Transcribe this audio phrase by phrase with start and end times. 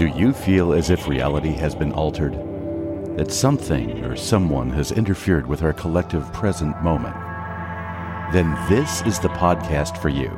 [0.00, 2.32] Do you feel as if reality has been altered?
[3.18, 7.14] That something or someone has interfered with our collective present moment?
[8.32, 10.30] Then this is the podcast for you.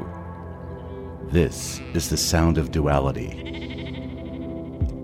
[1.31, 3.39] This is the sound of duality.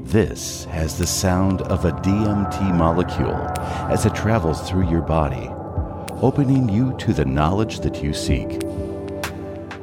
[0.00, 3.36] This has the sound of a DMT molecule
[3.88, 5.48] as it travels through your body,
[6.20, 8.60] opening you to the knowledge that you seek.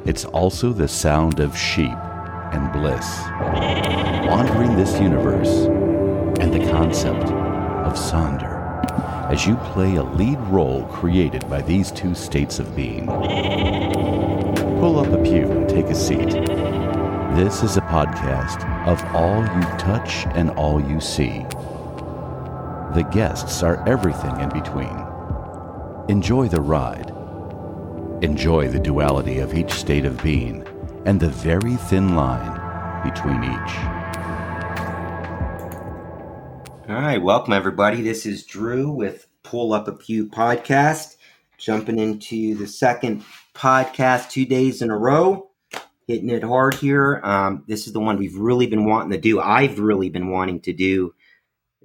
[0.04, 1.96] It's also the sound of sheep
[2.56, 3.20] and bliss,
[4.28, 5.66] wandering this universe,
[6.40, 8.56] and the concept of Sonder
[9.30, 13.06] as you play a lead role created by these two states of being.
[14.78, 16.30] Pull up a pew and take a seat.
[17.36, 21.44] This is a podcast of all you touch and all you see.
[22.94, 25.04] The guests are everything in between.
[26.08, 27.10] Enjoy the ride.
[28.22, 30.65] Enjoy the duality of each state of being
[31.06, 32.60] and the very thin line
[33.04, 33.76] between each.
[36.88, 38.02] All right, welcome everybody.
[38.02, 41.16] This is Drew with Pull Up a Pew podcast.
[41.58, 45.48] Jumping into the second podcast two days in a row,
[46.08, 47.20] hitting it hard here.
[47.22, 49.40] Um, this is the one we've really been wanting to do.
[49.40, 51.14] I've really been wanting to do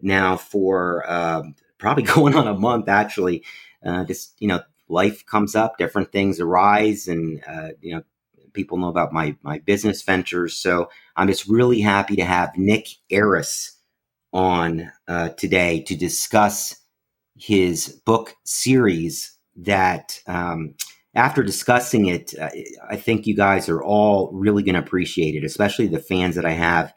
[0.01, 1.43] now for uh,
[1.77, 3.43] probably going on a month actually.
[3.85, 8.01] Uh, just you know, life comes up, different things arise, and uh, you know,
[8.53, 10.55] people know about my my business ventures.
[10.55, 13.71] So I'm just really happy to have Nick Airus
[14.33, 16.77] on uh, today to discuss
[17.37, 19.37] his book series.
[19.55, 20.75] That um,
[21.13, 22.49] after discussing it, uh,
[22.89, 26.45] I think you guys are all really going to appreciate it, especially the fans that
[26.45, 26.93] I have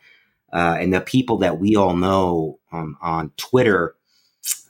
[0.55, 3.97] uh, and the people that we all know um, on Twitter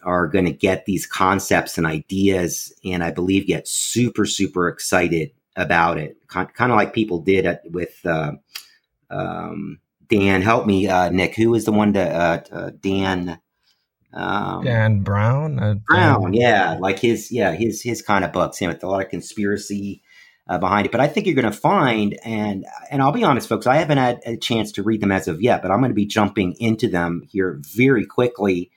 [0.03, 5.31] are going to get these concepts and ideas, and I believe get super super excited
[5.57, 8.33] about it, kind of like people did at, with uh,
[9.11, 10.43] um, Dan.
[10.43, 11.35] Help me, uh, Nick.
[11.37, 12.13] Who is the one that
[12.53, 13.41] uh, uh Dan?
[14.13, 15.59] Um, Dan Brown.
[15.59, 18.59] Uh, Brown, yeah, like his, yeah, his his kind of books.
[18.59, 20.03] Him with a lot of conspiracy
[20.49, 20.93] uh, behind it.
[20.93, 23.99] But I think you're going to find, and and I'll be honest, folks, I haven't
[23.99, 26.55] had a chance to read them as of yet, but I'm going to be jumping
[26.59, 28.71] into them here very quickly.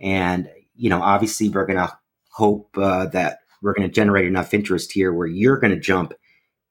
[0.00, 1.96] And you know, obviously, we're going to
[2.30, 6.12] hope uh, that we're going to generate enough interest here where you're going to jump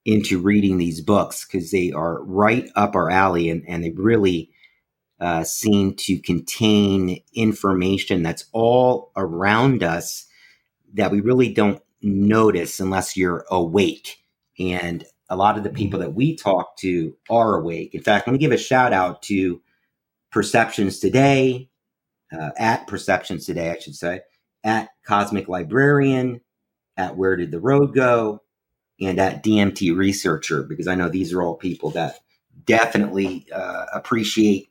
[0.06, 4.52] into reading these books because they are right up our alley and, and they really
[5.20, 10.28] uh, seem to contain information that's all around us
[10.94, 14.24] that we really don't notice unless you're awake.
[14.60, 17.96] And a lot of the people that we talk to are awake.
[17.96, 19.62] In fact, let me give a shout out to
[20.32, 21.70] Perceptions Today,
[22.32, 24.22] uh, at Perceptions Today, I should say,
[24.64, 26.42] at Cosmic Librarian,
[26.98, 28.42] at Where Did the Road Go,
[29.00, 32.20] and at DMT Researcher, because I know these are all people that
[32.66, 34.70] definitely uh, appreciate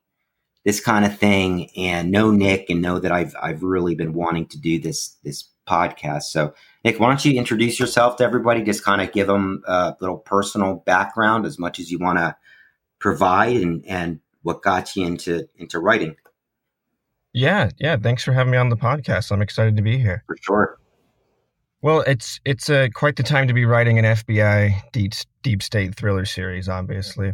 [0.64, 4.46] this kind of thing and know Nick and know that I've I've really been wanting
[4.46, 6.24] to do this this podcast.
[6.24, 8.62] So Nick, why don't you introduce yourself to everybody?
[8.62, 12.36] Just kind of give them a little personal background as much as you want to
[12.98, 16.16] provide and and what got you into into writing.
[17.32, 17.96] Yeah, yeah.
[17.96, 19.32] Thanks for having me on the podcast.
[19.32, 20.22] I'm excited to be here.
[20.26, 20.78] For sure.
[21.82, 25.96] Well, it's it's uh, quite the time to be writing an FBI deep deep state
[25.96, 27.32] thriller series, obviously.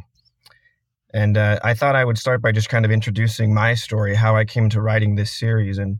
[1.13, 4.37] And uh, I thought I would start by just kind of introducing my story, how
[4.37, 5.99] I came to writing this series, and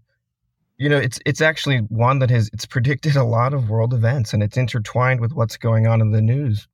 [0.79, 4.33] you know, it's it's actually one that has it's predicted a lot of world events,
[4.33, 6.69] and it's intertwined with what's going on in the news.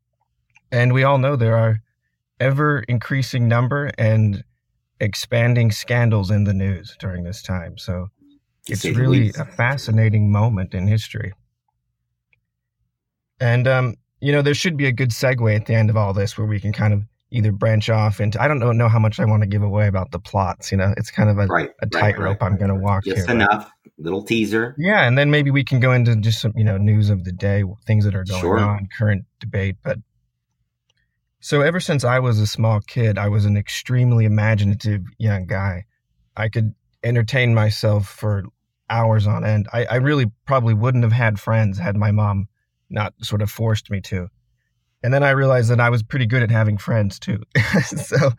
[0.70, 1.80] And we all know there are
[2.38, 4.44] ever increasing number and
[5.00, 7.78] expanding scandals in the news during this time.
[7.78, 8.08] So
[8.68, 11.32] it's really a fascinating moment in history.
[13.40, 16.12] And um, you know, there should be a good segue at the end of all
[16.12, 18.98] this where we can kind of either branch off into I don't know, know how
[18.98, 20.70] much I want to give away about the plots.
[20.70, 22.52] You know, it's kind of a, right, a tightrope right, right.
[22.52, 23.34] I'm going to walk Just here.
[23.34, 24.74] enough, little teaser.
[24.78, 27.32] Yeah, and then maybe we can go into just some you know news of the
[27.32, 28.58] day, things that are going sure.
[28.58, 29.76] on, current debate.
[29.82, 29.98] But
[31.40, 35.84] so ever since I was a small kid, I was an extremely imaginative young guy.
[36.36, 38.44] I could entertain myself for
[38.88, 39.68] hours on end.
[39.72, 42.48] I, I really probably wouldn't have had friends had my mom
[42.90, 44.28] not sort of forced me to.
[45.02, 47.42] And then I realized that I was pretty good at having friends too.
[47.84, 48.32] so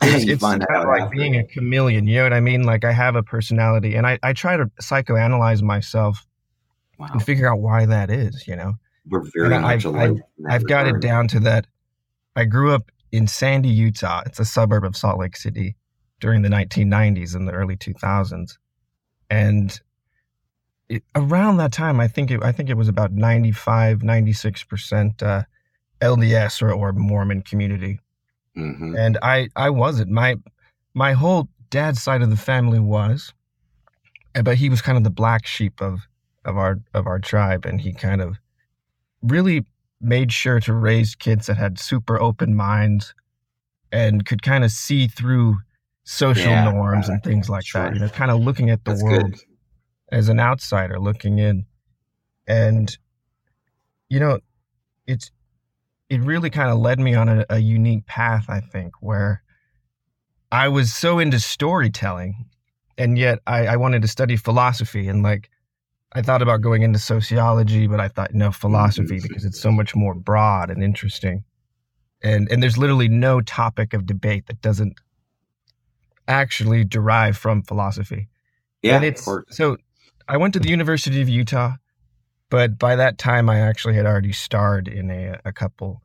[0.00, 2.06] it's, it's kind of like being a chameleon.
[2.06, 2.62] You know what I mean?
[2.64, 6.26] Like I have a personality and I, I try to psychoanalyze myself
[6.98, 7.08] wow.
[7.12, 8.74] and figure out why that is, you know?
[9.08, 10.10] We're very and much I've, alike.
[10.46, 11.66] I've, I've got it down to that.
[12.36, 14.22] I grew up in Sandy, Utah.
[14.24, 15.76] It's a suburb of Salt Lake City
[16.20, 18.56] during the 1990s and the early 2000s.
[19.28, 19.80] And
[20.88, 25.22] it, around that time, I think it, I think it was about 95, 96 percent
[25.22, 25.42] uh,
[26.00, 28.00] LDS or, or Mormon community,
[28.56, 28.96] mm-hmm.
[28.96, 30.36] and I I wasn't my
[30.94, 33.32] my whole dad's side of the family was,
[34.34, 36.00] eh, but he was kind of the black sheep of
[36.44, 38.38] of our of our tribe, and he kind of
[39.22, 39.64] really
[40.00, 43.14] made sure to raise kids that had super open minds
[43.92, 45.56] and could kind of see through
[46.04, 47.82] social yeah, norms and things like sure.
[47.82, 47.94] that.
[47.94, 49.40] You know, kind of looking at the That's world good.
[50.12, 51.66] As an outsider looking in,
[52.46, 52.96] and
[54.08, 54.38] you know,
[55.06, 55.30] it's
[56.08, 58.46] it really kind of led me on a, a unique path.
[58.48, 59.42] I think where
[60.52, 62.46] I was so into storytelling,
[62.98, 65.48] and yet I, I wanted to study philosophy and like
[66.14, 69.96] I thought about going into sociology, but I thought no philosophy because it's so much
[69.96, 71.44] more broad and interesting.
[72.22, 75.00] And and there's literally no topic of debate that doesn't
[76.28, 78.28] actually derive from philosophy.
[78.82, 79.78] Yeah, and it's so
[80.28, 81.74] I went to the University of Utah,
[82.50, 86.02] but by that time I actually had already starred in a a couple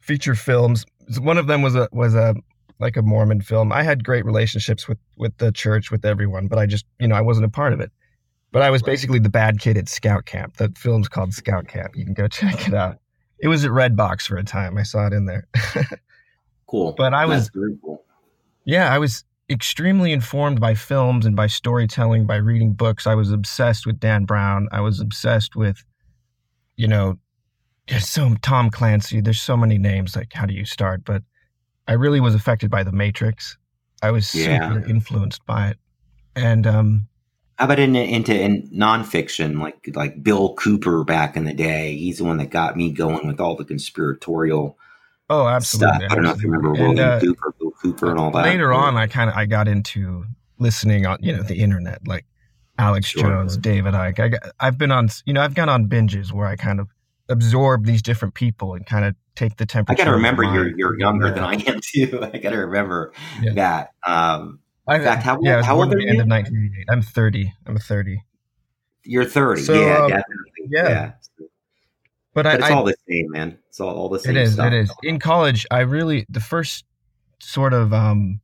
[0.00, 0.84] feature films.
[1.18, 2.34] One of them was a was a
[2.78, 3.72] like a Mormon film.
[3.72, 7.14] I had great relationships with with the church with everyone, but I just you know
[7.14, 7.90] I wasn't a part of it.
[8.52, 10.56] But I was basically the bad kid at Scout Camp.
[10.56, 11.96] The film's called Scout Camp.
[11.96, 12.98] You can go check it out.
[13.38, 14.78] It was at Redbox for a time.
[14.78, 15.46] I saw it in there.
[16.66, 16.94] cool.
[16.96, 18.02] But I was cool.
[18.64, 23.06] Yeah, I was extremely informed by films and by storytelling, by reading books.
[23.06, 24.68] I was obsessed with Dan Brown.
[24.72, 25.84] I was obsessed with,
[26.76, 27.18] you know,
[27.98, 29.20] so Tom Clancy.
[29.20, 30.16] There's so many names.
[30.16, 31.04] Like, how do you start?
[31.04, 31.22] But
[31.86, 33.56] I really was affected by The Matrix.
[34.02, 34.68] I was yeah.
[34.68, 35.78] super influenced by it,
[36.34, 37.08] and um,
[37.56, 41.96] how about in, into in nonfiction, like like Bill Cooper back in the day?
[41.96, 44.76] He's the one that got me going with all the conspiratorial.
[45.30, 45.96] Oh, absolutely!
[45.96, 46.12] Stuff.
[46.12, 48.44] I don't know if you remember William uh, Cooper, Cooper, and all that.
[48.44, 50.24] Later on, I kind of I got into
[50.58, 52.24] listening on you know the internet, like
[52.78, 53.22] Alex sure.
[53.22, 54.20] Jones, David Icke.
[54.20, 56.88] I got, I've been on you know I've gone on binges where I kind of
[57.28, 60.00] absorb these different people and kind of take the temperature.
[60.00, 62.20] I got to remember you're you're younger than I am too.
[62.22, 63.12] I got to remember
[63.42, 63.52] yeah.
[63.54, 63.90] that.
[64.06, 66.08] Um, in fact, how, yeah, how old are you?
[66.08, 66.86] End of 1988.
[66.88, 67.52] I'm 30.
[67.66, 68.22] I'm 30.
[69.02, 69.62] You're 30.
[69.62, 70.52] So, yeah, um, definitely.
[70.68, 70.88] Yeah.
[70.88, 71.12] yeah.
[71.38, 71.48] But,
[72.34, 73.58] but I, it's I, all the same, man.
[73.68, 74.36] It's all, all the same.
[74.36, 74.52] It is.
[74.54, 74.66] Stuff.
[74.66, 74.92] It is.
[75.02, 76.84] In college, I really the first
[77.46, 78.40] sort of um,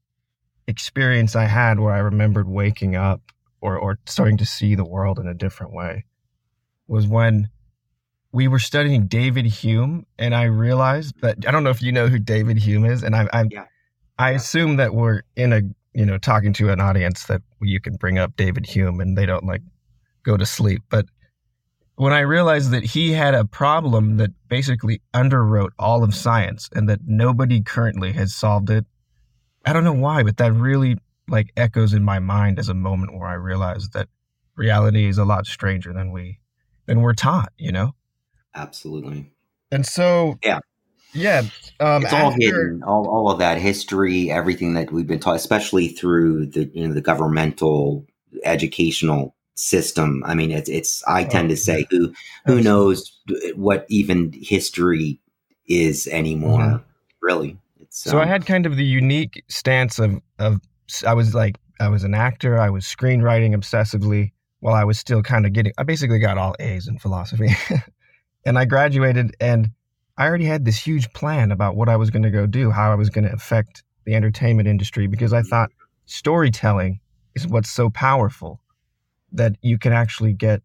[0.67, 3.21] experience I had where I remembered waking up
[3.61, 6.05] or or starting to see the world in a different way
[6.87, 7.49] was when
[8.33, 12.09] we were studying David Hume, and I realized that I don't know if you know
[12.09, 13.67] who David Hume is, and I, I'm yeah.
[14.19, 15.63] I assume that we're in a
[15.95, 19.27] you know, talking to an audience that you can bring up David Hume and they
[19.27, 19.63] don't like
[20.25, 20.83] go to sleep.
[20.89, 21.07] But
[21.97, 26.89] when I realized that he had a problem that basically underwrote all of science and
[26.89, 28.87] that nobody currently has solved it,
[29.65, 30.97] I don't know why, but that really
[31.29, 34.09] like echoes in my mind as a moment where I realized that
[34.57, 36.39] reality is a lot stranger than we
[36.87, 37.95] than we're taught, you know?
[38.55, 39.33] Absolutely.
[39.71, 40.61] And so yeah.
[41.15, 41.43] Yeah,
[41.79, 42.83] um, it's all hidden.
[42.85, 46.95] All, all of that history, everything that we've been taught, especially through the you know
[46.95, 48.07] the governmental
[48.45, 50.23] educational system.
[50.25, 51.05] I mean, it's it's.
[51.07, 52.15] I tend to say who
[52.47, 53.21] who knows
[53.55, 55.21] what even history
[55.67, 56.61] is anymore.
[56.61, 56.85] Mm-hmm.
[57.21, 57.59] Really.
[57.95, 60.61] So um, I had kind of the unique stance of of
[61.07, 62.59] I was like I was an actor.
[62.59, 65.75] I was screenwriting obsessively while I was still kind of getting.
[65.77, 67.51] I basically got all A's in philosophy,
[68.47, 69.69] and I graduated and
[70.17, 72.91] I already had this huge plan about what I was going to go do, how
[72.91, 75.71] I was going to affect the entertainment industry, because I thought
[76.07, 76.99] storytelling
[77.35, 78.63] is what's so powerful
[79.33, 80.63] that you can actually get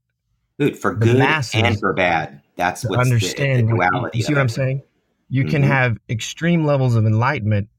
[0.60, 2.42] good for good and for bad.
[2.56, 4.18] That's what understand the, the duality.
[4.18, 4.82] You see what I'm saying?
[5.29, 5.51] You mm-hmm.
[5.51, 7.69] can have extreme levels of enlightenment,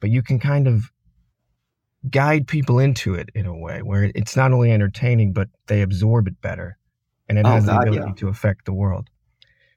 [0.00, 0.90] but you can kind of
[2.10, 6.28] guide people into it in a way where it's not only entertaining, but they absorb
[6.28, 6.78] it better,
[7.28, 8.14] and it oh, has God, the ability yeah.
[8.14, 9.08] to affect the world.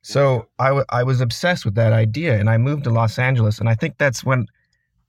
[0.02, 3.60] So I, w- I was obsessed with that idea and I moved to Los Angeles.
[3.60, 4.48] And I think that's when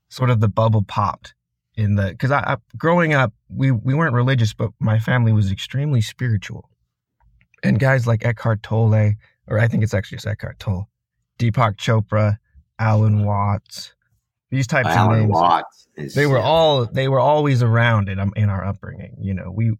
[0.09, 1.33] sort of the bubble popped
[1.75, 5.51] in the, because I, I, growing up, we, we weren't religious, but my family was
[5.51, 6.69] extremely spiritual.
[7.63, 9.13] And guys like Eckhart Tolle,
[9.47, 10.89] or I think it's actually just Eckhart Tolle,
[11.39, 12.37] Deepak Chopra,
[12.79, 13.93] Alan Watts,
[14.49, 15.31] these types Alan of names.
[15.31, 16.43] Watts is, they were yeah.
[16.43, 19.15] all, they were always around in, um, in our upbringing.
[19.19, 19.73] You know, we,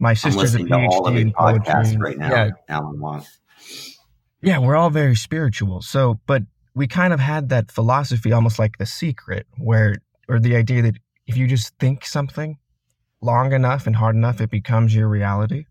[0.00, 1.96] my sister's a PhD in poetry.
[1.98, 2.50] right now, yeah.
[2.68, 3.38] Alan Watts.
[4.40, 5.82] Yeah, we're all very spiritual.
[5.82, 6.42] So, but
[6.74, 9.96] we kind of had that philosophy almost like the secret, where,
[10.28, 12.58] or the idea that if you just think something
[13.20, 15.66] long enough and hard enough, it becomes your reality.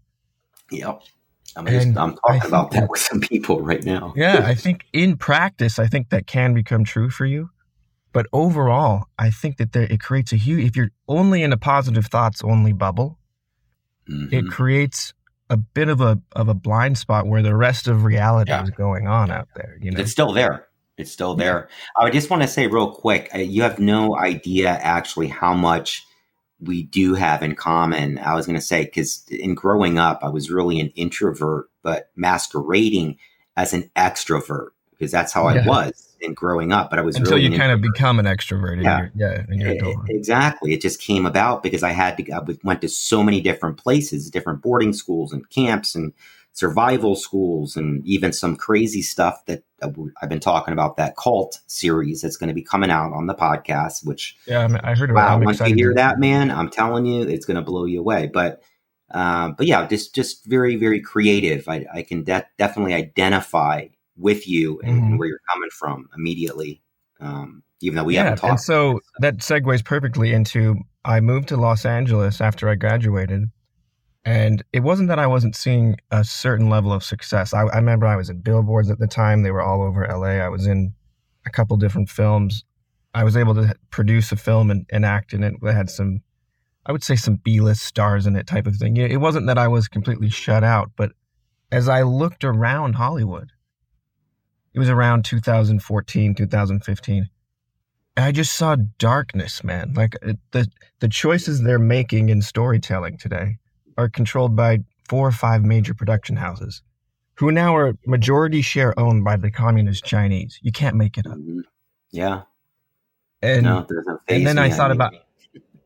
[0.71, 1.01] Yep.
[1.55, 4.13] I'm, just, I'm talking about that, with some people right now.
[4.15, 7.49] yeah, I think in practice, I think that can become true for you.
[8.13, 11.57] But overall, I think that there, it creates a huge, if you're only in a
[11.57, 13.17] positive thoughts only bubble,
[14.09, 14.33] mm-hmm.
[14.33, 15.13] it creates
[15.49, 18.63] a bit of a of a blind spot where the rest of reality yeah.
[18.63, 19.77] is going on out there.
[19.81, 20.67] You know, it's still there.
[20.97, 21.67] It's still there.
[21.99, 26.05] I just want to say real quick, you have no idea actually how much
[26.61, 28.19] we do have in common.
[28.19, 32.11] I was going to say because in growing up, I was really an introvert, but
[32.15, 33.17] masquerading
[33.57, 35.63] as an extrovert because that's how yeah.
[35.63, 36.89] I was in growing up.
[36.91, 38.83] But I was until really you kind of become an extrovert.
[38.83, 40.73] yeah, your, yeah, it, exactly.
[40.73, 42.31] It just came about because I had to.
[42.31, 46.13] I went to so many different places, different boarding schools and camps and
[46.53, 50.97] survival schools, and even some crazy stuff that I've been talking about.
[50.97, 54.05] That cult series that's going to be coming out on the podcast.
[54.05, 55.13] Which yeah, I, mean, I heard.
[55.13, 58.29] Wow, once you hear that, man, I'm telling you, it's going to blow you away.
[58.31, 58.61] But
[59.09, 61.67] uh, but yeah, just just very very creative.
[61.67, 65.05] I, I can de- definitely identify with you and, mm-hmm.
[65.05, 66.81] and, where you're coming from immediately.
[67.19, 68.51] Um, even though we yeah, haven't talked.
[68.51, 73.49] And so that segues perfectly into I moved to Los Angeles after I graduated.
[74.23, 77.53] And it wasn't that I wasn't seeing a certain level of success.
[77.53, 79.41] I, I remember I was in billboards at the time.
[79.41, 80.43] They were all over LA.
[80.43, 80.93] I was in
[81.45, 82.63] a couple different films.
[83.15, 85.55] I was able to produce a film and, and act in it.
[85.61, 86.21] that had some,
[86.85, 88.95] I would say, some B list stars in it type of thing.
[88.97, 91.13] It wasn't that I was completely shut out, but
[91.71, 93.51] as I looked around Hollywood,
[94.73, 97.29] it was around 2014, 2015.
[98.17, 99.93] I just saw darkness, man.
[99.93, 100.15] Like
[100.51, 100.67] the
[100.99, 103.57] the choices they're making in storytelling today
[103.97, 106.81] are controlled by four or five major production houses,
[107.35, 110.59] who now are majority share owned by the communist Chinese.
[110.61, 111.37] You can't make it up.
[111.37, 111.61] Mm-hmm.
[112.11, 112.43] Yeah.
[113.41, 113.87] And no,
[114.27, 115.13] and then I thought about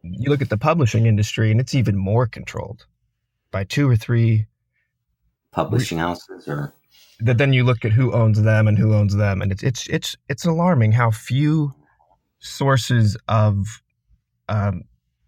[0.01, 2.85] you look at the publishing industry, and it's even more controlled
[3.51, 4.47] by two or three
[5.51, 6.73] publishing houses, or
[7.21, 9.87] that then you look at who owns them and who owns them, and it's it's
[9.87, 11.73] it's it's alarming how few
[12.39, 13.81] sources of
[14.49, 14.83] um,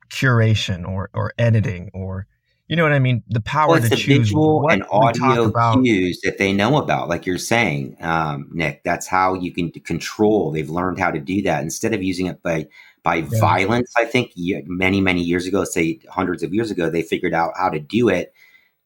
[0.10, 2.28] curation or or editing or
[2.68, 3.24] you know what I mean?
[3.30, 7.38] The power well, to choose visual and audio cues that they know about, like you're
[7.38, 8.84] saying, um, Nick.
[8.84, 10.52] That's how you can control.
[10.52, 12.68] They've learned how to do that instead of using it by
[13.04, 13.40] by yeah.
[13.40, 13.94] violence.
[13.98, 17.70] I think many many years ago, say hundreds of years ago, they figured out how
[17.70, 18.34] to do it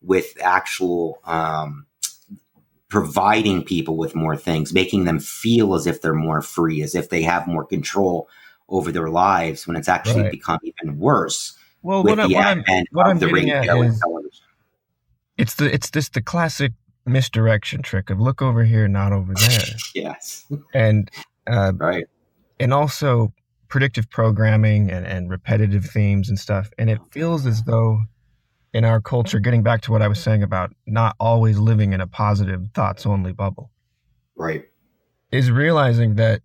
[0.03, 1.87] with actual um,
[2.87, 7.09] providing people with more things, making them feel as if they're more free, as if
[7.09, 8.29] they have more control
[8.69, 10.31] over their lives when it's actually right.
[10.31, 11.57] become even worse.
[11.81, 14.01] Well, what, I, what I'm, what I'm getting at is
[15.37, 16.73] it's the it's this the classic
[17.05, 19.59] misdirection trick of look over here, not over there.
[19.95, 21.09] yes, and
[21.47, 22.05] uh, right,
[22.59, 23.33] and also
[23.67, 26.69] predictive programming and, and repetitive themes and stuff.
[26.77, 28.01] And it feels as though
[28.73, 32.01] in our culture, getting back to what I was saying about not always living in
[32.01, 33.71] a positive thoughts only bubble.
[34.35, 34.65] Right.
[35.31, 36.41] Is realizing that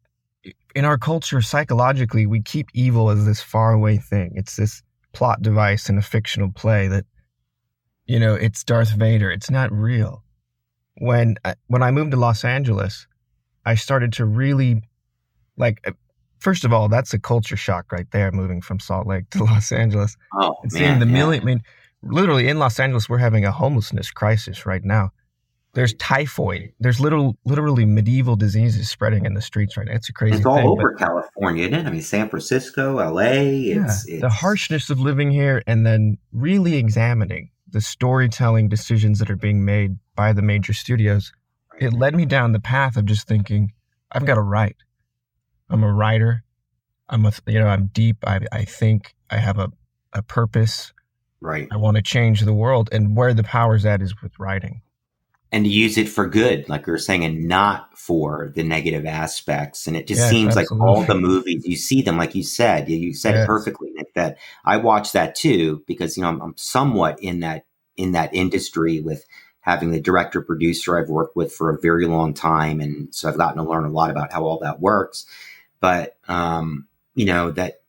[0.74, 4.32] in our culture, psychologically, we keep evil as this far away thing.
[4.36, 4.82] It's this
[5.16, 7.06] plot device in a fictional play that,
[8.04, 9.30] you know, it's Darth Vader.
[9.30, 10.22] It's not real.
[10.98, 13.06] When I, when I moved to Los Angeles,
[13.64, 14.82] I started to really,
[15.56, 15.92] like, uh,
[16.38, 19.72] first of all, that's a culture shock right there, moving from Salt Lake to Los
[19.72, 20.18] Angeles.
[20.34, 21.12] Oh, and man, seeing the yeah.
[21.12, 21.42] million.
[21.42, 21.62] I mean,
[22.02, 25.12] literally in Los Angeles, we're having a homelessness crisis right now.
[25.76, 26.72] There's typhoid.
[26.80, 29.92] There's little, literally medieval diseases spreading in the streets right now.
[29.92, 30.38] It's a crazy.
[30.38, 31.86] It's all thing, over California, isn't it?
[31.86, 33.64] I mean, San Francisco, L.A.
[33.64, 39.18] It's, yeah, it's, the harshness of living here, and then really examining the storytelling decisions
[39.18, 41.30] that are being made by the major studios.
[41.78, 43.74] It led me down the path of just thinking,
[44.10, 44.76] I've got to write.
[45.68, 46.42] I'm a writer.
[47.10, 48.16] I'm a, you know, I'm deep.
[48.26, 49.70] I, I think I have a,
[50.14, 50.94] a purpose.
[51.42, 51.68] Right.
[51.70, 52.88] I want to change the world.
[52.92, 54.80] And where the power's at is with writing.
[55.56, 59.06] And to use it for good, like we were saying, and not for the negative
[59.06, 59.86] aspects.
[59.86, 60.76] And it just yes, seems absolutely.
[60.78, 63.44] like all the movies, you see them, like you said, you said yes.
[63.44, 64.36] it perfectly, Nick, that
[64.66, 67.64] I watch that too, because, you know, I'm, I'm somewhat in that,
[67.96, 69.24] in that industry with
[69.60, 72.78] having the director producer I've worked with for a very long time.
[72.82, 75.24] And so I've gotten to learn a lot about how all that works.
[75.80, 77.80] But, um, you know, that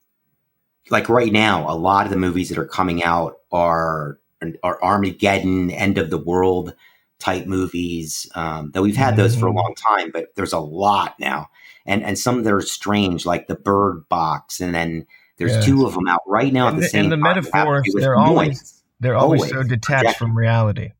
[0.89, 4.19] like right now, a lot of the movies that are coming out are
[4.63, 6.73] are Armageddon, end of the world
[7.19, 8.29] type movies.
[8.35, 9.57] Um, that we've had those for a mm-hmm.
[9.57, 11.49] long time, but there's a lot now,
[11.85, 15.05] and and some that are strange, like the Bird Box, and then
[15.37, 15.65] there's yes.
[15.65, 17.03] two of them out right now and at the, the same.
[17.05, 18.27] And the metaphors, they're noise.
[18.27, 20.91] always they're always, always so detached from reality.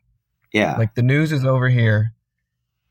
[0.54, 2.14] Yeah, like the news is over here,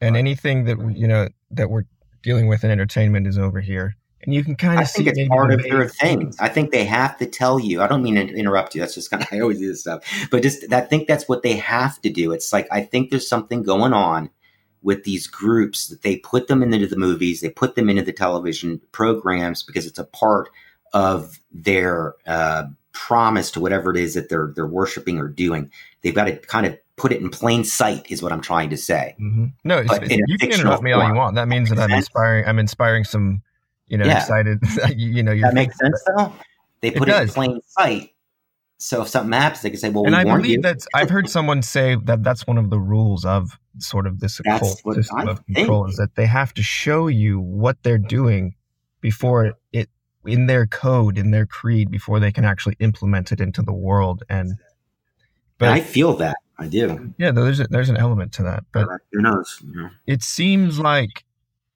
[0.00, 1.84] and anything that you know that we're
[2.22, 5.52] dealing with in entertainment is over here and you can kind of think it's part
[5.52, 6.34] of their thing.
[6.38, 7.80] I think they have to tell you.
[7.80, 8.80] I don't mean to interrupt you.
[8.80, 11.42] That's just kind of I always do this stuff, but just I think that's what
[11.42, 12.32] they have to do.
[12.32, 14.30] It's like I think there's something going on
[14.82, 18.12] with these groups that they put them into the movies, they put them into the
[18.12, 20.48] television programs because it's a part
[20.92, 25.70] of their uh, promise to whatever it is that they're they're worshiping or doing.
[26.02, 28.76] They've got to kind of put it in plain sight is what I'm trying to
[28.76, 29.14] say.
[29.20, 29.46] Mm-hmm.
[29.64, 31.34] No, you can interrupt me all you want.
[31.34, 32.46] That means that I'm inspiring.
[32.46, 33.42] I'm inspiring some,
[33.88, 34.20] you know, yeah.
[34.20, 34.58] excited.
[34.96, 36.32] you, know, that makes sense though.
[36.80, 38.10] They put it, it in plain sight,
[38.78, 41.28] so if something happens, they can say, "Well, and we I believe that I've heard
[41.30, 45.30] someone say that that's one of the rules of sort of this occult system I
[45.30, 45.92] of control think.
[45.92, 48.54] is that they have to show you what they're doing
[49.00, 49.88] before it
[50.26, 54.24] in their code in their creed before they can actually implement it into the world
[54.28, 54.58] and
[55.58, 57.14] but and I feel that I do.
[57.18, 59.62] Yeah, there's a, there's an element to that, but who knows?
[60.06, 61.24] It seems like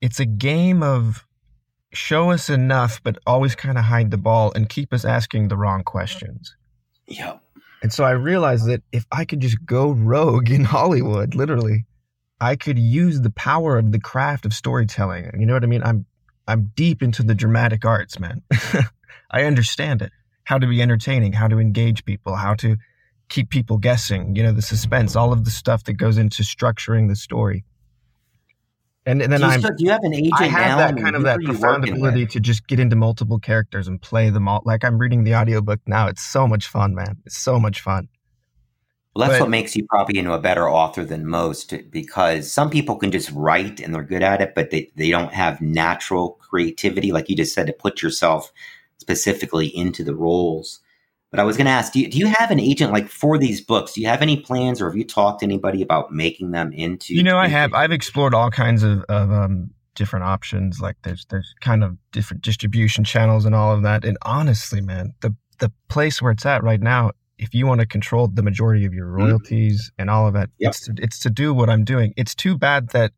[0.00, 1.26] it's a game of
[1.92, 5.56] show us enough, but always kind of hide the ball and keep us asking the
[5.56, 6.54] wrong questions.
[7.06, 7.38] Yeah.
[7.82, 11.86] And so I realized that if I could just go rogue in Hollywood, literally,
[12.40, 15.30] I could use the power of the craft of storytelling.
[15.38, 15.82] You know what I mean?
[15.82, 16.06] I'm
[16.48, 18.42] I'm deep into the dramatic arts, man.
[19.30, 20.10] I understand it.
[20.44, 22.76] How to be entertaining, how to engage people, how to
[23.28, 27.08] keep people guessing, you know, the suspense, all of the stuff that goes into structuring
[27.08, 27.64] the story.
[29.06, 31.40] And, and then I do you have an agent I have that kind of that
[31.42, 32.32] profound ability with?
[32.32, 34.62] to just get into multiple characters and play them all.
[34.64, 36.08] Like I'm reading the audiobook now.
[36.08, 37.16] It's so much fun, man.
[37.24, 38.08] It's so much fun.
[39.14, 42.70] Well, that's but, what makes you probably into a better author than most because some
[42.70, 46.38] people can just write and they're good at it, but they, they don't have natural
[46.40, 48.52] creativity, like you just said, to put yourself
[48.98, 50.80] specifically into the roles.
[51.30, 53.38] But I was going to ask, do you, do you have an agent like for
[53.38, 53.92] these books?
[53.92, 57.14] Do you have any plans, or have you talked to anybody about making them into?
[57.14, 57.72] You know, I have.
[57.72, 60.80] I've explored all kinds of, of um, different options.
[60.80, 64.04] Like there's there's kind of different distribution channels and all of that.
[64.04, 67.86] And honestly, man, the the place where it's at right now, if you want to
[67.86, 69.22] control the majority of your mm-hmm.
[69.22, 70.00] royalties mm-hmm.
[70.00, 70.70] and all of that, yep.
[70.70, 72.12] it's to, it's to do what I'm doing.
[72.16, 73.12] It's too bad that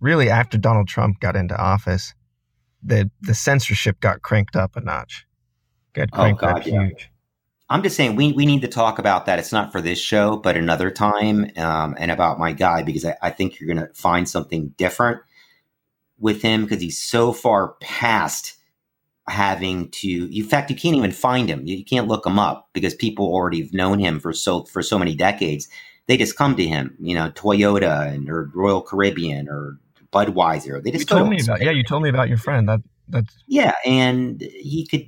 [0.00, 2.14] really after Donald Trump got into office,
[2.82, 5.26] the the censorship got cranked up a notch.
[5.94, 6.86] Got oh, cranked oh, God, up yeah.
[6.86, 7.10] huge.
[7.70, 9.38] I'm just saying we, we need to talk about that.
[9.38, 13.16] It's not for this show, but another time, um, and about my guy because I,
[13.20, 15.20] I think you're going to find something different
[16.18, 18.54] with him because he's so far past
[19.28, 20.34] having to.
[20.34, 21.66] In fact, you can't even find him.
[21.66, 24.98] You, can't look him up because people already have known him for so for so
[24.98, 25.68] many decades.
[26.06, 29.78] They just come to him, you know, Toyota and or Royal Caribbean or
[30.10, 30.82] Budweiser.
[30.82, 31.70] They just you told me about yeah.
[31.70, 32.66] You told me about your friend.
[32.66, 35.06] That that's yeah, and he could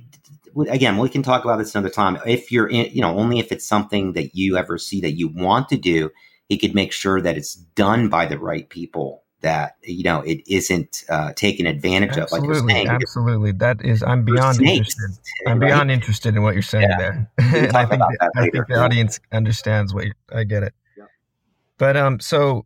[0.69, 2.17] again, we can talk about this another time.
[2.25, 5.27] If you're in, you know, only if it's something that you ever see that you
[5.27, 6.11] want to do,
[6.47, 9.23] he could make sure that it's done by the right people.
[9.41, 12.63] That you know, it isn't uh, taken advantage absolutely, of.
[12.63, 14.03] Like saying, absolutely, that is.
[14.03, 15.21] I'm beyond snakes, interested.
[15.47, 15.67] I'm right?
[15.67, 16.97] beyond interested in what you're saying yeah.
[16.97, 17.31] there.
[17.73, 20.73] I think the, I think the audience understands what I get it.
[20.95, 21.05] Yeah.
[21.79, 22.65] But um, so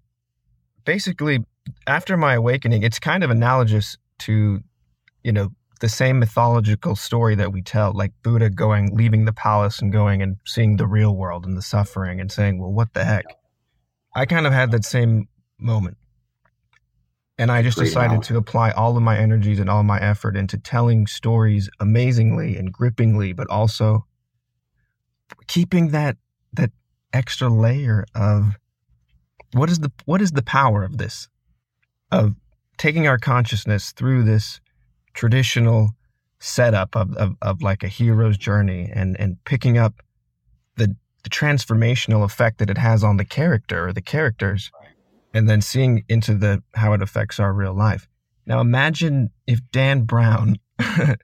[0.84, 1.46] basically,
[1.88, 4.62] after my awakening, it's kind of analogous to,
[5.24, 9.80] you know, the same mythological story that we tell, like Buddha going, leaving the palace
[9.80, 13.04] and going and seeing the real world and the suffering and saying, well, what the
[13.04, 13.26] heck?
[14.16, 15.28] I kind of had that same
[15.60, 15.98] moment.
[17.38, 20.38] And I just Great decided to apply all of my energies and all my effort
[20.38, 24.06] into telling stories amazingly and grippingly, but also
[25.48, 26.16] keeping that
[26.54, 26.72] that
[27.12, 28.56] extra layer of
[29.52, 31.28] what is the what is the power of this?
[32.10, 32.36] Of
[32.78, 34.62] taking our consciousness through this
[35.16, 35.92] traditional
[36.40, 40.02] setup of, of, of like a hero's journey and, and picking up
[40.76, 44.72] the, the transformational effect that it has on the character or the characters
[45.34, 48.08] and then seeing into the how it affects our real life.
[48.46, 50.58] Now imagine if Dan Brown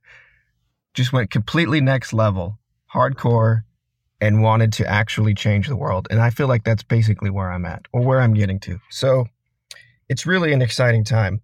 [0.94, 2.58] just went completely next level,
[2.94, 3.62] hardcore,
[4.20, 6.08] and wanted to actually change the world.
[6.12, 8.80] And I feel like that's basically where I'm at or where I'm getting to.
[8.90, 9.28] So
[10.10, 11.42] it's really an exciting time.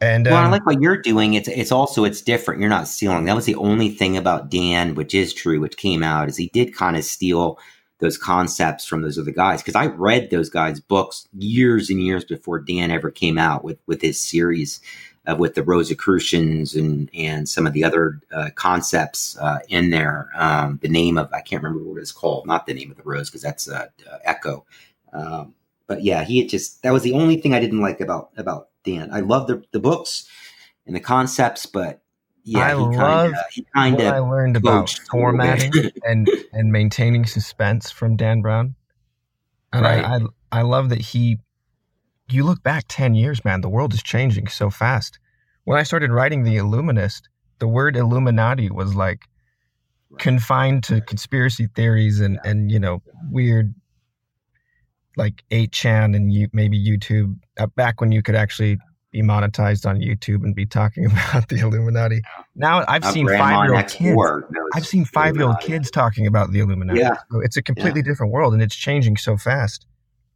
[0.00, 1.34] And well, um, I like what you're doing.
[1.34, 2.60] It's it's also it's different.
[2.60, 3.26] You're not stealing.
[3.26, 6.48] That was the only thing about Dan, which is true, which came out, is he
[6.48, 7.58] did kind of steal
[7.98, 9.60] those concepts from those other guys.
[9.60, 13.78] Because I read those guys' books years and years before Dan ever came out with
[13.86, 14.80] with his series
[15.26, 20.30] uh, with the Rosicrucians and and some of the other uh, concepts uh, in there.
[20.34, 22.46] Um, the name of I can't remember what it's called.
[22.46, 24.64] Not the name of the rose because that's uh, uh, Eco.
[25.12, 25.54] Um,
[25.86, 28.69] but yeah, he had just that was the only thing I didn't like about about
[28.84, 29.10] Dan.
[29.12, 30.28] I love the, the books
[30.86, 32.02] and the concepts, but
[32.42, 35.72] yeah, I he love he kind of I learned about formatting
[36.04, 38.74] and and maintaining suspense from Dan Brown.
[39.72, 40.04] And right.
[40.04, 40.20] I, I
[40.52, 41.38] I love that he
[42.32, 45.18] you look back 10 years, man, the world is changing so fast.
[45.64, 49.28] When I started writing The Illuminist, the word Illuminati was like
[50.18, 53.74] confined to conspiracy theories and, and you know, weird
[55.16, 58.78] like 8chan and you, maybe YouTube uh, back when you could actually
[59.12, 62.22] be monetized on YouTube and be talking about the Illuminati.
[62.54, 64.20] Now I've seen five year old kids.
[64.74, 67.00] I've seen five year old kids talking about the Illuminati.
[67.00, 67.16] Yeah.
[67.30, 68.10] So it's a completely yeah.
[68.10, 69.86] different world and it's changing so fast.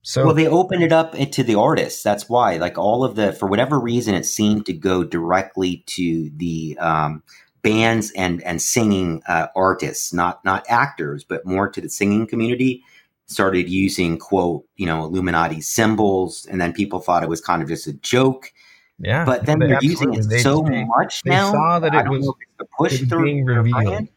[0.06, 2.02] So well, they opened it up to the artists.
[2.02, 6.30] That's why, like all of the, for whatever reason, it seemed to go directly to
[6.36, 7.22] the um,
[7.62, 12.84] bands and and singing uh, artists, not not actors, but more to the singing community.
[13.26, 17.68] Started using quote, you know, Illuminati symbols, and then people thought it was kind of
[17.68, 18.52] just a joke.
[18.98, 21.50] Yeah, but then they're using it they, so they, much they now.
[21.52, 24.08] Saw that it was the push through being revealed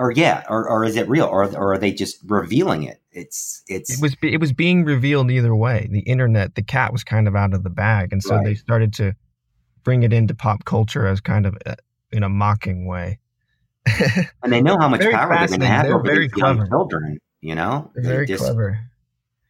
[0.00, 3.02] or yeah, or, or is it real, or, or are they just revealing it?
[3.12, 5.88] It's it's it was it was being revealed either way.
[5.90, 8.44] The internet, the cat was kind of out of the bag, and so right.
[8.44, 9.14] they started to
[9.84, 11.76] bring it into pop culture as kind of a,
[12.12, 13.18] in a mocking way.
[14.42, 16.60] and they know how much power they're going to have they're over very these clever.
[16.60, 17.18] young children.
[17.40, 18.78] You know, they're very just, clever.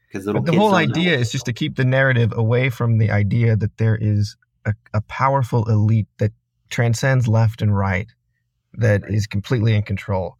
[0.06, 3.76] Because the whole idea is just to keep the narrative away from the idea that
[3.78, 6.32] there is a, a powerful elite that
[6.68, 8.08] transcends left and right,
[8.74, 9.12] that right.
[9.12, 10.36] is completely in control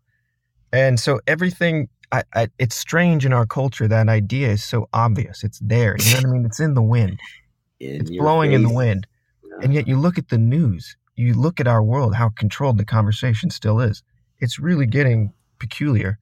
[0.73, 5.43] and so everything, I, I, it's strange in our culture that idea is so obvious.
[5.45, 5.97] It's there.
[5.99, 6.47] You know what I mean?
[6.47, 7.21] It's in the wind.
[7.81, 8.57] In it's blowing face.
[8.57, 9.07] in the wind.
[9.43, 9.61] Yeah.
[9.63, 12.85] And yet you look at the news, you look at our world, how controlled the
[12.85, 14.03] conversation still is.
[14.39, 16.19] It's really getting peculiar.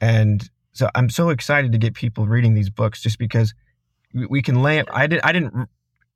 [0.00, 3.54] And so I'm so excited to get people reading these books just because
[4.14, 5.68] we, can lay I did I didn't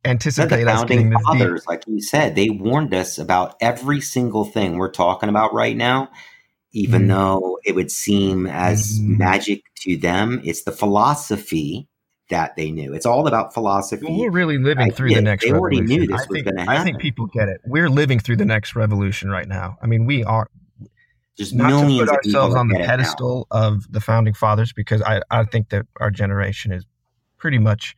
[0.04, 1.68] anticipate the this fathers, deep.
[1.68, 6.08] like you said, they warned us about every single thing we're talking about right now
[6.72, 7.08] even mm.
[7.08, 9.18] though it would seem as mm.
[9.18, 10.40] magic to them.
[10.44, 11.88] It's the philosophy
[12.30, 12.94] that they knew.
[12.94, 14.06] It's all about philosophy.
[14.08, 15.80] Well, we're really living through the next they revolution.
[15.80, 16.76] already knew this I was going to happen.
[16.76, 17.60] I think people get it.
[17.66, 19.76] We're living through the next revolution right now.
[19.82, 20.48] I mean, we are.
[21.38, 25.22] Just not millions to put ourselves on the pedestal of the founding fathers because I,
[25.30, 26.84] I think that our generation is
[27.38, 27.96] pretty much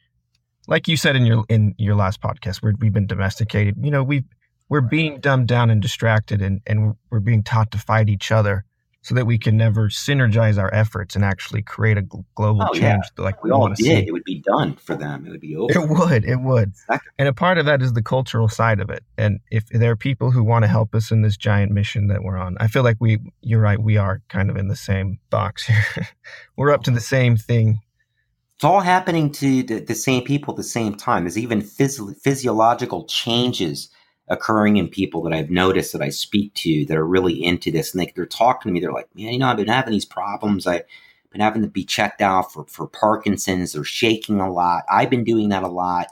[0.66, 3.76] like you said in your in your last podcast where we've been domesticated.
[3.82, 4.24] You know we
[4.68, 8.64] we're being dumbed down and distracted and and we're being taught to fight each other
[9.04, 12.02] so that we can never synergize our efforts and actually create a
[12.34, 13.22] global Oh, change yeah.
[13.24, 13.76] like We we all did.
[13.76, 13.92] see.
[13.92, 15.26] It would be done for them.
[15.26, 15.70] It would be over.
[15.72, 16.70] It would, it would.
[16.70, 17.10] Exactly.
[17.18, 19.04] And a part of that is the cultural side of it.
[19.18, 22.22] And if there are people who want to help us in this giant mission that
[22.22, 25.18] we're on, I feel like we, you're right, we are kind of in the same
[25.28, 26.08] box here.
[26.56, 27.80] we're up to the same thing.
[28.56, 31.24] It's all happening to the, the same people at the same time.
[31.24, 33.90] There's even phys- physiological changes
[34.28, 37.92] occurring in people that I've noticed that I speak to that are really into this.
[37.92, 38.80] And they, they're talking to me.
[38.80, 40.66] They're like, man, you know, I've been having these problems.
[40.66, 40.82] I've
[41.30, 43.72] been having to be checked out for, for Parkinson's.
[43.72, 44.84] They're shaking a lot.
[44.90, 46.06] I've been doing that a lot.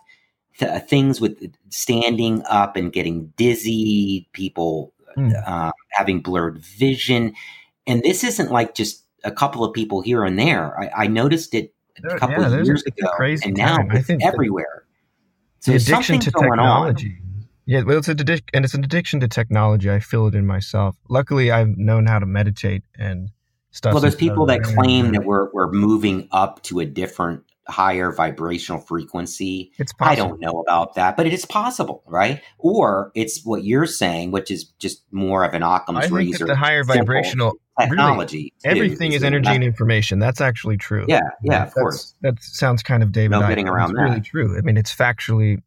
[0.59, 5.29] Th- things with standing up and getting dizzy, people Hmm.
[5.46, 7.35] uh, having blurred vision.
[7.87, 10.79] And this isn't like just a couple of people here and there.
[10.81, 13.11] I, I noticed it There- a couple yeah, of years ago,
[13.44, 13.90] and now time.
[13.90, 14.87] I it's everywhere.
[15.61, 16.96] So the there's addiction something to going on.
[17.66, 19.90] Yeah, well, it's an addic- and it's an addiction to technology.
[19.90, 20.96] I feel it in myself.
[21.09, 23.31] Luckily, I've known how to meditate and
[23.70, 23.94] stuff.
[23.94, 28.81] Well, there's people that claim that we're we're moving up to a different, higher vibrational
[28.81, 29.72] frequency.
[29.79, 32.42] it's I don't know about that, but it is possible, right?
[32.59, 36.46] Or it's what you're saying, which is just more of an Occam's I think razor.
[36.46, 38.53] the higher vibrational technology.
[38.62, 40.18] too, everything is energy and information.
[40.18, 41.05] That's actually true.
[41.09, 42.14] Yeah, yeah, of course.
[42.22, 43.31] That sounds kind of David.
[43.31, 44.59] No getting around it's really true.
[44.59, 45.62] I mean, it's factually,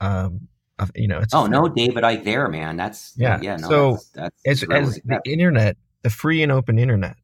[0.00, 0.48] um,
[0.94, 2.76] you know, it's Oh no, David Icke there, man.
[2.76, 3.56] That's Yeah, yeah.
[3.56, 7.16] No, so that's, that's as, really as the internet, the free and open internet,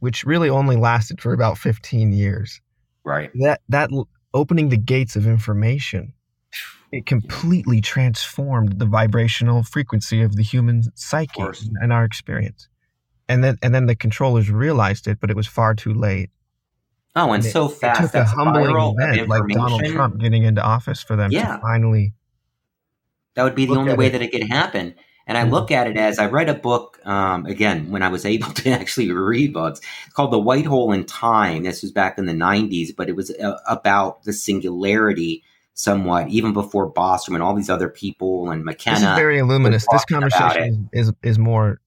[0.00, 2.60] which really only lasted for about 15 years,
[3.04, 3.30] right.
[3.40, 3.90] that that
[4.34, 6.12] opening the gates of information,
[6.92, 11.42] it completely transformed the vibrational frequency of the human psyche
[11.80, 12.68] and our experience.
[13.30, 16.30] And then and then the controllers realized it, but it was far too late.
[17.16, 19.84] Oh, and it- so It fast took a humbling event like Donald.
[19.86, 21.56] Trump getting into office for them Yeah.
[21.56, 22.12] to finally.
[23.38, 24.10] That would be the Look only way it.
[24.10, 24.96] that it could happen.
[25.28, 25.52] And I Mhm.
[25.52, 28.70] look at it as I read a book um, again when I was able to
[28.70, 29.80] actually read books
[30.12, 31.62] called The White Hole in Time.
[31.62, 36.52] This was back in the 90s, but it was uh, about the singularity somewhat, even
[36.52, 38.96] before Bostrom and all these other people and McKenna.
[38.96, 39.86] This is very Illuminist.
[39.92, 41.80] This conversation is is more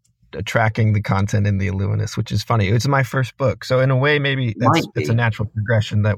[0.46, 2.70] tracking the content in the Illuminist, which is funny.
[2.70, 6.04] It's my first book, so in a way, maybe that's it's a natural progression.
[6.04, 6.16] That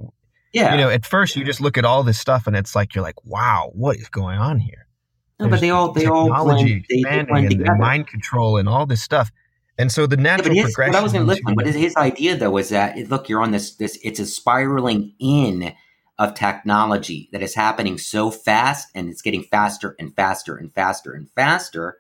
[0.52, 2.94] yeah, you know, at first you just look at all this stuff and it's like
[2.94, 4.86] you're like, wow, what is going on here?
[5.44, 7.76] No, but they all they all blend, they, they blend and, together.
[7.76, 9.32] mind control and all this stuff.
[9.78, 10.94] And so the Yeah, natural but his, progression.
[10.94, 11.68] what I was going to listen.
[11.68, 12.52] is his idea though?
[12.52, 13.98] Was that look, you're on this this.
[14.04, 15.74] It's a spiraling in
[16.20, 21.12] of technology that is happening so fast, and it's getting faster and faster and faster
[21.14, 21.98] and faster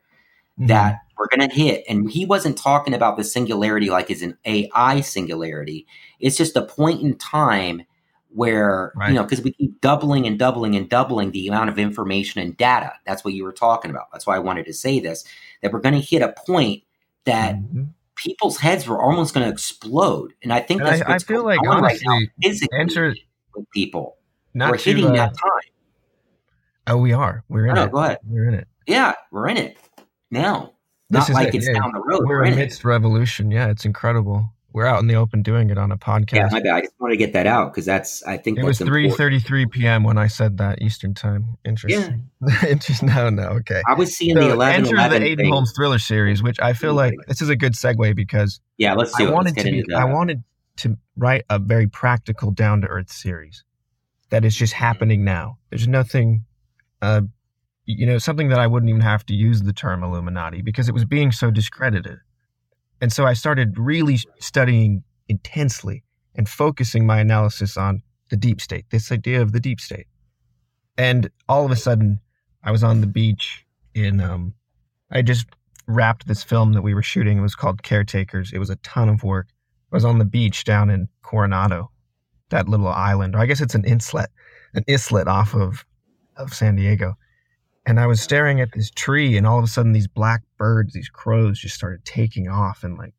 [0.60, 0.67] Mhm.
[0.67, 1.84] that we're going to hit.
[1.89, 5.88] And he wasn't talking about the singularity like as an AI singularity.
[6.19, 7.84] It's just a point in time
[8.34, 9.10] where Right.
[9.10, 12.56] you know because we keep doubling and doubling and doubling the amount of information and
[12.58, 12.93] data.
[13.06, 14.06] That's what you were talking about.
[14.12, 15.24] That's why I wanted to say this.
[15.62, 16.84] That we're going to hit a point
[17.26, 17.89] that Mhm.
[18.15, 20.34] people's heads were almost going to explode.
[20.43, 22.19] And I think And that's I, I feel going like on right honestly, now
[22.50, 22.80] physically.
[22.80, 23.15] enter
[23.56, 24.17] with people.
[24.54, 25.72] Not we're hitting uh, that time.
[26.88, 27.43] Oh, we are.
[27.50, 27.91] We're in no, it.
[27.91, 28.17] Go ahead.
[28.28, 28.67] We're in it.
[28.88, 29.78] Yeah, we're in it
[30.32, 30.74] now.
[31.10, 31.56] This Not like it.
[31.56, 31.74] it's yeah.
[31.74, 32.22] down the road.
[32.26, 32.86] We're, we're amidst it.
[32.86, 33.52] revolution.
[33.52, 34.52] Yeah, it's incredible.
[34.73, 36.33] We're out in the open doing it on a podcast.
[36.33, 36.73] Yeah, my bad.
[36.73, 38.23] I just want to get that out because that's.
[38.23, 40.03] I think it was three thirty three p.m.
[40.03, 41.57] when I said that Eastern time.
[41.63, 42.29] Interesting.
[42.45, 42.65] Yeah.
[42.67, 43.09] Interesting.
[43.09, 43.43] No, no.
[43.49, 43.83] Okay.
[43.88, 44.86] I was seeing so the eleven.
[44.86, 47.73] Enter 11 the Aiden Holmes thriller series, which I feel like this is a good
[47.73, 49.33] segue because yeah, let's do I it.
[49.33, 50.43] Wanted to be, I wanted
[50.77, 53.63] to write a very practical, down to earth series
[54.29, 55.59] that is just happening now.
[55.69, 56.45] There's nothing,
[57.03, 57.21] uh,
[57.86, 60.93] you know, something that I wouldn't even have to use the term Illuminati because it
[60.93, 62.17] was being so discredited.
[63.01, 66.03] And so I started really studying intensely
[66.36, 70.08] and focusing my analysis on the deep state, this idea of the deep state.
[70.97, 72.19] And all of a sudden,
[72.63, 74.53] I was on the beach in, um,
[75.12, 75.47] I just
[75.88, 77.38] wrapped this film that we were shooting.
[77.38, 78.51] It was called Caretakers.
[78.53, 79.47] It was a ton of work.
[79.91, 81.91] I was on the beach down in Coronado,
[82.49, 84.29] that little island, or I guess it's an islet,
[84.73, 85.86] an islet off of,
[86.38, 87.15] of San Diego.
[87.86, 90.93] And I was staring at this tree, and all of a sudden, these black birds,
[90.93, 93.13] these crows, just started taking off and like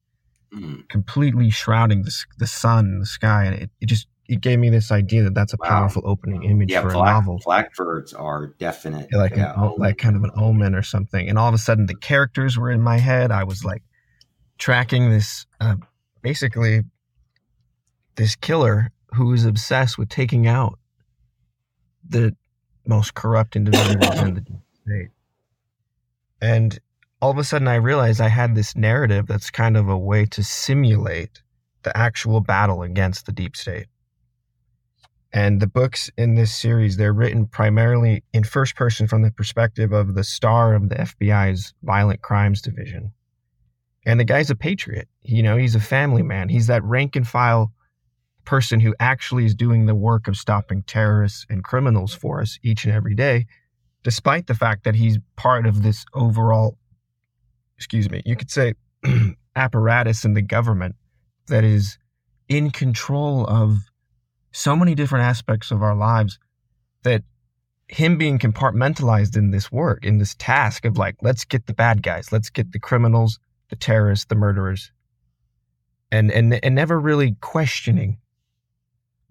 [0.54, 0.88] mm.
[0.88, 3.44] completely shrouding the, the sun and the sky.
[3.44, 5.68] And it, it just it gave me this idea that that's a wow.
[5.68, 7.40] powerful opening image yeah, for black, a novel.
[7.44, 9.52] Blackbirds are definite, yeah, like yeah.
[9.54, 11.28] An, like kind of an omen or something.
[11.28, 13.30] And all of a sudden, the characters were in my head.
[13.30, 13.82] I was like
[14.56, 15.76] tracking this, uh,
[16.22, 16.80] basically,
[18.14, 20.78] this killer who is obsessed with taking out
[22.08, 22.34] the
[22.86, 24.44] most corrupt individuals in the
[24.86, 25.10] state.
[26.40, 26.78] And
[27.24, 30.26] all of a sudden, I realized I had this narrative that's kind of a way
[30.26, 31.40] to simulate
[31.82, 33.86] the actual battle against the deep state.
[35.32, 39.90] And the books in this series, they're written primarily in first person from the perspective
[39.90, 43.14] of the star of the FBI's violent crimes division.
[44.04, 45.08] And the guy's a patriot.
[45.22, 46.50] You know, he's a family man.
[46.50, 47.72] He's that rank and file
[48.44, 52.84] person who actually is doing the work of stopping terrorists and criminals for us each
[52.84, 53.46] and every day,
[54.02, 56.76] despite the fact that he's part of this overall,
[57.76, 58.74] excuse me, you could say
[59.56, 60.96] apparatus in the government
[61.48, 61.98] that is
[62.48, 63.78] in control of
[64.52, 66.38] so many different aspects of our lives
[67.02, 67.22] that
[67.88, 72.02] him being compartmentalized in this work, in this task of like, let's get the bad
[72.02, 73.38] guys, let's get the criminals,
[73.70, 74.90] the terrorists, the murderers,
[76.10, 78.18] and and and never really questioning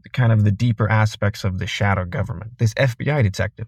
[0.04, 3.68] the kind of the deeper aspects of the shadow government, this FBI detective.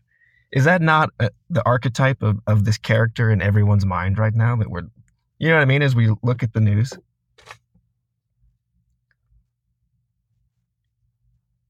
[0.52, 4.34] Is that not a, uh, the archetype of, of this character in everyone's mind right
[4.34, 4.84] now that we're,
[5.40, 6.94] you know what I mean, as we look at the news?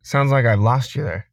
[0.02, 1.28] Sounds like I've lost you there.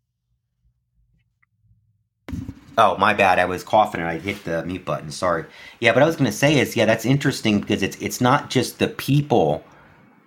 [2.79, 3.39] Oh, my bad.
[3.39, 5.11] I was coughing and I hit the mute button.
[5.11, 5.45] Sorry.
[5.79, 8.49] Yeah, but I was going to say is, yeah, that's interesting because it's it's not
[8.49, 9.63] just the people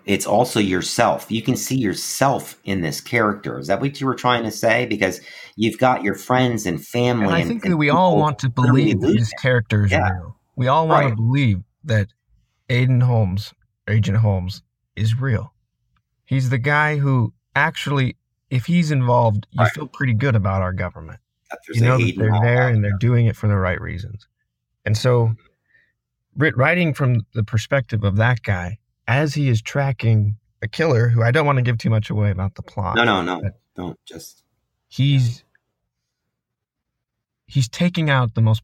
[0.06, 1.32] it's also yourself.
[1.32, 3.60] You can see yourself in this character.
[3.60, 4.86] Is that what you were trying to say?
[4.86, 5.20] Because
[5.56, 7.26] you've got your friends and family.
[7.26, 10.12] And I think and that we all want to believe that this character is yeah.
[10.12, 10.38] real.
[10.56, 11.10] We all want right.
[11.10, 12.08] to believe that
[12.70, 13.54] Aiden Holmes,
[13.88, 14.62] Agent Holmes,
[14.96, 15.54] is real.
[16.26, 18.16] He's the guy who actually,
[18.50, 19.72] if he's involved, you right.
[19.72, 21.20] feel pretty good about our government.
[21.70, 24.28] You know that they're there and they're doing it for the right reasons.
[24.84, 25.36] And so,
[26.38, 26.60] mm-hmm.
[26.60, 31.32] writing from the perspective of that guy, as he is tracking a killer who I
[31.32, 32.96] don't want to give too much away about the plot.
[32.96, 33.42] No, no, no.
[33.76, 34.44] Don't just
[34.88, 35.44] he's
[37.48, 38.64] he's taking out the most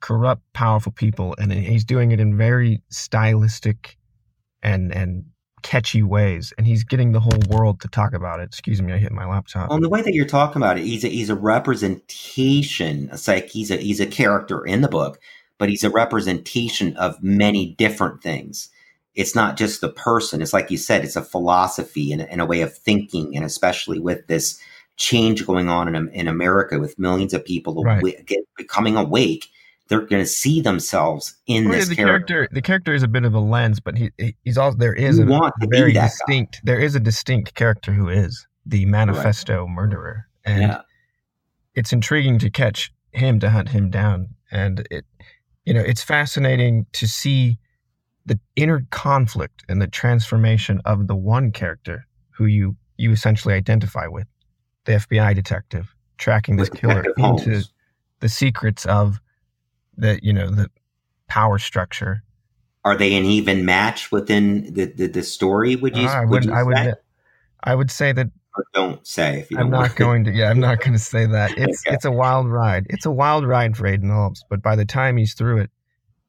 [0.00, 3.98] corrupt, powerful people and he's doing it in very stylistic
[4.62, 5.24] and and
[5.62, 8.44] catchy ways and he's getting the whole world to talk about it.
[8.44, 9.70] Excuse me, I hit my laptop.
[9.70, 13.10] On the way that you're talking about it, he's a he's a representation.
[13.12, 15.18] It's like he's a he's a character in the book,
[15.58, 18.70] but he's a representation of many different things
[19.14, 20.40] it's not just the person.
[20.40, 23.98] It's like you said, it's a philosophy and, and a way of thinking, and especially
[23.98, 24.60] with this
[24.96, 28.02] change going on in, in America with millions of people right.
[28.26, 29.48] get, becoming awake,
[29.88, 32.34] they're going to see themselves in well, this the character.
[32.34, 32.54] character.
[32.54, 34.10] The character is a bit of a lens, but he
[34.44, 36.56] he's also there is you a very distinct.
[36.64, 36.72] Guy.
[36.72, 39.70] There is a distinct character who is the manifesto right.
[39.70, 40.80] murderer, and yeah.
[41.74, 45.04] it's intriguing to catch him to hunt him down, and it
[45.64, 47.58] you know it's fascinating to see
[48.30, 54.06] the inner conflict and the transformation of the one character who you you essentially identify
[54.06, 54.28] with,
[54.84, 57.64] the FBI detective tracking this killer into
[58.20, 59.20] the secrets of
[59.96, 60.70] the you know the
[61.26, 62.22] power structure.
[62.84, 65.74] Are they an even match within the the, the story?
[65.74, 66.06] Would you?
[66.06, 66.48] Uh, I would.
[66.48, 66.94] I would.
[67.64, 68.28] I would say that.
[68.56, 69.58] Or don't say if you.
[69.58, 70.30] I'm not going to.
[70.30, 71.50] Yeah, I'm not going to say that.
[71.58, 71.96] It's okay.
[71.96, 72.86] it's a wild ride.
[72.90, 75.70] It's a wild ride for Aiden Holmes, but by the time he's through it,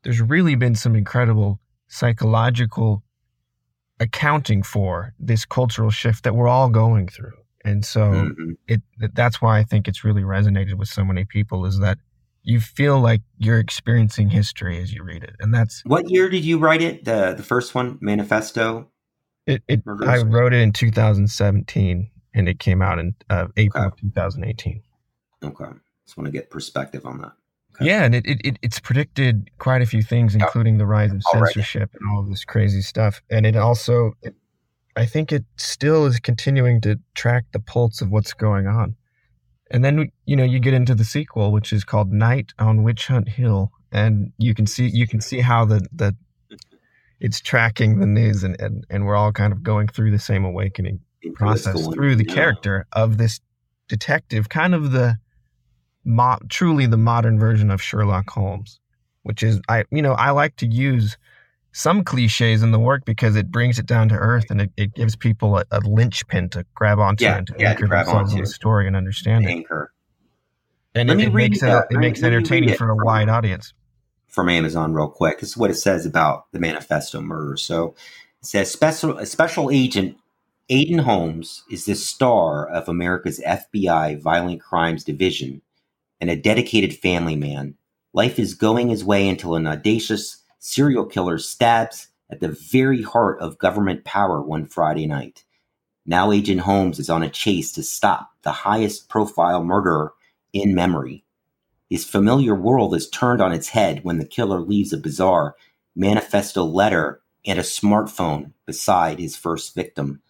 [0.02, 1.61] there's really been some incredible
[1.92, 3.04] psychological
[4.00, 7.34] accounting for this cultural shift that we're all going through.
[7.64, 8.54] And so mm-hmm.
[8.68, 8.82] it
[9.14, 12.00] that's why I think it's really resonated with so many people is that
[12.44, 15.36] you feel like you're experiencing history as you read it.
[15.40, 17.06] And that's What year did you write it?
[17.06, 18.90] The the first one, Manifesto?
[19.46, 24.02] It, it I wrote it in 2017 and it came out in uh, April okay.
[24.02, 24.82] 2018.
[25.44, 25.66] Okay.
[26.06, 27.34] Just want to get perspective on that.
[27.82, 31.90] Yeah, and it, it it's predicted quite a few things, including the rise of censorship
[31.94, 32.02] right.
[32.02, 33.22] and all of this crazy stuff.
[33.30, 34.36] And it also, it,
[34.96, 38.96] I think, it still is continuing to track the pulse of what's going on.
[39.70, 43.08] And then you know you get into the sequel, which is called Night on Witch
[43.08, 46.16] Hunt Hill, and you can see you can see how the the
[47.22, 50.44] it's tracking the news, and and, and we're all kind of going through the same
[50.44, 51.00] awakening
[51.36, 52.34] process through the yeah.
[52.34, 53.40] character of this
[53.88, 55.18] detective, kind of the
[56.04, 58.80] mo- truly the modern version of Sherlock Holmes,
[59.24, 61.18] which is I you know I like to use
[61.74, 64.94] some cliches in the work because it brings it down to earth and it, it
[64.94, 68.40] gives people a, a linchpin to grab onto yeah, and to yeah, anchor grab in
[68.40, 69.94] the story and understand anchor.
[70.94, 71.00] it.
[71.00, 73.74] And it, it, makes it, it uh, makes it entertaining for a wide audience.
[74.28, 75.40] From Amazon, real quick.
[75.40, 77.56] This is what it says about the Manifesto murder.
[77.56, 77.96] So
[78.42, 80.18] it says special special agent
[80.70, 85.62] Aiden Holmes is the star of America's FBI Violent Crimes Division
[86.22, 87.76] and a dedicated family man.
[88.14, 93.42] Life is going his way until an audacious serial killer stabs at the very heart
[93.42, 95.44] of government power one Friday night.
[96.06, 100.14] Now Agent Holmes is on a chase to stop the highest profile murderer
[100.54, 101.24] in memory.
[101.90, 105.56] His familiar world is turned on its head when the killer leaves a bizarre
[105.96, 110.22] manifesto letter and a smartphone beside his first victim.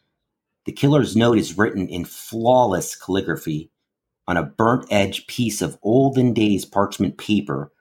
[0.66, 3.70] The killer's note is written in flawless calligraphy
[4.28, 7.72] on a burnt edge piece of olden days parchment paper.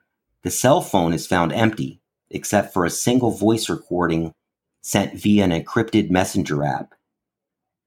[0.43, 4.33] The cell phone is found empty, except for a single voice recording
[4.81, 6.93] sent via an encrypted messenger app.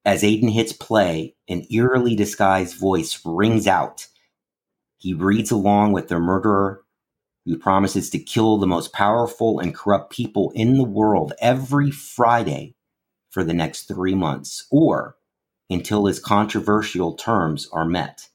[0.04, 4.06] As Aiden hits play, an eerily disguised voice rings out.
[4.98, 6.84] He reads along with the murderer
[7.44, 12.74] who promises to kill the most powerful and corrupt people in the world every Friday
[13.30, 15.16] for the next three months, or
[15.68, 18.28] until his controversial terms are met,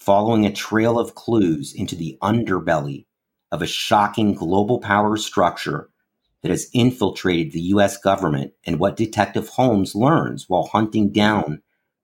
[0.00, 3.04] following a trail of clues into the underbelly
[3.52, 5.90] of a shocking global power structure
[6.42, 11.60] that has infiltrated the US government and what Detective Holmes learns while hunting down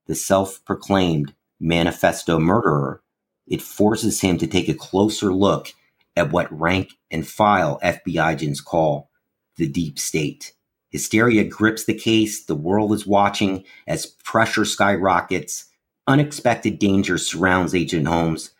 [0.06, 3.02] the self proclaimed manifesto murderer,
[3.46, 5.72] it forces him to take a closer look
[6.14, 9.10] at what rank and file FBI agents call
[9.56, 10.52] the deep state.
[10.90, 15.66] Hysteria grips the case, the world is watching as pressure skyrockets,
[16.06, 18.50] unexpected danger surrounds Agent Holmes,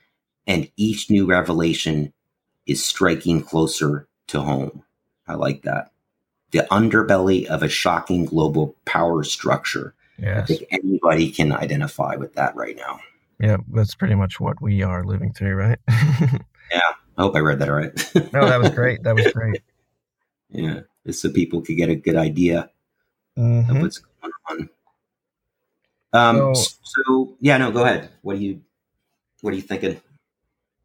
[0.47, 2.13] and each new revelation
[2.67, 4.83] is striking closer to home.
[5.27, 5.91] I like that.
[6.53, 9.95] The underbelly of a shocking global power structure.
[10.19, 10.43] Yes.
[10.43, 13.01] I think anybody can identify with that right now.
[13.39, 15.79] Yeah, that's pretty much what we are living through, right?
[15.89, 16.81] yeah,
[17.19, 17.93] I hope I read that right.
[18.33, 19.03] no, that was great.
[19.03, 19.63] That was great.
[20.49, 22.71] Yeah, just so people could get a good idea
[23.37, 23.69] mm-hmm.
[23.69, 24.69] of what's going on.
[26.16, 28.11] Um, so, so, yeah, no, go ahead.
[28.22, 28.62] What are you,
[29.40, 30.00] what are you thinking?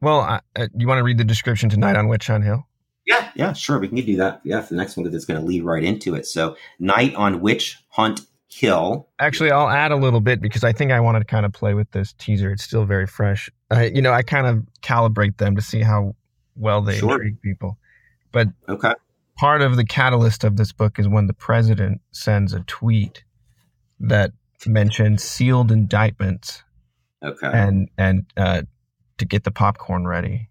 [0.02, 0.22] Well,
[0.56, 2.66] uh, you want to read the description tonight on Witch Hunt Hill?
[3.06, 3.80] Yeah, yeah, sure.
[3.80, 4.42] We can do that.
[4.44, 6.26] Yeah, for the next one because it's going to lead right into it.
[6.26, 9.08] So, Night on Witch Hunt Hill.
[9.20, 11.74] Actually, I'll add a little bit because I think I wanted to kind of play
[11.74, 12.52] with this teaser.
[12.52, 13.50] It's still very fresh.
[13.70, 16.16] I, you know, I kind of calibrate them to see how
[16.56, 17.14] well they sure.
[17.14, 17.78] intrigue people.
[18.32, 18.94] But okay,
[19.38, 23.24] part of the catalyst of this book is when the president sends a tweet
[24.00, 24.32] that
[24.70, 26.64] mentions sealed indictments.
[27.24, 28.64] Okay, and and uh,
[29.18, 30.50] to get the popcorn ready.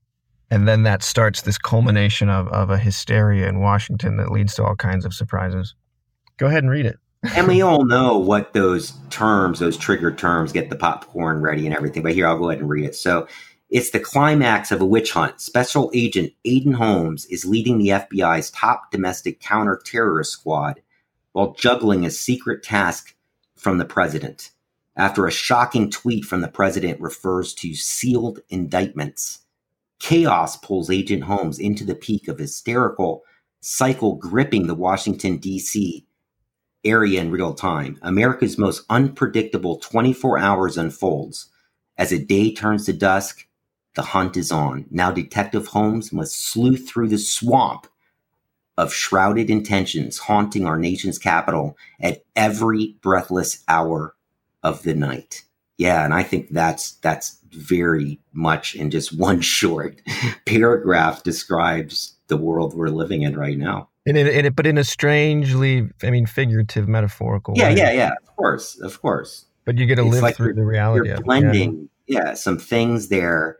[0.51, 4.65] And then that starts this culmination of, of a hysteria in Washington that leads to
[4.65, 5.75] all kinds of surprises.
[6.39, 6.99] Go ahead and read it.
[7.37, 11.75] and we all know what those terms, those trigger terms, get the popcorn ready and
[11.75, 12.03] everything.
[12.03, 12.97] But here, I'll go ahead and read it.
[12.97, 13.29] So
[13.69, 15.41] it's the climax of a witch hunt.
[15.41, 20.83] Special Agent Aiden Holmes is leading the FBI's top domestic counter-terrorist squad
[21.33, 23.15] while juggling a secret task
[23.61, 24.51] from the president
[24.97, 29.41] after a shocking tweet from the president refers to sealed indictments.
[29.99, 33.23] Chaos pulls Agent Holmes into the peak of hysterical
[33.61, 36.07] cycle gripping the Washington, D.C.
[36.85, 37.99] area in real time.
[38.03, 41.51] America's most unpredictable 24 hours unfolds.
[41.99, 43.47] As a day turns to dusk,
[43.95, 44.87] the hunt is on.
[44.91, 47.87] Now, Detective Holmes must sleuth through the swamp
[48.81, 54.17] of shrouded intentions haunting our nation's capital at every breathless hour
[54.63, 55.45] of the night.
[55.77, 60.01] Yeah, and I think that's that's very much in just one short
[60.47, 63.91] paragraph describes the world we're living in right now.
[64.07, 67.77] In it, in it, but in a strangely, I mean, figurative, metaphorical yeah, way.
[67.77, 69.45] Yeah, yeah, Of course, of course.
[69.67, 71.11] but you get to live like through the reality.
[71.11, 72.29] You're blending, yeah.
[72.29, 73.59] yeah, some things there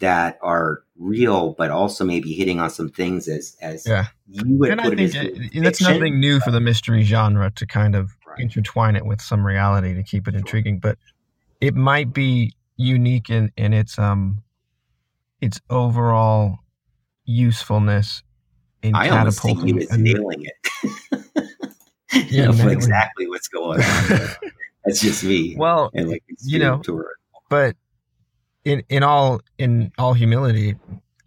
[0.00, 4.06] that are real, but also maybe hitting on some things as as yeah.
[4.28, 7.66] you would and put I think it, that's nothing new for the mystery genre to
[7.66, 8.38] kind of right.
[8.38, 10.78] intertwine it with some reality to keep it intriguing.
[10.78, 10.98] But
[11.60, 14.42] it might be unique in in its um
[15.40, 16.58] its overall
[17.24, 18.22] usefulness
[18.82, 19.68] in I catapulting.
[19.68, 21.32] you as nailing it.
[22.30, 24.28] you know exactly what's going on.
[24.84, 25.56] That's just me.
[25.58, 26.82] Well, like you know,
[27.48, 27.76] but
[28.64, 30.76] in in all in all humility,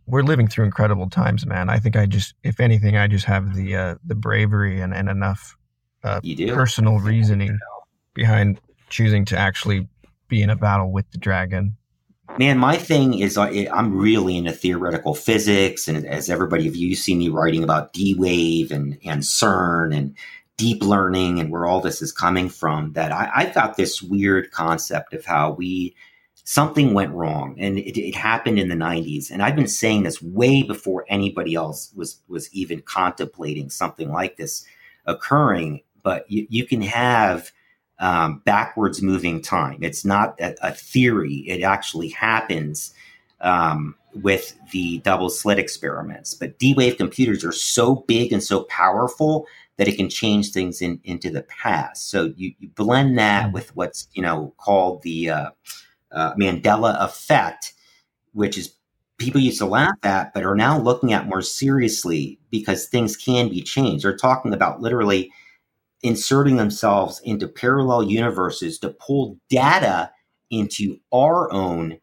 [0.05, 1.69] we're living through incredible times, man.
[1.69, 5.09] I think I just, if anything, I just have the uh, the bravery and, and
[5.09, 5.55] enough
[6.03, 6.19] uh,
[6.49, 7.57] personal reasoning
[8.13, 8.59] behind
[8.89, 9.87] choosing to actually
[10.27, 11.77] be in a battle with the dragon.
[12.37, 16.95] Man, my thing is uh, I'm really into theoretical physics, and as everybody of you
[16.95, 20.15] see me writing about D wave and and CERN and
[20.57, 24.51] deep learning and where all this is coming from, that I, I got this weird
[24.51, 25.95] concept of how we
[26.43, 27.55] something went wrong.
[27.57, 31.55] And it, it, happened in the 90s and i've been saying this way before anybody
[31.55, 34.65] else was was even contemplating something like this
[35.05, 35.81] occurring.
[36.03, 37.51] But you, you can have
[37.99, 39.79] um, backwards moving time.
[39.81, 41.45] It's not a, a theory.
[41.47, 42.93] It actually happens
[43.41, 46.33] um, with the double slit experiments.
[46.33, 50.99] But d-wave computers are so big and so powerful that it can change things in,
[51.03, 52.09] into the past.
[52.09, 53.53] So you, you blend that mm.
[53.53, 55.49] with what's you know called the uh,
[56.13, 57.73] uh, Mandela effect,
[58.33, 58.75] which is
[59.17, 63.49] people used to laugh at, but are now looking at more seriously because things can
[63.49, 64.03] be changed.
[64.03, 65.31] They're talking about literally
[66.01, 70.11] inserting themselves into parallel universes to pull data
[70.49, 71.97] into our own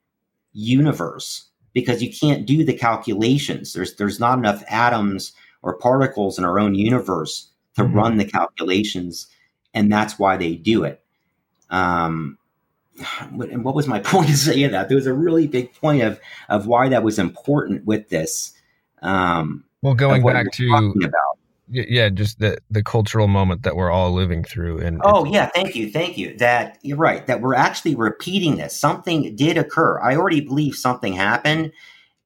[0.52, 3.72] universe because you can't do the calculations.
[3.72, 5.32] There's there's not enough atoms
[5.62, 7.94] or particles in our own universe to mm-hmm.
[7.96, 9.28] run the calculations,
[9.74, 11.04] and that's why they do it.
[11.68, 12.38] Um,
[12.98, 14.88] and what was my point to say that?
[14.88, 18.52] There was a really big point of of why that was important with this.
[19.02, 21.38] Um, well, going back to about.
[21.68, 24.78] yeah, just the the cultural moment that we're all living through.
[24.80, 26.36] And oh yeah, thank you, thank you.
[26.38, 27.26] That you're right.
[27.26, 28.76] That we're actually repeating this.
[28.78, 29.98] Something did occur.
[30.00, 31.72] I already believe something happened,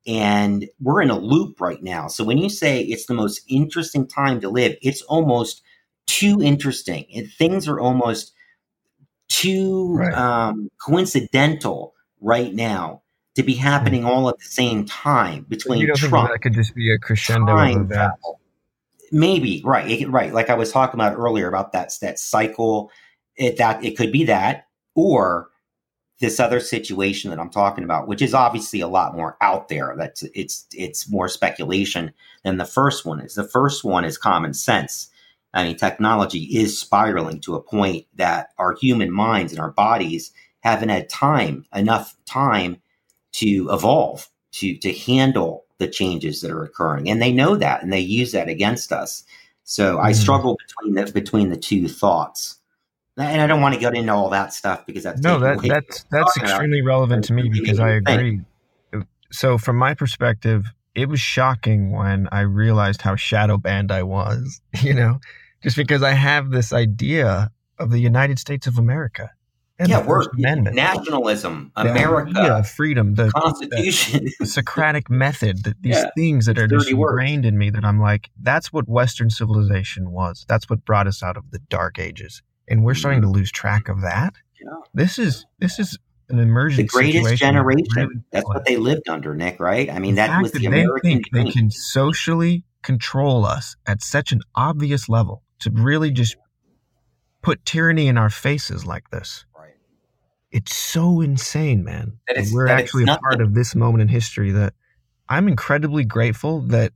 [0.07, 2.09] and we're in a loop right now.
[2.09, 5.63] So when you say it's the most interesting time to live, it's almost
[6.07, 7.07] too interesting.
[7.15, 8.33] And things are almost
[9.35, 10.15] too right.
[10.15, 13.03] um, coincidental right now
[13.35, 14.11] to be happening mm-hmm.
[14.11, 16.31] all at the same time between you Trump.
[16.31, 18.23] That could just be a crescendo of events.
[19.11, 20.33] Maybe right, it, right.
[20.33, 22.91] Like I was talking about earlier about that that cycle.
[23.37, 25.49] It that it could be that, or
[26.21, 29.95] this other situation that I'm talking about, which is obviously a lot more out there.
[29.99, 32.13] That's it's it's more speculation
[32.45, 33.35] than the first one is.
[33.35, 35.11] The first one is common sense.
[35.55, 40.33] I mean, technology is spiraling to a point that our human minds and our bodies
[40.61, 42.83] haven't had time, enough time
[43.33, 47.09] to evolve, to, to handle the changes that are occurring.
[47.09, 49.25] And they know that and they use that against us.
[49.63, 50.07] So mm-hmm.
[50.07, 52.59] I struggle between the, between the two thoughts.
[53.17, 56.05] And I don't want to get into all that stuff because that's no, that, that's
[56.11, 58.41] that's extremely relevant to me because I agree.
[59.31, 64.61] So from my perspective, it was shocking when I realized how shadow banned I was.
[64.83, 65.21] You know,
[65.65, 69.31] just because I have this idea of the United States of America.
[69.77, 70.77] And yeah, we're Amendment.
[70.77, 76.69] nationalism, America, freedom, the Constitution, the, the Socratic method, that these yeah, things that are
[76.69, 80.45] just ingrained in me that I'm like, that's what Western civilization was.
[80.49, 82.41] That's what brought us out of the dark ages.
[82.69, 82.99] And we're mm-hmm.
[83.01, 84.35] starting to lose track of that.
[84.63, 84.69] Yeah.
[84.93, 85.99] This is this is
[86.29, 87.85] an emergent the greatest generation.
[87.97, 89.59] Really that's what they lived under, Nick.
[89.59, 89.91] Right?
[89.91, 91.01] I mean, the that was the American.
[91.03, 96.37] They, think they can socially control us at such an obvious level to really just
[97.43, 99.45] put tyranny in our faces like this.
[99.57, 99.75] Right.
[100.51, 102.19] It's so insane, man.
[102.29, 104.73] That we're that actually a part of this moment in history that
[105.29, 106.93] I'm incredibly grateful that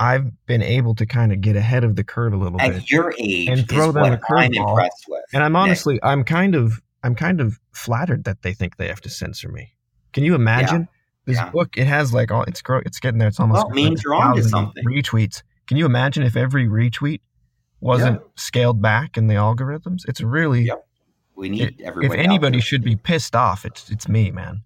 [0.00, 2.82] I've been able to kind of get ahead of the curve a little At bit.
[2.82, 4.88] At your age, and throw them a curveball.
[5.32, 9.00] And I'm honestly, I'm kind of, I'm kind of flattered that they think they have
[9.02, 9.74] to censor me.
[10.12, 10.82] Can you imagine?
[10.82, 10.86] Yeah.
[11.26, 11.50] This yeah.
[11.50, 13.28] book, it has like all it's grow, it's getting there.
[13.28, 14.82] It's almost well, means you're onto something.
[14.84, 15.42] Retweets.
[15.66, 17.20] Can you imagine if every retweet
[17.80, 18.26] wasn't yeah.
[18.36, 20.08] scaled back in the algorithms.
[20.08, 20.86] It's really yep.
[21.34, 24.62] we need If anybody should be pissed off, it's it's me, man.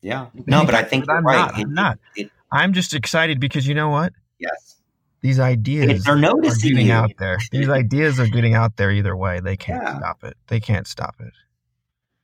[0.00, 0.26] Yeah.
[0.46, 1.36] No, but I think I'm right.
[1.36, 1.98] Not, I'm not.
[2.16, 4.12] It, it, I'm just excited because you know what?
[4.38, 4.76] Yes.
[5.22, 6.92] These ideas are getting you.
[6.92, 7.38] out there.
[7.52, 9.40] These ideas are getting out there either way.
[9.40, 9.98] They can't yeah.
[9.98, 10.36] stop it.
[10.48, 11.32] They can't stop it.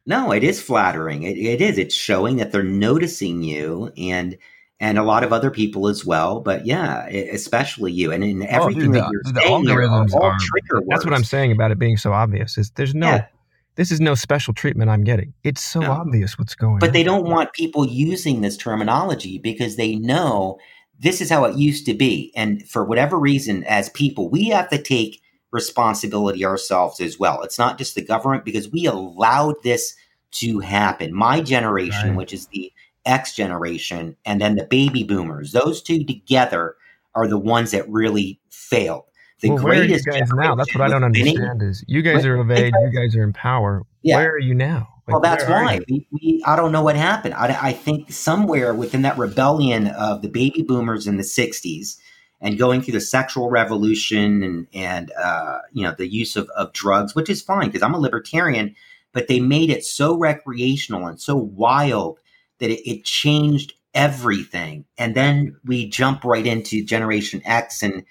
[0.04, 1.22] No, it is flattering.
[1.22, 1.78] It, it is.
[1.78, 4.36] It's showing that they're noticing you and
[4.80, 6.40] and a lot of other people as well.
[6.40, 8.12] But yeah, especially you.
[8.12, 10.86] And in oh, everything oh, dude, that you're the, saying, algorithms are, are trigger words.
[10.88, 12.58] That's what I'm saying about it being so obvious.
[12.58, 13.26] Is there's no yeah.
[13.74, 15.34] this is no special treatment I'm getting.
[15.44, 15.92] It's so no.
[15.92, 16.88] obvious what's going but on.
[16.88, 20.58] But they don't want people using this terminology because they know
[21.00, 22.32] this is how it used to be.
[22.36, 27.42] And for whatever reason, as people, we have to take responsibility ourselves as well.
[27.42, 29.94] It's not just the government because we allowed this
[30.30, 31.14] to happen.
[31.14, 32.16] My generation, right.
[32.16, 32.70] which is the
[33.06, 36.76] X generation, and then the baby boomers, those two together
[37.14, 39.04] are the ones that really failed.
[39.40, 40.54] The well, where are you guys now?
[40.56, 41.62] That's what I don't understand.
[41.62, 43.84] Is you guys are of age, you guys are in power.
[44.02, 44.16] Yeah.
[44.16, 44.88] Where are you now?
[45.06, 47.34] Like, well, that's why we, we, I don't know what happened.
[47.34, 51.98] I, I think somewhere within that rebellion of the baby boomers in the '60s
[52.40, 56.72] and going through the sexual revolution and and uh, you know the use of, of
[56.72, 58.74] drugs, which is fine because I'm a libertarian,
[59.12, 62.18] but they made it so recreational and so wild
[62.60, 64.84] that it, it changed everything.
[64.96, 68.04] And then we jump right into Generation X and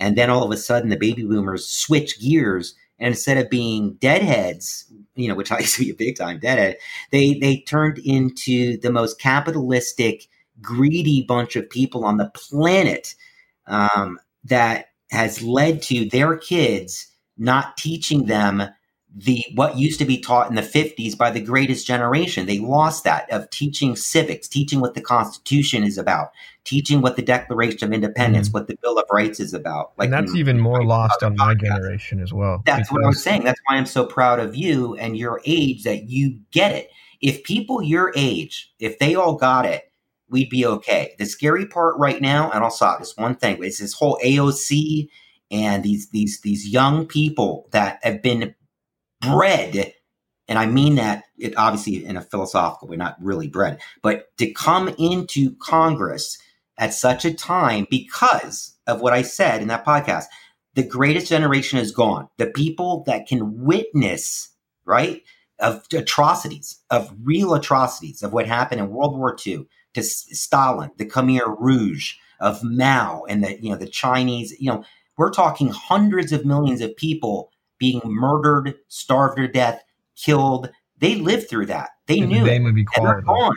[0.00, 2.74] and then all of a sudden, the baby boomers switch gears.
[2.98, 6.40] And instead of being deadheads, you know, which I used to be a big time
[6.40, 6.78] deadhead,
[7.12, 10.26] they they turned into the most capitalistic,
[10.60, 13.14] greedy bunch of people on the planet
[13.66, 18.62] um, that has led to their kids not teaching them
[19.14, 22.46] the what used to be taught in the 50s by the greatest generation.
[22.46, 26.30] They lost that of teaching civics teaching what the constitution is about
[26.64, 29.92] teaching what the declaration of independence mm what the bill of rights is about.
[29.96, 32.92] Like and that's in, even more lost on my generation as well that's because...
[32.92, 33.44] what i'm saying.
[33.44, 36.90] That's why i'm so proud of you and your age that you get it.
[37.20, 39.92] If people your age if they all got it
[40.28, 41.14] we'd be okay.
[41.18, 45.08] The scary part right now and i'll stop this one thing is this whole aoc
[45.50, 48.54] and these these these young people that have been
[49.20, 49.92] bred,
[50.48, 54.50] and I mean that it obviously in a philosophical way, not really bread, but to
[54.52, 56.38] come into Congress
[56.78, 60.24] at such a time because of what I said in that podcast.
[60.74, 62.28] The greatest generation is gone.
[62.38, 64.50] The people that can witness,
[64.84, 65.22] right,
[65.58, 71.06] of atrocities, of real atrocities, of what happened in World War II to Stalin, the
[71.06, 74.58] Khmer Rouge, of Mao, and the you know the Chinese.
[74.58, 74.84] You know,
[75.16, 79.82] we're talking hundreds of millions of people being murdered, starved to death,
[80.14, 80.70] killed.
[80.98, 81.90] They lived through that.
[82.06, 83.56] They knew they would be and gone.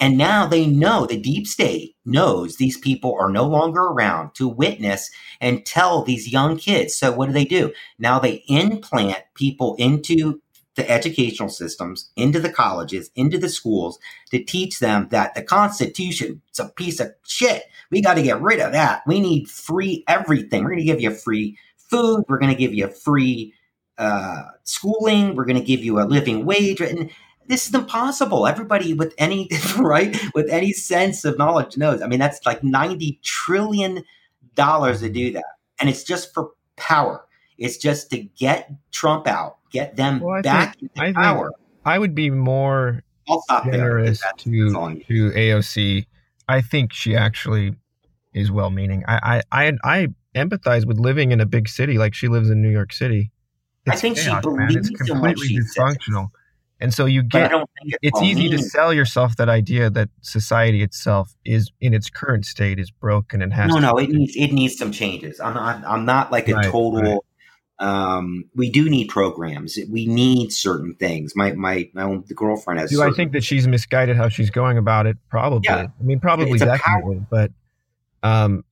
[0.00, 4.48] And now they know the deep state knows these people are no longer around to
[4.48, 5.10] witness
[5.42, 6.94] and tell these young kids.
[6.94, 7.72] So what do they do?
[7.98, 10.40] Now they implant people into
[10.76, 13.98] the educational systems, into the colleges, into the schools
[14.30, 17.64] to teach them that the Constitution is a piece of shit.
[17.90, 19.02] We got to get rid of that.
[19.06, 20.64] We need free everything.
[20.64, 22.24] We're going to give you free food.
[22.26, 23.52] We're going to give you free
[24.00, 25.36] uh, schooling.
[25.36, 26.80] We're going to give you a living wage.
[26.80, 27.10] And
[27.46, 28.46] this is impossible.
[28.46, 29.48] Everybody with any
[29.78, 32.00] right with any sense of knowledge knows.
[32.00, 34.04] I mean, that's like ninety trillion
[34.54, 35.44] dollars to do that,
[35.78, 37.24] and it's just for power.
[37.58, 41.52] It's just to get Trump out, get them well, back think, into I power.
[41.84, 43.02] I would be more
[43.64, 46.06] generous to to AOC.
[46.48, 47.74] I think she actually
[48.32, 49.04] is well meaning.
[49.06, 52.62] I, I I I empathize with living in a big city like she lives in
[52.62, 53.30] New York City.
[53.88, 54.78] I think chaos, she believes man.
[54.78, 56.30] It's completely dysfunctional.
[56.82, 61.34] And so you get it's, it's easy to sell yourself that idea that society itself
[61.44, 64.76] is in its current state is broken and has No, no, it needs it needs
[64.76, 65.40] some changes.
[65.40, 67.18] I'm not I'm not like a right, total right.
[67.80, 69.78] Um, we do need programs.
[69.90, 71.34] We need certain things.
[71.34, 72.90] My my my own the girlfriend has.
[72.90, 75.16] Do certain, I think that she's misguided how she's going about it?
[75.28, 75.60] Probably.
[75.64, 75.86] Yeah.
[75.98, 77.22] I mean, probably definitely.
[77.30, 77.52] But
[78.22, 78.64] um,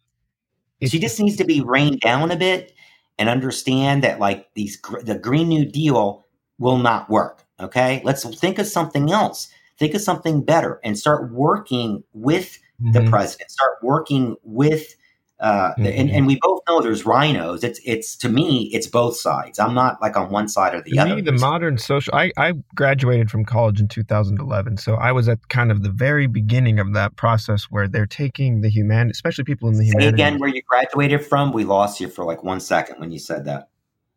[0.82, 2.72] she just needs to be reined down a bit
[3.18, 6.26] and understand that like these the Green New Deal
[6.58, 7.44] will not work.
[7.60, 9.48] Okay, let's think of something else.
[9.78, 12.92] Think of something better and start working with mm-hmm.
[12.92, 13.50] the president.
[13.50, 14.94] Start working with
[15.40, 15.86] uh, mm-hmm.
[15.86, 17.62] and, and, we both know there's RINOs.
[17.62, 19.60] It's it's to me, it's both sides.
[19.60, 21.14] I'm not like on one side or the to other.
[21.14, 22.12] Me, the modern social.
[22.12, 26.26] I, I graduated from college in 2011, so I was at kind of the very
[26.26, 30.12] beginning of that process where they're taking the human, especially people in the human.
[30.12, 31.52] again where you graduated from.
[31.52, 33.68] We lost you for like one second when you said that.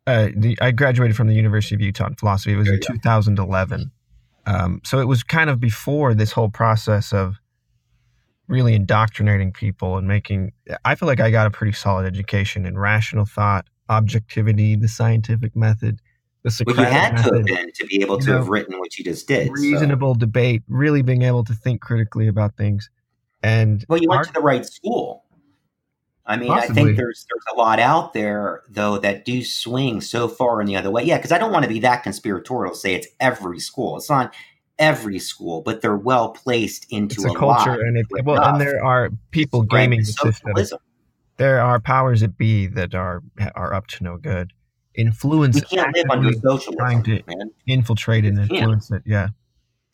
[0.08, 2.54] Uh, the, I graduated from the University of Utah in philosophy.
[2.54, 3.92] It was there in 2011.
[4.44, 7.36] Um, so it was kind of before this whole process of
[8.48, 10.52] really indoctrinating people and making
[10.84, 15.54] I feel like I got a pretty solid education in rational thought, objectivity, the scientific
[15.56, 16.00] method,
[16.42, 18.48] the Socratic well, you had method, to have been to be able to know, have
[18.48, 19.50] written what you just did.
[19.52, 20.20] Reasonable so.
[20.20, 22.90] debate, really being able to think critically about things.
[23.42, 25.24] And well, you went to the right school.
[26.24, 26.82] I mean, Possibly.
[26.82, 30.66] I think there's there's a lot out there though that do swing so far in
[30.66, 31.02] the other way.
[31.02, 32.74] Yeah, because I don't want to be that conspiratorial.
[32.74, 33.96] Say it's every school.
[33.96, 34.32] It's not
[34.78, 38.60] every school, but they're well placed into it's a, a culture, and it, well, and
[38.60, 40.52] there are people gaming the system.
[41.36, 43.22] There are powers that be that are
[43.54, 44.52] are up to no good.
[44.94, 45.56] influence.
[45.56, 47.50] We can't live under socialism, trying to man.
[47.66, 49.02] infiltrate and influence it.
[49.06, 49.28] Yeah,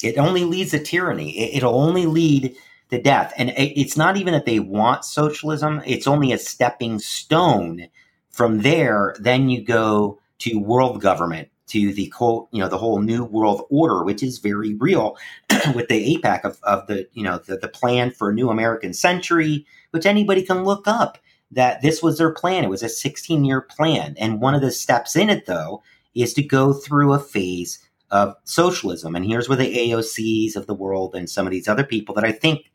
[0.03, 1.37] it only leads to tyranny.
[1.39, 2.57] It, will only lead
[2.91, 5.83] to death, and it, it's not even that they want socialism.
[5.87, 7.89] It's only a stepping stone.
[8.31, 13.01] From there, then you go to world government, to the quote, you know, the whole
[13.01, 15.17] new world order, which is very real
[15.75, 18.93] with the AIPAC of, of the, you know, the, the plan for a new American
[18.93, 21.19] century, which anybody can look up
[21.51, 22.65] that this was their plan.
[22.65, 24.15] It was a 16 year plan.
[24.19, 25.83] And one of the steps in it, though,
[26.15, 27.79] is to go through a phase
[28.11, 29.15] of socialism.
[29.15, 32.25] And here's where the AOCs of the world and some of these other people that
[32.25, 32.71] I think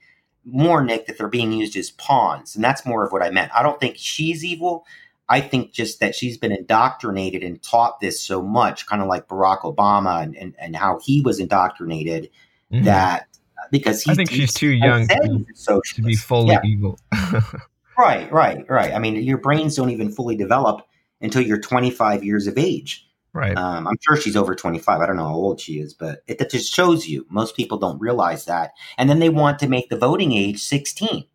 [0.45, 2.55] more, Nick, that they're being used as pawns.
[2.55, 3.51] And that's more of what I meant.
[3.55, 4.85] I don't think she's evil.
[5.33, 9.27] I think just that she's been indoctrinated and taught this so much, kind of like
[9.27, 12.29] Barack Obama and, and, and how he was indoctrinated
[12.71, 12.85] mm-hmm.
[12.85, 13.25] that
[13.71, 16.61] because I think she's too young to, to, be fully yeah.
[16.63, 16.99] evil.
[17.97, 18.93] right, right, right.
[18.93, 20.85] I mean, your brains don't even fully develop
[21.19, 23.09] until you're 25 years of age.
[23.33, 23.57] Right.
[23.57, 25.01] Um, I'm sure she's over 25.
[25.01, 27.25] I don't know how old she is, but it, it just shows you.
[27.31, 28.73] Most people don't realize that.
[28.99, 31.25] And then they want to make the voting age 16.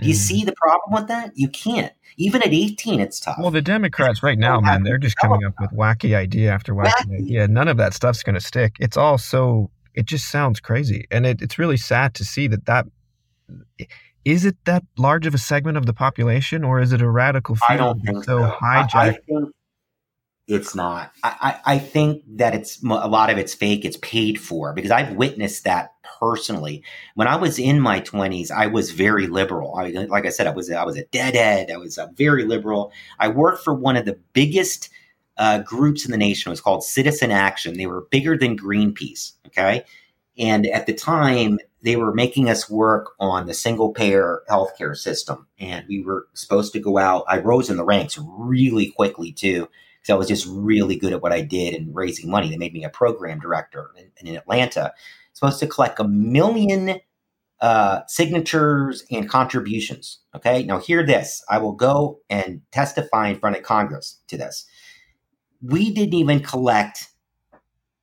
[0.00, 0.16] You mm.
[0.16, 1.32] see the problem with that?
[1.34, 1.92] You can't.
[2.16, 3.36] Even at 18, it's tough.
[3.38, 6.90] Well, the Democrats right now, man, they're just coming up with wacky idea after wacky,
[6.90, 7.22] wacky.
[7.22, 7.48] idea.
[7.48, 8.76] None of that stuff's going to stick.
[8.80, 11.06] It's all so, it just sounds crazy.
[11.10, 12.86] And it, it's really sad to see that that,
[14.24, 17.54] is it that large of a segment of the population or is it a radical
[17.54, 17.70] field?
[17.70, 18.38] I don't think so.
[18.40, 18.56] so.
[18.60, 18.94] Hijacked?
[18.94, 19.54] I, I think
[20.48, 21.12] it's not.
[21.22, 23.84] I, I, I think that it's a lot of it's fake.
[23.84, 26.82] It's paid for because I've witnessed that personally.
[27.14, 29.74] When I was in my twenties, I was very liberal.
[29.76, 31.70] I, like I said, I was I was a deadhead.
[31.70, 32.92] I was a very liberal.
[33.18, 34.90] I worked for one of the biggest
[35.36, 36.50] uh, groups in the nation.
[36.50, 37.76] It was called Citizen Action.
[37.76, 39.32] They were bigger than Greenpeace.
[39.46, 39.84] Okay,
[40.38, 45.46] and at the time, they were making us work on the single payer healthcare system,
[45.58, 47.24] and we were supposed to go out.
[47.28, 49.68] I rose in the ranks really quickly too
[50.10, 52.48] I was just really good at what I did and raising money.
[52.48, 54.92] They made me a program director in, in Atlanta,
[55.38, 57.00] supposed to collect a million
[57.60, 60.18] uh, signatures and contributions.
[60.34, 61.44] Okay, now hear this.
[61.48, 64.66] I will go and testify in front of Congress to this.
[65.62, 67.08] We didn't even collect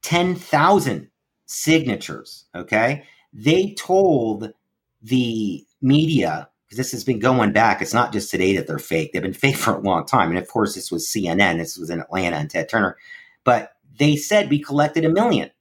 [0.02, 1.10] 10,000
[1.46, 2.46] signatures.
[2.56, 4.54] Okay, they told
[5.02, 7.82] the media because this has been going back.
[7.82, 9.14] It's not just today that they're fake.
[9.14, 10.30] They've been fake for a long time.
[10.30, 11.58] And of course, this was CNN.
[11.58, 12.98] This was in Atlanta and Ted Turner.
[13.44, 15.52] But they said we collected a million.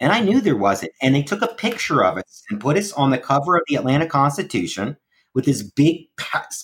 [0.00, 0.92] And I knew there wasn't.
[1.02, 3.76] And they took a picture of us and put us on the cover of the
[3.76, 4.96] Atlanta Constitution
[5.34, 6.06] with this big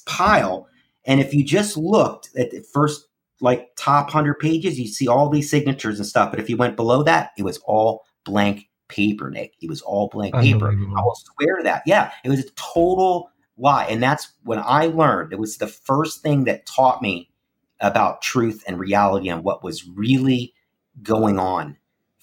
[0.07, 0.67] pile.
[1.05, 3.07] And if you just looked at the first
[3.41, 6.31] like top 100 pages, you see all these signatures and stuff.
[6.31, 9.55] But if you went below that, it was all blank paper, Nick.
[9.61, 10.71] It was all blank paper.
[10.71, 11.83] I will swear that.
[11.87, 13.85] Yeah, it was a total lie.
[13.85, 17.31] And that's when I learned it was the first thing that taught me
[17.81, 20.55] about truth and reality and what was really
[21.03, 21.77] going on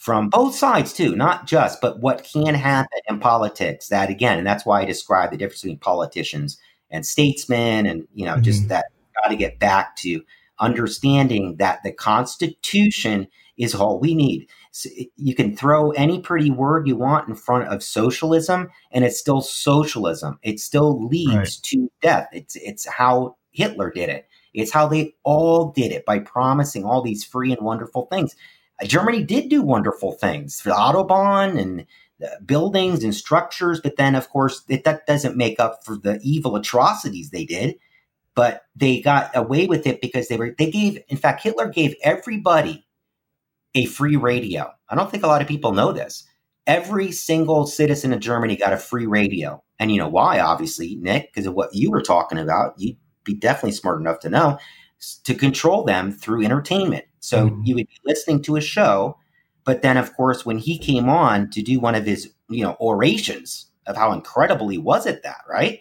[0.04, 3.88] from both sides too, not just, but what can happen in politics.
[3.88, 6.58] That again, and that's why I describe the difference between politicians
[6.92, 8.44] and statesmen, and you know, mm-hmm.
[8.44, 8.88] just that
[9.24, 10.22] got to get back to
[10.60, 14.50] understanding that the Constitution is all we need
[15.16, 19.40] you can throw any pretty word you want in front of socialism and it's still
[19.40, 21.60] socialism it still leads right.
[21.62, 26.18] to death it's it's how hitler did it it's how they all did it by
[26.18, 28.36] promising all these free and wonderful things
[28.88, 31.86] germany did do wonderful things for the autobahn and
[32.46, 36.56] buildings and structures but then of course it, that doesn't make up for the evil
[36.56, 37.76] atrocities they did
[38.36, 41.96] but they got away with it because they were they gave in fact hitler gave
[42.04, 42.86] everybody
[43.76, 44.72] a free radio.
[44.90, 46.24] I don't think a lot of people know this.
[46.66, 49.64] Every single citizen of Germany got a free radio.
[49.80, 52.74] And you know why, obviously, Nick, because of what you were talking about.
[52.78, 54.60] You'd be definitely smart enough to know
[55.26, 57.06] to control them through entertainment.
[57.24, 57.62] So mm-hmm.
[57.64, 59.18] you would be listening to a show,
[59.64, 62.76] but then, of course, when he came on to do one of his, you know,
[62.82, 65.80] orations of how incredible he was at that, right?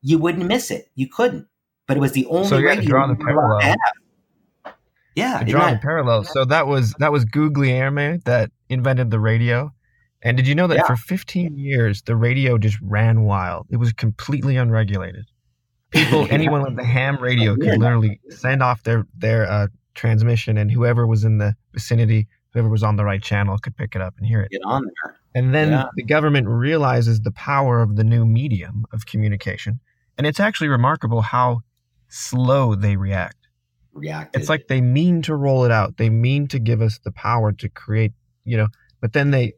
[0.00, 0.86] You wouldn't miss it.
[0.94, 1.46] You couldn't.
[1.86, 3.74] But it was the only so you radio draw the parallel.
[5.14, 6.32] Yeah, drawing parallels.
[6.32, 9.74] So that was that was Guglielmo that invented the radio.
[10.22, 10.86] And did you know that yeah.
[10.86, 13.66] for 15 years the radio just ran wild?
[13.70, 15.26] It was completely unregulated.
[15.90, 19.66] People, anyone with a ham radio could literally send off their their uh,
[20.00, 23.94] transmission, and whoever was in the vicinity, whoever was on the right channel, could pick
[23.94, 24.50] it up and hear it.
[24.50, 25.16] Get on there.
[25.34, 25.88] And then yeah.
[25.94, 29.80] the government realizes the power of the new medium of communication,
[30.16, 31.60] and it's actually remarkable how
[32.08, 33.36] slow they react
[33.92, 34.40] reacted.
[34.40, 35.96] It's like they mean to roll it out.
[35.96, 38.12] They mean to give us the power to create,
[38.44, 38.68] you know,
[39.00, 39.54] but then they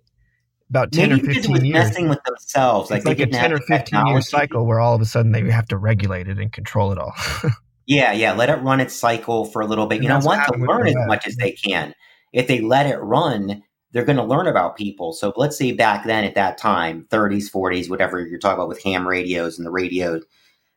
[0.70, 4.06] about 10 Maybe or 15 years messing with themselves like, like a 10 or 15
[4.06, 6.98] year cycle where all of a sudden they have to regulate it and control it
[6.98, 7.12] all
[7.86, 8.32] Yeah, yeah.
[8.32, 9.96] Let it run its cycle for a little bit.
[9.96, 11.94] And you know, want to learn as much as they can.
[12.32, 13.62] If they let it run,
[13.92, 15.12] they're going to learn about people.
[15.12, 18.82] So let's say back then at that time, 30s, 40s, whatever you're talking about with
[18.82, 20.20] ham radios and the radio,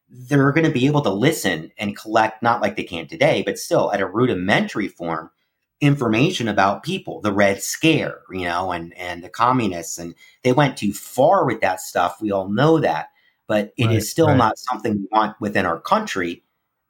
[0.10, 3.58] they're going to be able to listen and collect, not like they can today, but
[3.60, 5.32] still at a rudimentary form,
[5.82, 9.98] information about people, the Red Scare, you know, and, and the communists.
[9.98, 12.22] And they went too far with that stuff.
[12.22, 13.08] We all know that.
[13.48, 14.38] But it is Right, still right.
[14.38, 16.44] not something we want within our country.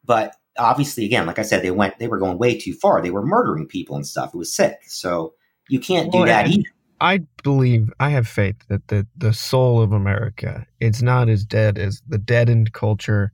[0.05, 3.01] But obviously, again, like I said, they went, they were going way too far.
[3.01, 4.33] They were murdering people and stuff.
[4.33, 4.79] It was sick.
[4.87, 5.33] So
[5.69, 6.63] you can't do Well, that either.
[7.01, 11.77] I believe I have faith that the the soul of America it's not as dead
[11.77, 13.33] as the deadened culture.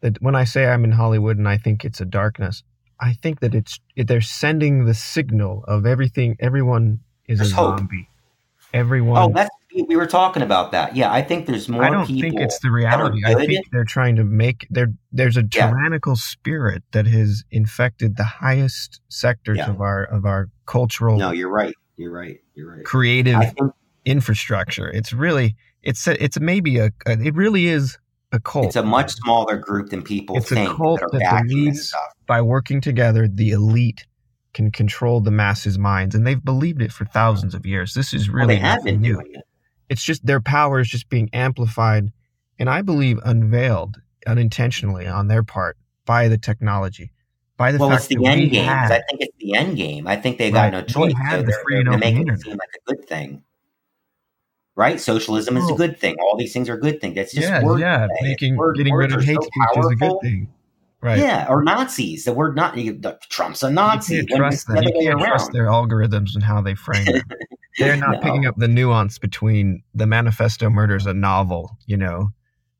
[0.00, 2.62] That when I say I'm in Hollywood and I think it's a darkness,
[3.00, 6.36] I think that it's they're sending the signal of everything.
[6.40, 7.78] Everyone is There's a hope.
[7.78, 8.08] zombie.
[8.74, 9.22] Everyone.
[9.22, 9.50] Oh, that's
[9.82, 10.96] we were talking about that.
[10.96, 13.20] Yeah, I think there's more people I don't think it's the reality.
[13.26, 14.88] I think they're trying to make there.
[15.12, 15.70] There's a Yeah.
[15.70, 19.70] tyrannical spirit that has infected the highest sectors Yeah.
[19.70, 21.74] of our of our cultural, no, you're right.
[21.96, 22.38] You're right.
[22.54, 22.84] You're right.
[22.84, 23.72] creative think
[24.04, 24.88] infrastructure.
[24.88, 27.98] It's really it's a, it's maybe a, a it really is
[28.32, 28.66] a cult.
[28.66, 31.94] it's a much smaller group than people It's a cult that that believes-
[32.26, 34.04] by working together, the elite
[34.52, 37.92] can control the masses' minds, and they've believed it for thousands of years.
[37.94, 39.12] This is Well, really they have been new.
[39.14, 39.44] doing it.
[39.88, 42.12] It's just their power is just being amplified,
[42.58, 47.12] and I believe unveiled unintentionally on their part by the technology,
[47.56, 48.68] by the Well, fact it's the end game.
[48.68, 50.06] I think it's the end game.
[50.06, 50.70] I think they Right.
[50.70, 51.14] got no choice.
[51.30, 53.42] So the they're, they're making it seem like a good thing.
[54.74, 55.00] Right?
[55.00, 56.16] Socialism is a good thing.
[56.20, 57.14] All these things are good things.
[57.14, 60.20] That's just yeah, yeah, making Word- getting rid of hate so speech is a good
[60.20, 60.48] thing,
[61.06, 61.18] right?
[61.18, 62.24] Yeah, or Nazis.
[62.24, 64.16] The word not you- the- Trump's a Nazi.
[64.16, 64.82] You can't trust them.
[64.82, 67.22] You can't trust their algorithms and how they frame it.
[67.78, 68.20] They're not No.
[68.20, 72.30] picking up the nuance between the Manifesto Murders, a novel, you know,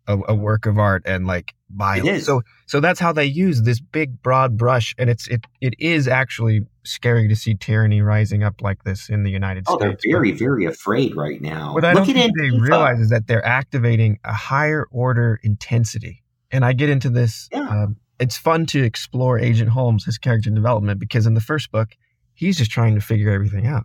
[0.09, 2.20] a, a work of art, and like violence.
[2.20, 2.27] is.
[2.27, 6.09] So, so that's how they use this big, broad brush, and it's it it is
[6.09, 9.74] actually scary to see tyranny rising up like this in the United States.
[9.74, 10.07] Oh, they're States.
[10.14, 11.74] very, very afraid right now.
[11.74, 12.61] What I Look don't at think they Antifa.
[12.62, 16.22] realize is that they're activating a higher order intensity.
[16.53, 17.49] And I get into this.
[17.53, 17.68] Yeah.
[17.68, 21.91] Um, it's fun to explore Agent Holmes, his character development, because in the first book,
[22.35, 23.85] he's just trying to figure everything out.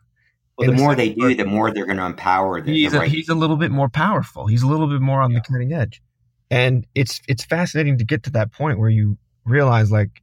[0.58, 2.92] Well, the the more they do, book- the more they're going to empower the, He's
[2.92, 3.10] the a, right.
[3.12, 4.48] he's a little bit more powerful.
[4.48, 6.02] He's a little bit more on the cutting edge,
[6.50, 10.22] and it's it's fascinating to get to that point where you realize like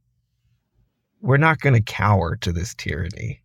[1.21, 3.41] we're not going to cower to this tyranny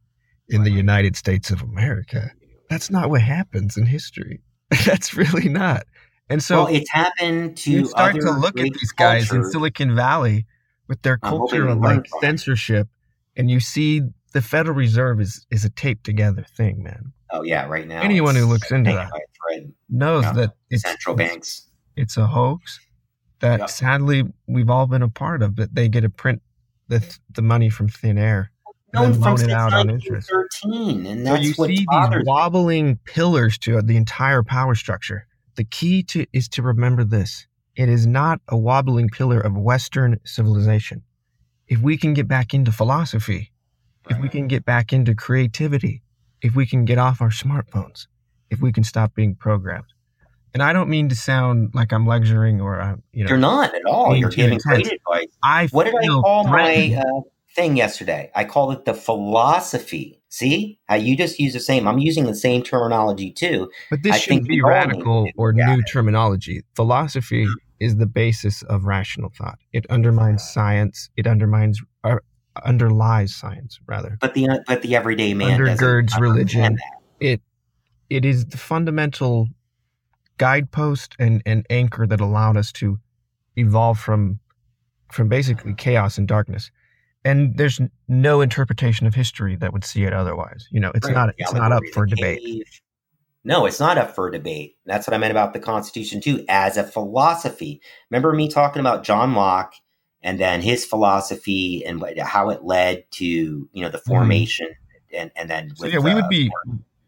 [0.49, 2.31] in the United States of America.
[2.71, 4.41] That's not what happens in history.
[4.87, 5.85] That's really not.
[6.29, 9.45] And so well, it's happened to you start to look at these guys in.
[9.51, 10.47] Silicon Valley
[10.89, 12.89] with their culture of like censorship,
[13.37, 17.13] and you see the Federal Reserve is is a taped together thing, man.
[17.31, 18.01] Oh yeah, right now.
[18.03, 19.73] Anyone who looks into that by a thread.
[19.89, 20.33] Knows Yeah.
[20.33, 21.69] that it's Central banks.
[21.97, 22.81] it's a hoax
[23.41, 23.67] that Yeah.
[23.67, 25.57] sadly we've all been a part of.
[25.57, 26.43] That they get to print
[26.89, 28.51] the the money from thin air
[28.93, 30.31] and loan it out on interest.
[30.31, 32.23] 1913, and So that's you what see these me.
[32.25, 35.27] wobbling pillars to the entire power structure.
[35.57, 37.47] The key to is to remember this:
[37.77, 41.03] it is not a wobbling pillar of Western civilization.
[41.67, 43.51] If we can get back into philosophy,
[44.11, 46.03] if we can get back into creativity,
[46.43, 48.07] if we can get off our smartphones,
[48.51, 49.87] if we can stop being programmed.
[50.53, 53.31] And I don't mean to sound like I'm lecturing or uh, you know.
[53.31, 54.15] You're not at all.
[54.15, 55.27] You're giving great advice.
[55.43, 57.21] I What did I call my uh,
[57.57, 58.31] thing yesterday?
[58.37, 60.21] I called it the philosophy.
[60.29, 61.89] See how you just use the same.
[61.89, 63.71] I'm using the same terminology too.
[63.91, 65.85] But this I shouldn't think be we all need radical or new it.
[65.91, 66.63] terminology.
[66.77, 67.49] Philosophy
[67.81, 69.59] is the basis of rational thought.
[69.73, 71.11] It undermines science.
[71.17, 72.23] It undermines or
[72.65, 74.17] underlies science rather.
[74.21, 76.79] But the but the everyday man Undergirds religion.
[77.21, 77.41] It
[78.11, 79.49] it is the fundamental
[80.39, 82.99] guidepost and, and anchor that allowed us to
[83.57, 84.41] evolve from
[85.13, 85.77] from basically mm-hmm.
[85.77, 86.71] chaos and darkness.
[87.25, 90.69] And there's no interpretation of history that would see it otherwise.
[90.71, 91.15] You know, it's Right.
[91.15, 92.43] not The it's not up for debate.
[92.43, 92.81] cave.
[93.45, 94.77] No, it's not up for debate.
[94.87, 97.81] That's what I meant about the Constitution too, as a philosophy.
[98.11, 99.75] Remember me talking about John Locke
[100.23, 104.69] and then his philosophy and what, how it led to you know the formation
[105.15, 105.77] and and then Mm-hmm.
[105.77, 106.51] So yeah, we would uh, be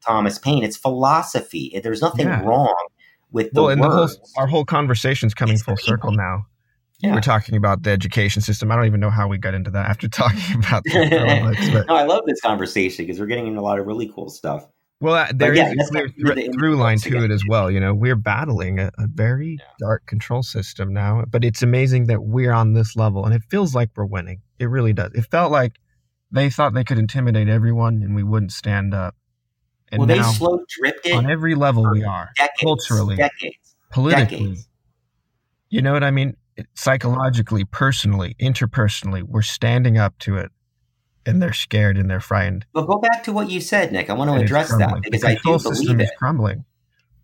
[0.04, 0.62] Thomas Paine.
[0.62, 1.80] It's philosophy.
[1.82, 2.42] There's nothing Yeah.
[2.42, 2.86] wrong
[3.32, 4.34] with the well, and the whole words.
[4.36, 6.46] our whole conversation's coming It's full circle now.
[7.00, 7.14] Yeah.
[7.14, 8.70] We're talking about the education system.
[8.72, 12.04] I don't even know how we got into that after talking about the no, I
[12.04, 14.66] love this conversation because we're getting into a lot of really cool stuff.
[15.00, 17.30] Well, uh, there is yeah, a clear get into thre- the through line to it
[17.30, 17.70] as well.
[17.70, 22.22] You know, we're battling a, a very dark control system now, but it's amazing that
[22.22, 24.40] we're on this level, and it feels like we're winning.
[24.58, 25.12] It really does.
[25.14, 25.78] It felt like
[26.30, 29.14] they thought they could intimidate everyone, and we wouldn't stand up.
[29.92, 33.76] And well, they now, slow dripped it on every level, we are decades, culturally, decades,
[33.90, 34.38] politically.
[34.38, 34.68] decades.
[35.68, 36.36] You know what I mean?
[36.74, 40.50] psychologically, personally, interpersonally, we're standing up to it
[41.26, 42.64] and they're scared and they're frightened.
[42.72, 44.08] Well, go back to what you said, Nick.
[44.08, 46.10] I want to address that because I do believe it.
[46.16, 46.64] crumbling.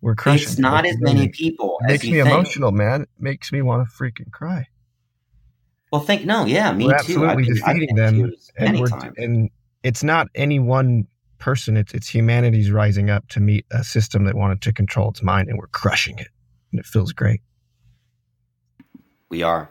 [0.01, 0.49] We're crushing.
[0.49, 1.77] It's not as many people.
[1.83, 2.27] It makes me think.
[2.27, 3.03] emotional, man.
[3.03, 4.67] It makes me want to freaking cry.
[5.91, 7.25] Well, think no, yeah, me we're too.
[7.25, 9.49] Absolutely defeating them, and, and
[9.83, 11.77] it's not any one person.
[11.77, 15.47] It's it's humanity's rising up to meet a system that wanted to control its mind,
[15.49, 16.27] and we're crushing it,
[16.71, 17.41] and it feels great.
[19.29, 19.69] We are.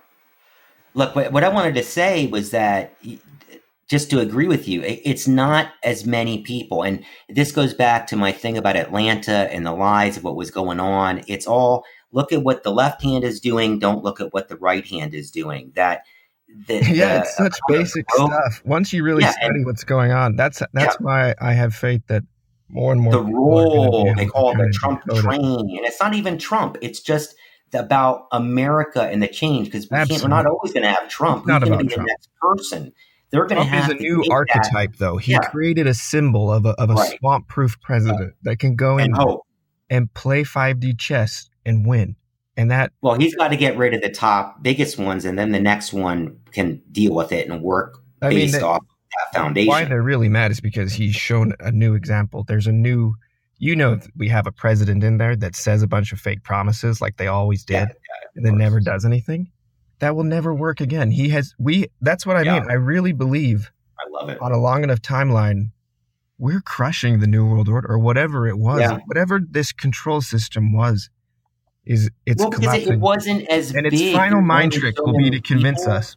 [0.95, 2.95] Look, what I wanted to say was that
[3.89, 6.83] just to agree with you, it's not as many people.
[6.83, 10.51] And this goes back to my thing about Atlanta and the lies of what was
[10.51, 11.23] going on.
[11.27, 14.57] It's all look at what the left hand is doing, don't look at what the
[14.57, 15.73] right hand is doing.
[15.75, 16.05] That
[16.67, 18.63] the, yeah, the, it's such basic stuff.
[18.65, 21.05] Once you really yeah, study and, what's going on, that's that's yeah.
[21.05, 22.23] why I have faith that
[22.69, 26.39] more and more the role they call it the Trump train, and it's not even
[26.39, 26.77] Trump.
[26.81, 27.35] It's just
[27.75, 31.41] about America and the change because we are not always going to have Trump.
[31.41, 32.07] It's not going to be Trump.
[32.07, 32.93] the next person.
[33.33, 34.99] They're going to have a new archetype, that.
[34.99, 35.17] though.
[35.17, 35.39] He yeah.
[35.39, 37.19] created a symbol of a, of a right.
[37.19, 39.39] swamp-proof president that can go in and,
[39.89, 42.15] and play 5D chess and win.
[42.59, 45.53] And that well, he's got to get rid of the top biggest ones, and then
[45.53, 49.69] the next one can deal with it and work I based mean, off that foundation.
[49.69, 52.45] Why they're really mad is because he's shown a new example.
[52.47, 53.15] There's a new,
[53.57, 57.01] you know, we have a president in there that says a bunch of fake promises,
[57.01, 59.51] like they always did, yeah, yeah, and then never does anything
[60.03, 61.13] that will never work again.
[61.13, 62.59] He has we that's what I yeah.
[62.59, 62.71] mean.
[62.71, 64.43] I really believe I love it.
[64.43, 65.71] On a long enough timeline,
[66.39, 68.81] we're crushing the new world order or whatever it was.
[68.81, 68.99] Yeah.
[69.07, 71.09] Whatever this control system was
[71.85, 72.95] is it's well, collapsing.
[72.95, 73.95] It wasn't as and big.
[73.95, 75.95] its final mind trick will be to convince people.
[75.95, 76.17] us.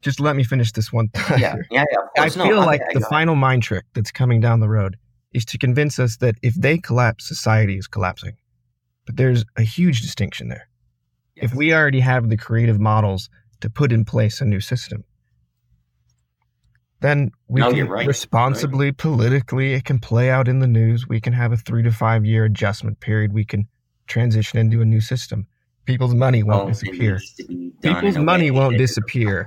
[0.00, 1.38] Just let me finish this one thing.
[1.38, 2.22] Yeah, yeah, yeah.
[2.22, 3.38] I feel no, like the final it.
[3.38, 4.96] mind trick that's coming down the road
[5.34, 8.38] is to convince us that if they collapse, society is collapsing.
[9.04, 10.68] But there's a huge distinction there.
[11.36, 13.28] If we already have the creative models
[13.60, 15.04] to put in place a new system,
[17.00, 18.06] then we no, can right.
[18.06, 18.96] responsibly, right.
[18.96, 21.06] politically, it can play out in the news.
[21.06, 23.32] We can have a three to five year adjustment period.
[23.32, 23.68] We can
[24.06, 25.46] transition into a new system.
[25.84, 27.20] People's money won't well, disappear.
[27.82, 29.46] People's money won't disappear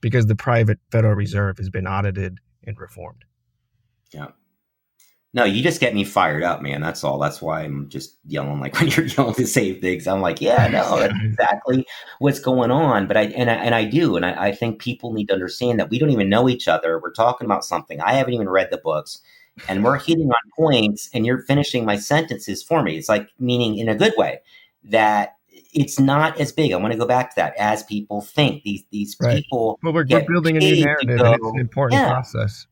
[0.00, 3.24] because the private Federal Reserve has been audited and reformed.
[4.12, 4.28] Yeah.
[5.34, 6.80] No, you just get me fired up, man.
[6.80, 7.18] That's all.
[7.18, 10.06] That's why I'm just yelling like when you're yelling to save things.
[10.06, 11.84] I'm like, yeah, no, that's exactly
[12.20, 13.08] what's going on.
[13.08, 15.80] But I and I, and I do, and I, I think people need to understand
[15.80, 17.00] that we don't even know each other.
[17.00, 18.00] We're talking about something.
[18.00, 19.18] I haven't even read the books,
[19.68, 22.96] and we're hitting on points, and you're finishing my sentences for me.
[22.96, 24.40] It's like meaning in a good way
[24.84, 25.34] that
[25.72, 26.72] it's not as big.
[26.72, 28.62] I want to go back to that as people think.
[28.62, 29.42] These these right.
[29.42, 29.80] people.
[29.82, 32.68] Well, we're, we're building a new narrative, go, and it's an important yeah, process.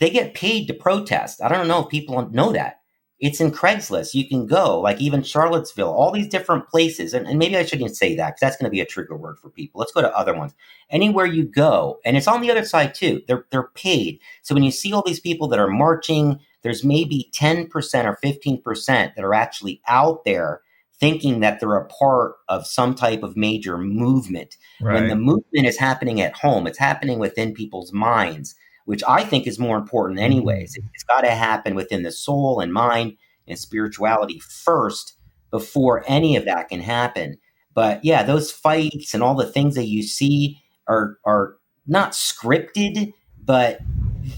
[0.00, 1.42] They get paid to protest.
[1.42, 2.80] I don't know if people know that.
[3.20, 4.14] It's in Craigslist.
[4.14, 7.14] You can go, like even Charlottesville, all these different places.
[7.14, 9.38] And, and maybe I shouldn't say that because that's going to be a trigger word
[9.38, 9.80] for people.
[9.80, 10.54] Let's go to other ones.
[10.88, 14.20] Anywhere you go, and it's on the other side too, they're, they're paid.
[14.42, 17.68] So when you see all these people that are marching, there's maybe 10%
[18.04, 20.60] or 15% that are actually out there
[21.00, 24.56] thinking that they're a part of some type of major movement.
[24.80, 24.94] Right.
[24.94, 28.54] When the movement is happening at home, it's happening within people's minds
[28.88, 30.72] which I think is more important, anyways.
[30.72, 30.88] Mm-hmm.
[30.94, 35.12] It's got to happen within the soul and mind and spirituality first
[35.50, 37.36] before any of that can happen.
[37.74, 43.12] But yeah, those fights and all the things that you see are are not scripted,
[43.44, 43.80] but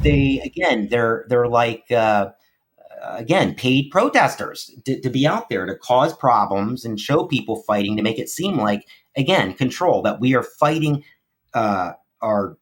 [0.02, 2.30] they again they're they're like uh,
[3.02, 7.96] again paid protesters to, to be out there to cause problems and show people fighting
[7.96, 8.84] to make it seem like
[9.16, 11.04] again control that we are fighting
[11.54, 12.56] uh, our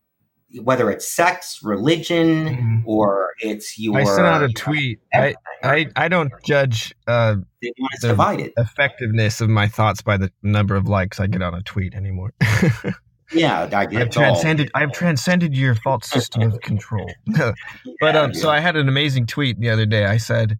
[0.62, 2.88] whether it's sex, religion, mm-hmm.
[2.88, 3.99] or it's your.
[3.99, 5.01] I sent out a tweet.
[5.12, 8.53] I, I, I don't judge uh, the divided.
[8.57, 12.32] effectiveness of my thoughts by the number of likes I get on a tweet anymore.
[13.32, 14.70] yeah, I have transcended.
[14.74, 17.11] I've transcended your false system of control.
[18.01, 20.07] but um, so I had an amazing tweet the other day.
[20.07, 20.59] I said,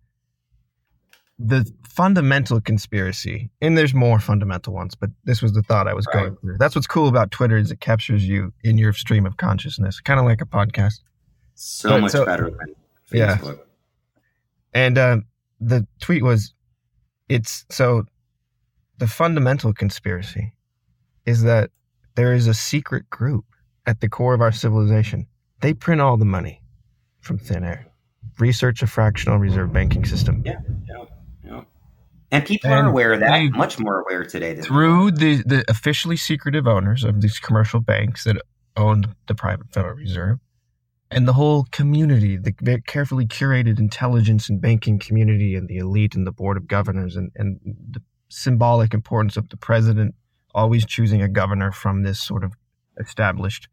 [1.39, 6.07] the fundamental conspiracy, and there's more fundamental ones, but this was the thought I was
[6.07, 6.26] right.
[6.26, 6.57] going through.
[6.57, 10.20] That's what's cool about Twitter is it captures you in your stream of consciousness, kind
[10.20, 11.01] of like a podcast.
[11.57, 12.76] So but, much so, better than
[13.11, 13.57] Facebook.
[13.57, 13.62] Yeah.
[14.74, 15.16] And uh,
[15.61, 16.55] the tweet was,
[17.28, 18.05] it's so
[18.99, 20.53] the fundamental conspiracy
[21.26, 21.72] is that
[22.14, 23.44] there is a secret group
[23.86, 25.26] at the core of our civilization.
[25.62, 26.62] They print all the money
[27.18, 27.88] from thin air.
[28.38, 30.44] Research a fractional reserve banking system.
[30.46, 30.61] Yeah.
[32.31, 34.55] And people and are aware of that, much more aware today.
[34.55, 38.37] Than through the, the officially secretive owners of these commercial banks that
[38.76, 40.39] own the private Federal Reserve
[41.11, 42.53] and the whole community, the
[42.87, 47.31] carefully curated intelligence and banking community and the elite and the board of governors and,
[47.35, 50.14] and the symbolic importance of the president,
[50.55, 52.53] always choosing a governor from this sort of
[53.01, 53.68] established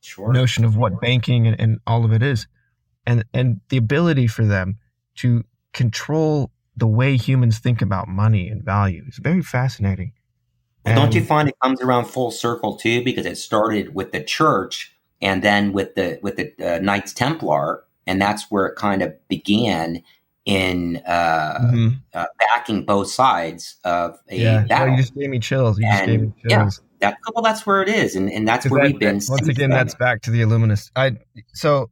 [0.00, 0.32] sure.
[0.32, 2.46] notion of what banking and, and all of it is.
[3.04, 4.78] And and the ability for them
[5.16, 10.12] to control the way humans think about money and value is very fascinating.
[10.84, 13.02] Well, don't you find it comes around full circle too?
[13.02, 17.84] Because it started with the church and then with the with the uh, Knights Templar,
[18.06, 20.02] and that's where it kind of began
[20.44, 21.88] in uh, mm-hmm.
[22.14, 24.64] uh, backing both sides of a yeah.
[24.64, 24.94] battle.
[24.94, 25.78] you just gave me chills.
[25.78, 26.80] You and, just gave me chills.
[27.02, 29.20] Yeah, that, well, that's where it is, and, and that's where that, we've been.
[29.28, 29.70] Once again, then.
[29.70, 30.90] that's back to the Illuminists.
[30.94, 31.16] I
[31.52, 31.90] so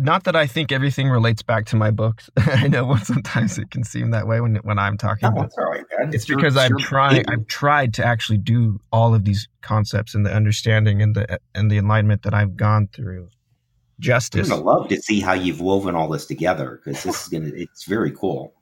[0.00, 2.30] not that I think everything relates back to my books.
[2.36, 5.32] I know sometimes it can seem that way when when I'm talking.
[5.32, 6.08] No, that's all right, man.
[6.08, 7.24] It's, it's because I'm trying.
[7.28, 11.70] I've tried to actually do all of these concepts and the understanding and the and
[11.70, 13.28] the enlightenment that I've gone through.
[14.00, 14.50] Justice.
[14.50, 17.50] I'm gonna love to see how you've woven all this together because this is gonna.
[17.54, 18.54] It's very cool.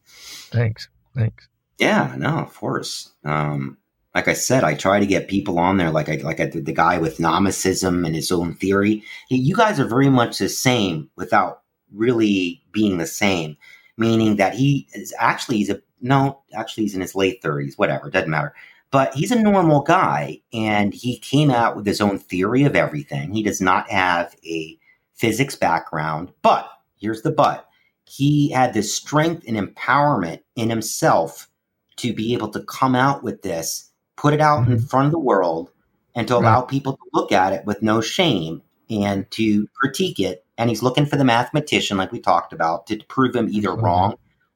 [0.51, 0.89] Thanks.
[1.15, 1.49] Thanks.
[1.79, 2.15] Yeah.
[2.19, 2.39] No.
[2.39, 3.13] Of course.
[3.25, 3.79] Um,
[4.15, 6.73] like I said, I try to get people on there, like I like I the
[6.73, 9.03] guy with Gnosticism and his own theory.
[9.31, 13.57] You guys are very much the same without really being the same,
[13.97, 18.11] meaning that he is actually he's a no, actually he's in his late thirties, whatever,
[18.11, 18.55] doesn't matter.
[18.91, 23.33] But he's a normal guy, and he came out with his own theory of everything.
[23.33, 24.79] He does not have a
[25.15, 27.67] physics background, but here's the but:
[28.05, 31.49] he had the strength and empowerment in himself
[31.97, 33.89] to be able to come out with this
[34.23, 34.73] put it out mm-hmm.
[34.73, 35.71] in front of the world
[36.15, 36.69] and to allow right.
[36.69, 40.47] people to look at it with no shame and to critique it.
[40.57, 43.85] And he's looking for the mathematician, like we talked about, to prove him either mm-hmm.
[43.85, 44.15] wrong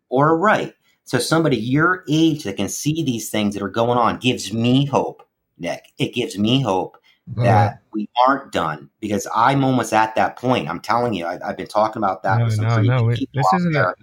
[0.08, 0.72] or right.
[1.02, 4.86] So somebody your age that can see these things that are going on gives me
[4.86, 5.26] hope,
[5.58, 5.86] Nick.
[5.98, 6.98] It gives me hope
[7.34, 10.68] that we aren't done because I'm almost at that point.
[10.68, 13.08] I'm telling you, I, have been talking about that no, with some no, no.
[13.08, 13.94] It, this isn't a,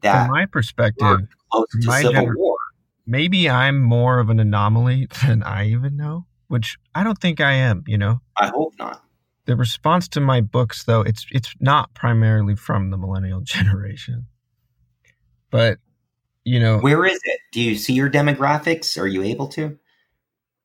[0.00, 1.18] that from my perspective.
[1.50, 2.53] Close to my civil gener- war
[3.06, 7.52] maybe I'm more of an anomaly than I even know, which I don't think I
[7.52, 8.20] am, you know?
[8.36, 9.02] I hope not.
[9.46, 14.26] The response to my books though, it's it's not primarily from the millennial generation.
[15.50, 15.78] But
[16.44, 17.40] you know Where is it?
[17.52, 19.00] Do you see your demographics?
[19.00, 19.78] Are you able to?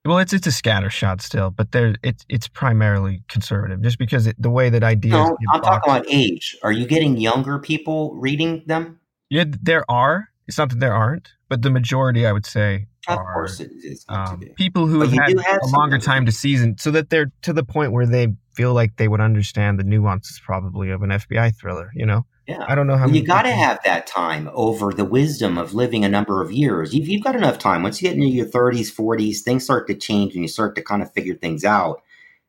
[0.05, 4.41] Well, it's it's a scattershot still, but there it's it's primarily conservative, just because it,
[4.41, 5.11] the way that ideas.
[5.11, 6.57] No, I'm talking about age.
[6.63, 8.99] Are you getting younger people reading them?
[9.29, 10.29] Yeah, there are.
[10.47, 13.71] It's not that there aren't, but the majority, I would say, of are course it
[13.83, 17.31] is um, people who have had have a longer time to season, so that they're
[17.41, 21.09] to the point where they feel like they would understand the nuances probably of an
[21.09, 21.89] FBI thriller.
[21.95, 22.63] You know, yeah.
[22.67, 23.07] I don't know how.
[23.07, 26.51] Well, you got to have that time over the wisdom of living a number of
[26.51, 26.93] years.
[26.93, 27.83] You've, you've got enough time.
[27.83, 30.83] Once you get into your thirties, forties, things start to change, and you start to
[30.83, 32.03] kind of figure things out.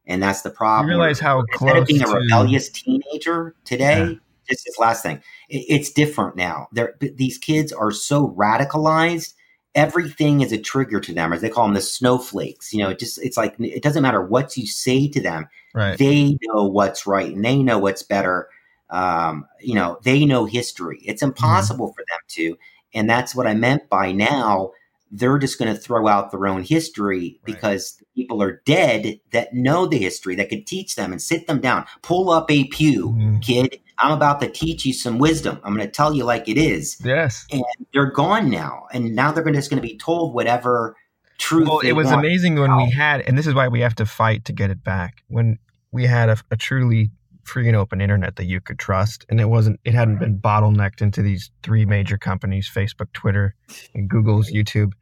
[0.06, 0.90] And that's the problem.
[0.90, 4.04] You realize how Instead close of being a to, rebellious teenager today.
[4.04, 4.14] Yeah
[4.50, 5.22] just this last thing.
[5.48, 6.68] It's different now.
[6.72, 9.34] They're, these kids are so radicalized.
[9.74, 12.72] Everything is a trigger to them, as they call them, the snowflakes.
[12.72, 15.48] You know, it just it's like it doesn't matter what you say to them.
[15.74, 15.96] Right.
[15.96, 18.48] They know what's right and they know what's better.
[18.90, 21.00] Um, you know, they know history.
[21.04, 21.28] It's mm-hmm.
[21.28, 21.94] impossible mm-hmm.
[21.94, 22.58] for them to,
[22.92, 24.72] and that's what I meant by now
[25.10, 28.08] they're just going to throw out their own history because right.
[28.14, 31.84] people are dead that know the history that could teach them and sit them down.
[32.02, 33.38] Pull up a pew, mm-hmm.
[33.40, 33.80] kid.
[34.00, 35.60] I'm about to teach you some wisdom.
[35.62, 37.00] I'm going to tell you like it is.
[37.04, 37.46] Yes.
[37.50, 38.86] And they're gone now.
[38.92, 40.96] And now they're just going to be told whatever
[41.38, 41.68] truth.
[41.68, 44.44] Well, it was amazing when we had, and this is why we have to fight
[44.46, 45.22] to get it back.
[45.28, 45.58] When
[45.92, 47.10] we had a, a truly
[47.44, 51.02] free and open internet that you could trust and it wasn't it hadn't been bottlenecked
[51.02, 53.54] into these three major companies facebook twitter
[53.94, 54.92] and google's youtube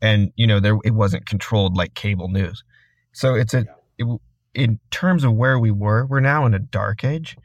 [0.00, 2.62] and you know there it wasn't controlled like cable news
[3.12, 3.64] so it's a
[3.98, 4.06] it,
[4.54, 7.36] in terms of where we were we're now in a dark age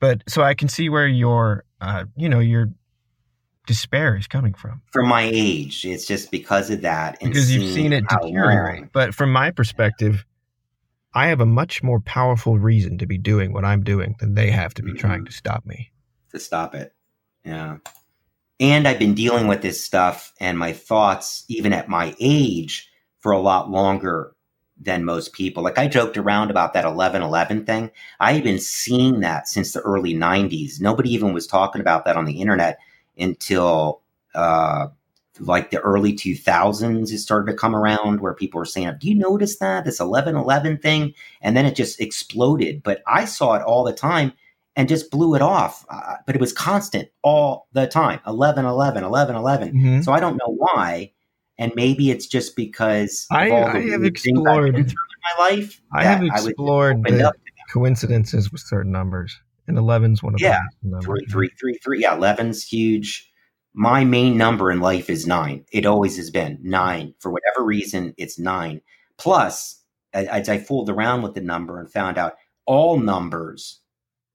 [0.00, 2.68] but so i can see where your uh you know your
[3.66, 4.80] despair is coming from.
[4.92, 8.92] From my age it's just because of that because you've seen it deteriorate.
[8.92, 10.24] but from my perspective
[11.14, 14.50] i have a much more powerful reason to be doing what i'm doing than they
[14.50, 14.98] have to be mm-hmm.
[14.98, 15.90] trying to stop me.
[16.30, 16.92] To stop it.
[17.44, 17.78] Yeah.
[18.58, 22.88] And I've been dealing with this stuff and my thoughts, even at my age,
[23.20, 24.35] for a lot longer
[24.78, 25.62] than most people.
[25.62, 27.90] Like I joked around about that 1111 thing.
[28.20, 30.80] I had been seeing that since the early 90s.
[30.80, 32.78] Nobody even was talking about that on the internet
[33.18, 34.02] until
[34.34, 34.88] uh,
[35.40, 37.10] like the early 2000s.
[37.10, 39.84] It started to come around where people were saying, Do you notice that?
[39.84, 41.14] This 1111 thing?
[41.40, 42.82] And then it just exploded.
[42.82, 44.32] But I saw it all the time
[44.76, 45.86] and just blew it off.
[45.88, 49.68] Uh, but it was constant all the time 11, 11, 11, 11.
[49.68, 50.00] Mm-hmm.
[50.02, 51.12] So I don't know why.
[51.58, 55.80] And maybe it's just because I, I have explored in my life.
[55.92, 57.32] I have explored I the
[57.72, 59.38] coincidences with certain numbers.
[59.68, 60.92] And 11's one of yeah, them.
[60.92, 62.02] Yeah, three, three, three, three.
[62.02, 63.28] Yeah, 11's huge.
[63.74, 65.64] my main number in life is nine.
[65.72, 67.14] It always has been nine.
[67.18, 68.80] For whatever reason, it's nine.
[69.18, 69.82] Plus,
[70.12, 72.34] as I fooled around with the number and found out
[72.64, 73.80] all numbers,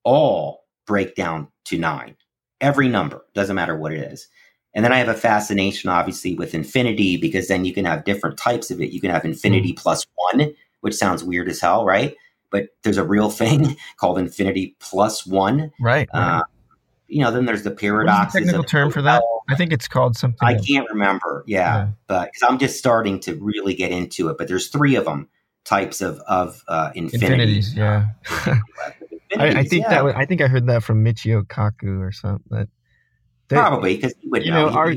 [0.04, 2.16] all break down to nine.
[2.60, 4.28] Every number, doesn't matter what it is.
[4.74, 8.38] And then I have a fascination, obviously, with infinity because then you can have different
[8.38, 8.92] types of it.
[8.92, 9.78] You can have infinity mm.
[9.78, 12.16] plus one, which sounds weird as hell, right?
[12.52, 15.72] But there's a real thing called infinity plus one.
[15.80, 16.08] Right.
[16.14, 16.44] Uh,
[17.08, 18.34] you know, then there's the paradox.
[18.34, 19.22] The technical term for that?
[19.50, 20.48] I think it's called something.
[20.48, 21.44] I can't remember.
[21.46, 21.88] Yeah, yeah.
[22.08, 24.38] but because I'm just starting to really get into it.
[24.38, 25.28] But there's three of them
[25.66, 27.74] types of of uh, infinities.
[27.74, 28.06] infinities yeah.
[29.38, 29.90] I, I, think yeah.
[29.90, 32.44] that was, I think I heard that from Michio Kaku or something.
[32.50, 32.68] That,
[33.58, 34.96] Probably because you know, know our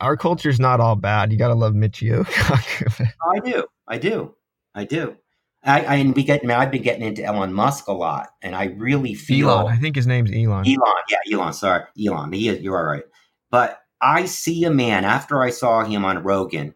[0.00, 1.32] our culture's not all bad.
[1.32, 3.08] You got to love Michio Kaku.
[3.24, 4.34] Oh, I do, I do,
[4.74, 5.16] I do.
[5.64, 6.48] I, I and we get.
[6.48, 9.50] I've been getting into Elon Musk a lot, and I really feel.
[9.50, 10.64] Elon, I think his name's Elon.
[10.66, 11.52] Elon, yeah, Elon.
[11.52, 12.32] Sorry, Elon.
[12.32, 13.04] He, you're all right.
[13.50, 16.74] But I see a man after I saw him on Rogan,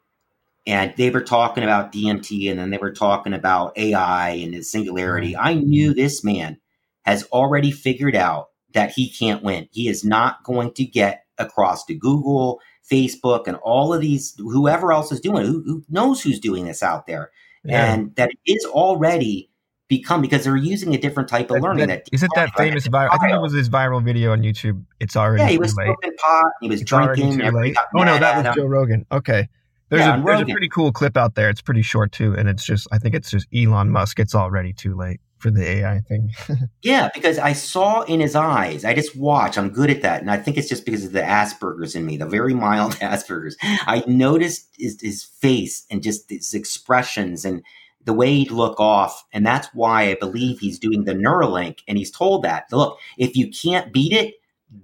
[0.66, 4.62] and they were talking about DMT, and then they were talking about AI and the
[4.62, 5.36] singularity.
[5.36, 6.00] I knew mm-hmm.
[6.00, 6.58] this man
[7.04, 9.68] has already figured out that he can't win.
[9.70, 12.60] He is not going to get across to Google,
[12.90, 16.66] Facebook, and all of these, whoever else is doing it, who, who knows who's doing
[16.66, 17.30] this out there.
[17.64, 17.92] Yeah.
[17.92, 19.50] And that is already
[19.88, 21.88] become because they're using a different type of that, learning.
[21.88, 23.10] That, that is it that famous viral?
[23.12, 24.82] I think it was his viral video on YouTube.
[25.00, 25.48] It's already yeah.
[25.50, 26.52] He was smoking pot.
[26.60, 27.42] He was it's drinking.
[27.42, 29.04] Oh no, that was Joe Rogan.
[29.12, 29.48] Okay.
[29.88, 31.50] There's, yeah, a, there's a pretty cool clip out there.
[31.50, 34.20] It's pretty short too, and it's just I think it's just Elon Musk.
[34.20, 36.30] It's already too late for the AI thing.
[36.82, 38.84] yeah, because I saw in his eyes.
[38.84, 39.56] I just watch.
[39.56, 42.16] I'm good at that, and I think it's just because of the Asperger's in me,
[42.16, 43.56] the very mild Asperger's.
[43.62, 47.62] I noticed his, his face and just his expressions and
[48.04, 51.80] the way he'd look off, and that's why I believe he's doing the Neuralink.
[51.88, 54.34] And he's told that look, if you can't beat it,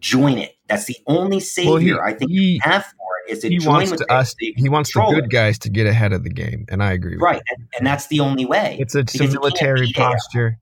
[0.01, 0.57] join it.
[0.69, 2.93] That's the only savior well, he, I think he, you have
[3.29, 4.35] it is to he wants us.
[4.39, 7.12] He wants the good guys to get ahead of the game, and I agree.
[7.12, 7.24] With that.
[7.24, 8.77] Right, and, and, that's the only way.
[8.81, 10.59] It's a, it's a military posture.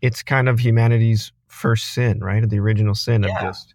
[0.00, 2.48] It's kind of humanity's first sin, right?
[2.48, 3.34] The original sin yeah.
[3.34, 3.74] of just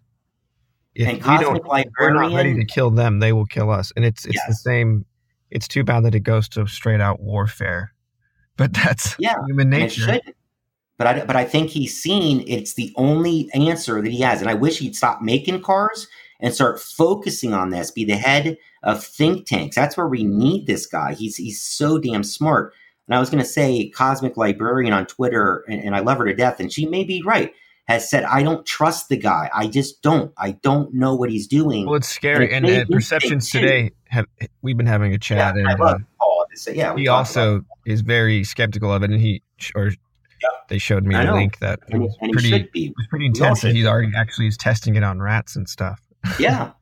[0.94, 1.64] if and we don't,
[1.98, 4.46] we're not ready to kill them, they will kill us, and it's it's yes.
[4.46, 5.04] the same.
[5.50, 7.92] It's too bad that it goes to straight out warfare,
[8.56, 10.20] but that's yeah, human nature.
[10.96, 14.40] But I, but I think he's seen it's the only answer that he has.
[14.40, 16.06] And I wish he'd stop making cars
[16.44, 19.74] and start focusing on this, be the head of think tanks.
[19.74, 21.14] That's where we need this guy.
[21.14, 22.74] He's, he's so damn smart.
[23.08, 26.26] And I was going to say, Cosmic Librarian on Twitter, and, and I love her
[26.26, 27.52] to death, and she may be right
[27.86, 29.50] has said, I don't trust the guy.
[29.54, 30.32] I just don't.
[30.38, 31.86] I don't know what he's doing.
[31.86, 32.52] Well, it's scary.
[32.52, 34.26] And, and, and perceptions today have
[34.62, 35.56] we've been having a chat.
[35.56, 36.46] Yeah, and, uh, Paul.
[36.54, 39.42] Say, yeah, he also is very skeptical of it, and he
[39.74, 39.90] or
[40.68, 44.12] they showed me a link that and, was pretty was pretty intense that he's already
[44.16, 46.00] actually is testing it on rats and stuff.
[46.38, 46.72] Yeah,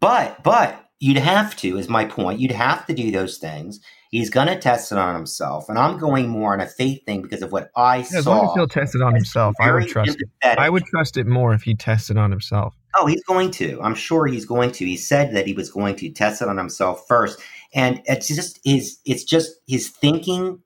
[0.00, 2.40] but but you'd have to, is my point.
[2.40, 3.80] You'd have to do those things.
[4.10, 7.22] He's going to test it on himself, and I'm going more on a faith thing
[7.22, 8.18] because of what I yeah, saw.
[8.18, 10.58] As long as he'll test it on himself, I would trust it.
[10.58, 12.74] I would trust it more if he tested on himself.
[12.94, 13.80] Oh, he's going to.
[13.80, 14.84] I'm sure he's going to.
[14.84, 17.40] He said that he was going to test it on himself first,
[17.74, 18.98] and it's just his.
[19.06, 20.62] It's just his thinking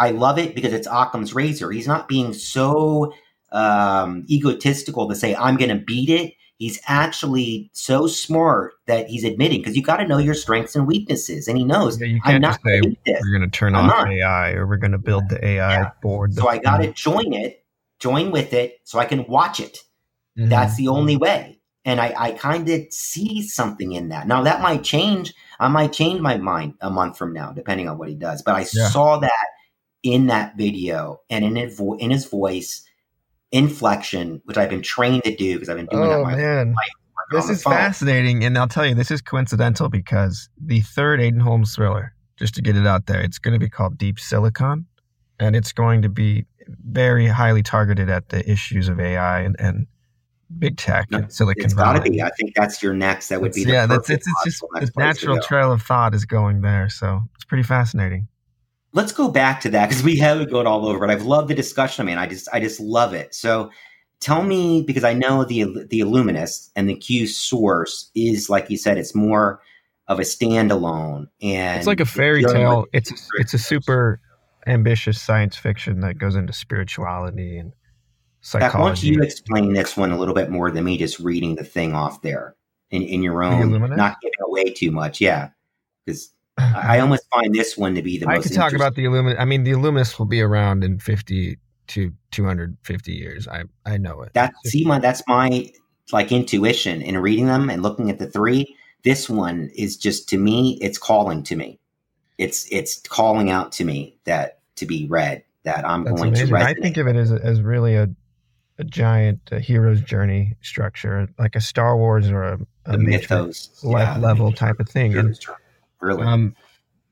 [0.00, 1.70] I love it because it's Occam's razor.
[1.70, 3.12] He's not being so
[3.52, 6.32] um, egotistical to say, I'm going to beat it.
[6.60, 10.86] He's actually so smart that he's admitting because you got to know your strengths and
[10.86, 11.48] weaknesses.
[11.48, 14.12] And he knows yeah, you can't just say we're going to turn I'm off not.
[14.12, 15.90] AI or we're going to build the AI yeah.
[16.02, 16.34] board.
[16.34, 17.64] So I got to join it,
[17.98, 19.78] join with it so I can watch it.
[20.38, 20.50] Mm-hmm.
[20.50, 21.62] That's the only way.
[21.86, 24.28] And I, I kind of see something in that.
[24.28, 25.32] Now, that might change.
[25.58, 28.42] I might change my mind a month from now, depending on what he does.
[28.42, 28.90] But I yeah.
[28.90, 29.46] saw that
[30.02, 32.84] in that video and in vo- in his voice
[33.52, 36.68] inflection, which I've been trained to do because I've been doing oh, that my man.
[36.68, 36.88] life.
[37.32, 41.74] This is fascinating, and I'll tell you, this is coincidental because the third Aiden Holmes
[41.76, 44.86] thriller, just to get it out there, it's going to be called Deep Silicon,
[45.38, 46.46] and it's going to be
[46.88, 49.86] very highly targeted at the issues of AI and, and
[50.58, 51.98] big tech no, and Silicon it's Valley.
[51.98, 52.22] Gotta be.
[52.22, 53.28] I think that's your next.
[53.28, 53.86] That would be yeah.
[53.86, 57.62] That's it's, it's just the natural trail of thought is going there, so it's pretty
[57.62, 58.26] fascinating
[58.92, 61.10] let's go back to that because we haven't gone all over it.
[61.10, 62.02] I've loved the discussion.
[62.02, 63.34] I mean, I just I just love it.
[63.34, 63.70] So
[64.20, 68.76] tell me because I know the the Illuminist and the Q source is like you
[68.76, 69.60] said, it's more
[70.08, 72.86] of a standalone and it's like a fairy tale.
[72.92, 74.20] It's it's a super
[74.66, 77.72] ambitious science fiction that goes into spirituality and
[78.40, 78.78] psychology.
[78.78, 81.64] why don't you explain this one a little bit more than me just reading the
[81.64, 82.56] thing off there
[82.90, 85.20] in, in your own, not giving away too much.
[85.20, 85.50] Yeah,
[86.04, 86.32] because
[86.76, 88.46] I almost find this one to be the I most.
[88.46, 89.38] I could talk about the Illuminati.
[89.38, 91.58] I mean, the Illuminists will be around in fifty
[91.88, 93.48] to two hundred fifty years.
[93.48, 94.32] I I know it.
[94.34, 95.72] That see my that's my
[96.12, 98.76] like intuition in reading them and looking at the three.
[99.04, 101.78] This one is just to me, it's calling to me.
[102.38, 106.48] It's it's calling out to me that to be read that I'm That's going amazing.
[106.48, 106.62] to resonate.
[106.62, 108.08] I think of it as as really a
[108.78, 114.16] a giant uh, hero's journey structure, like a Star Wars or a, a mythos yeah,
[114.16, 115.14] level type of thing.
[115.16, 115.38] And,
[116.00, 116.54] really, um,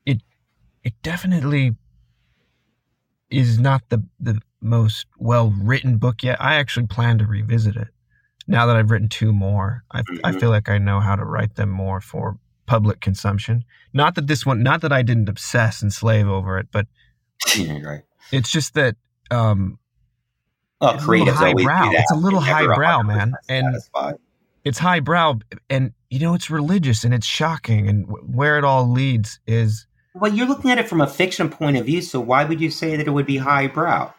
[0.05, 0.21] it
[0.83, 1.75] it definitely
[3.29, 6.41] is not the the most well written book yet.
[6.41, 7.89] I actually plan to revisit it
[8.47, 9.83] now that I've written two more.
[9.91, 10.25] I, mm-hmm.
[10.25, 13.63] I feel like I know how to write them more for public consumption.
[13.93, 16.87] Not that this one, not that I didn't obsess and slave over it, but
[17.57, 18.01] right.
[18.31, 18.95] it's just that
[19.31, 19.79] um,
[20.81, 21.89] Oh, creative highbrow.
[21.91, 23.75] It's a little highbrow, man, and
[24.63, 25.39] it's highbrow,
[25.69, 29.85] and you know it's religious and it's shocking, and where it all leads is.
[30.15, 32.71] Well, you're looking at it from a fiction point of view, so why would you
[32.71, 34.13] say that it would be highbrow?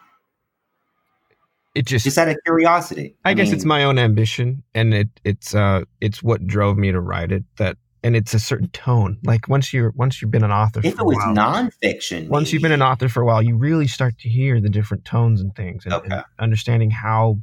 [1.73, 3.15] It just just out of curiosity.
[3.23, 6.77] I, I guess mean, it's my own ambition, and it it's uh it's what drove
[6.77, 7.43] me to write it.
[7.57, 9.19] That and it's a certain tone.
[9.23, 12.53] Like once you're once you've been an author, if it was while, nonfiction, once maybe.
[12.53, 15.41] you've been an author for a while, you really start to hear the different tones
[15.41, 16.15] and things, and, okay.
[16.15, 17.37] and understanding how.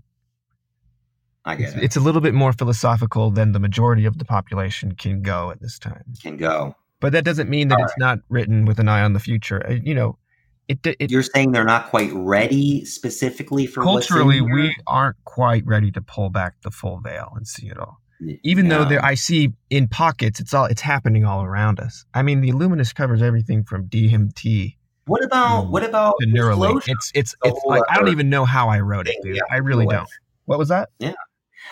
[1.48, 1.82] I get it's, it.
[1.84, 5.60] It's a little bit more philosophical than the majority of the population can go at
[5.60, 6.04] this time.
[6.22, 8.06] Can go, but that doesn't mean that All it's right.
[8.06, 9.64] not written with an eye on the future.
[9.66, 10.18] Uh, you know,
[10.68, 14.40] it, it, You're saying they're not quite ready specifically for culturally.
[14.40, 18.00] we aren't quite ready to pull back the full veil and see it all
[18.42, 22.04] even though there I see in pockets, it's all it's happening all around us.
[22.14, 24.76] I mean, the Illuminist covers everything from DMT.
[25.06, 26.82] What about what about the Neuralink?
[26.86, 29.36] It's it's it's like I don't even know how I wrote it, dude.
[29.36, 30.08] Yeah, I really don't.
[30.46, 30.90] What was that?
[30.98, 31.14] Yeah.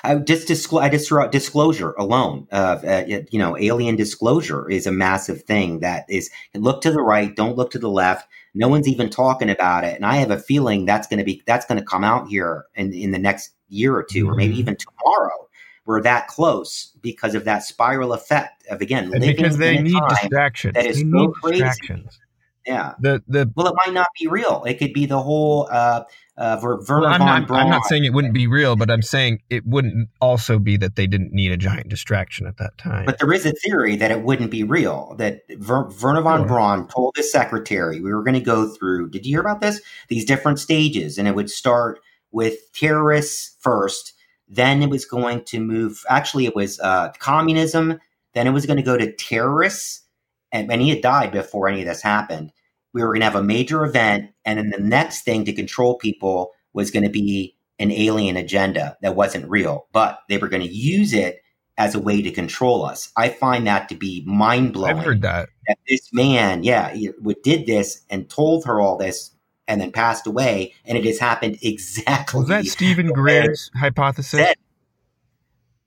[0.05, 0.83] I just disclose.
[0.83, 2.47] I just wrote disclosure alone.
[2.53, 5.81] Uh, uh, you know, alien disclosure is a massive thing.
[5.81, 8.29] That is, look to the right, don't look to the left.
[8.55, 11.43] No one's even talking about it, and I have a feeling that's going to be
[11.47, 14.33] that's going to come out here in in the next year or 2 mm-hmm.
[14.33, 14.61] or maybe mm-hmm.
[14.61, 15.47] even tomorrow
[15.87, 20.75] we're that close because of that spiral effect of again living because they need distractions.
[20.75, 21.63] That is they so crazy.
[21.63, 22.19] Distractions.
[22.67, 22.95] Yeah.
[22.99, 24.65] The the well, it might not be real.
[24.65, 25.69] It could be the whole.
[25.71, 26.03] Uh,
[26.39, 27.61] uh, Werner well, I'm, von not, Braun.
[27.61, 30.97] I'm not saying it wouldn't be real, but I'm saying it wouldn't also be that
[30.97, 33.07] they didn't need a giant distraction at that time.
[33.07, 35.15] But there is a theory that it wouldn't be real.
[35.19, 36.47] That Ver, Werner von sure.
[36.47, 39.11] Braun told his secretary we were going to go through.
[39.11, 39.81] Did you hear about this?
[40.09, 42.01] These different stages, and it would start
[42.33, 44.13] with terrorists first,
[44.49, 46.05] then it was going to move.
[46.09, 47.99] Actually, it was uh, communism.
[48.35, 50.03] Then it was going to go to terrorists.
[50.53, 52.53] And, and he had died before any of this happened.
[52.93, 54.31] We were going to have a major event.
[54.47, 58.97] And then the next thing to control people was going to be an alien agenda
[59.03, 61.43] that wasn't real, but they were going to use it
[61.77, 63.11] as a way to control us.
[63.17, 64.97] I find that to be mind blowing.
[64.97, 65.51] I've heard that.
[65.67, 65.79] that.
[65.87, 67.11] This man, yeah, he
[67.43, 69.33] did this and told her all this
[69.69, 72.41] and then passed away, and it has happened exactly.
[72.41, 74.41] Was that Steven Greer's hypothesis?
[74.41, 74.57] Said.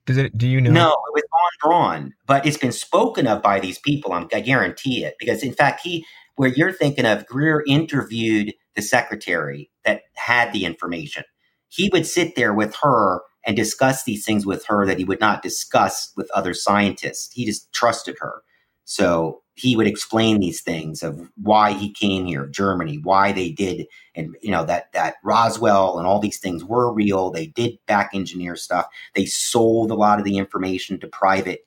[0.06, 0.36] Does it?
[0.36, 0.70] Do you know?
[0.70, 4.12] No, it was von Braun, but it's been spoken of by these people.
[4.12, 6.04] I'm, I guarantee it because, in fact, he
[6.40, 11.22] where you're thinking of Greer interviewed the secretary that had the information.
[11.68, 15.20] He would sit there with her and discuss these things with her that he would
[15.20, 17.30] not discuss with other scientists.
[17.34, 18.40] He just trusted her.
[18.86, 23.86] So he would explain these things of why he came here, Germany, why they did,
[24.14, 27.30] and you know that that Roswell and all these things were real.
[27.30, 28.86] They did back engineer stuff.
[29.14, 31.66] They sold a lot of the information to private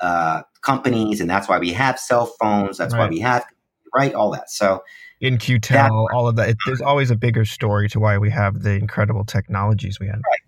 [0.00, 2.78] uh, companies, and that's why we have cell phones.
[2.78, 3.00] That's right.
[3.00, 3.44] why we have
[3.94, 4.50] right all that.
[4.50, 4.82] So
[5.20, 6.50] In-Q-Tel, all of that.
[6.50, 10.16] It, there's always a bigger story to why we have the incredible technologies we have.
[10.16, 10.40] Right.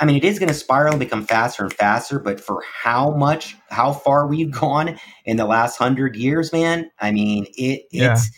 [0.00, 3.10] I mean, it is going to spiral and become faster and faster, but for how
[3.12, 8.12] much, how far we've gone in the last hundred years, man, I mean, it, yeah.
[8.12, 8.30] it's,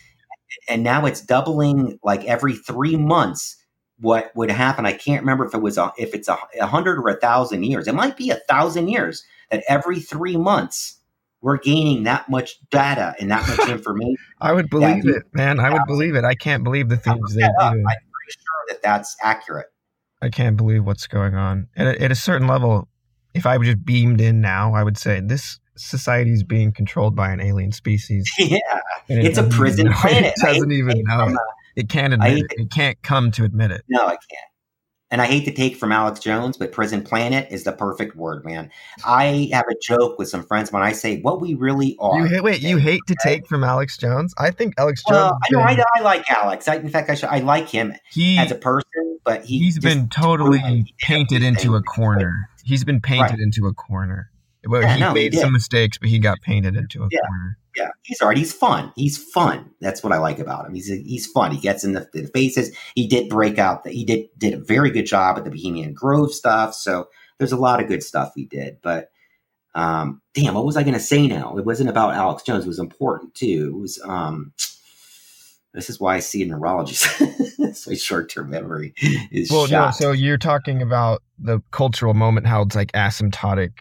[0.68, 3.56] and now it's doubling like every three months.
[3.98, 4.84] What would happen?
[4.84, 7.64] I can't remember if it was a, if it's a, a hundred or a thousand
[7.64, 7.88] years.
[7.88, 10.95] It might be a thousand years that every three months
[11.46, 14.16] we're gaining that much data and that much information.
[14.40, 15.60] I would believe it, man.
[15.60, 16.24] I would believe it.
[16.24, 17.46] I can't believe the things they do.
[17.60, 19.68] I'm pretty sure that that's accurate.
[20.20, 21.68] I can't believe what's going on.
[21.76, 22.88] At a, at a certain level,
[23.32, 27.30] if I just beamed in now, I would say this society is being controlled by
[27.30, 28.28] an alien species.
[28.38, 28.58] Yeah,
[29.08, 30.34] it it's a prison planet.
[30.36, 31.36] It doesn't even know it.
[31.76, 32.46] It can't admit it.
[32.56, 33.84] It can't come to admit it.
[33.88, 34.50] No, I can't
[35.10, 38.44] and I hate to take from Alex Jones, but prison planet is the perfect word,
[38.44, 38.70] man.
[39.04, 42.18] I have a joke with some friends when I say what we really are.
[42.18, 44.34] You hate, wait, you hate to take from Alex Jones?
[44.36, 45.16] I think Alex Jones.
[45.16, 46.66] Well, I, know, I, I, like Alex.
[46.66, 49.78] I, in fact, I, should, I like him he, as a person, but he, he's
[49.78, 52.48] been totally, totally painted into a corner.
[52.64, 53.40] He's been painted right.
[53.40, 54.30] into a corner.
[54.66, 57.20] Well, yeah, he no, made he some mistakes, but he got painted into a yeah.
[57.20, 58.38] corner yeah, he's all right.
[58.38, 58.92] He's fun.
[58.96, 59.70] He's fun.
[59.80, 60.74] That's what I like about him.
[60.74, 61.52] He's he's fun.
[61.52, 62.74] He gets in the, the faces.
[62.94, 63.84] He did break out.
[63.84, 66.74] The, he did did a very good job at the Bohemian Grove stuff.
[66.74, 68.78] So there's a lot of good stuff he did.
[68.82, 69.10] But
[69.74, 71.58] Um, damn, what was I going to say now?
[71.58, 72.64] It wasn't about Alex Jones.
[72.64, 73.74] It was important too.
[73.74, 74.00] It was.
[74.02, 74.52] Um,
[75.74, 77.06] this is why I see a neurologist.
[77.74, 78.94] so short term memory
[79.30, 79.86] is well, shot.
[79.86, 79.90] no.
[79.90, 83.72] So you're talking about the cultural moment, how it's like asymptotic,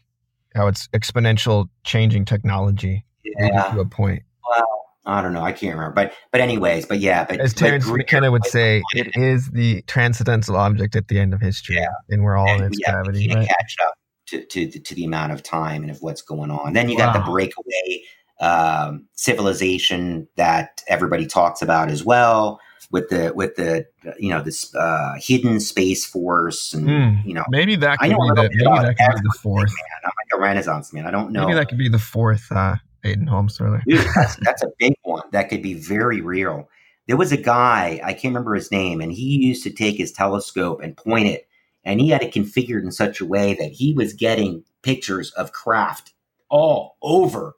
[0.56, 3.72] how it's exponential changing technology yeah.
[3.74, 4.24] to a point.
[4.50, 5.42] Well, I don't know.
[5.42, 7.26] I can't remember, but but anyways, but yeah.
[7.26, 11.42] But as Terence McKenna would say, it is the transcendental object at the end of
[11.42, 11.88] history, yeah.
[12.10, 13.32] and we're all and, in its yeah, gravity.
[13.34, 13.48] Right?
[13.48, 13.94] Catch up
[14.28, 16.74] to, to to the amount of time and of what's going on.
[16.74, 17.14] Then you wow.
[17.14, 18.02] got the breakaway
[18.40, 22.60] um, civilization that everybody talks about as well
[22.92, 23.86] with the with the
[24.20, 28.16] you know this uh, hidden space force and mm, you know maybe that could be
[28.16, 29.70] the, maybe that could be the fourth.
[29.70, 30.02] Man.
[30.04, 31.06] I'm like a Renaissance man.
[31.06, 31.46] I don't know.
[31.46, 33.82] Maybe that could be the fourth uh, Aiden Holmes thriller.
[33.88, 35.24] Dude, that's, that's a big one.
[35.32, 36.70] That could be very real.
[37.08, 40.12] There was a guy, I can't remember his name, and he used to take his
[40.12, 41.48] telescope and point it,
[41.84, 45.52] and he had it configured in such a way that he was getting pictures of
[45.52, 46.14] craft
[46.50, 47.56] all over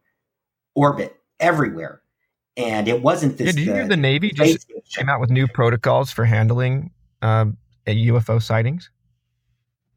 [0.76, 2.02] orbit, everywhere.
[2.58, 3.48] And it wasn't this.
[3.48, 7.58] Yeah, did you hear the Navy just came out with new protocols for handling um,
[7.88, 8.90] UFO sightings?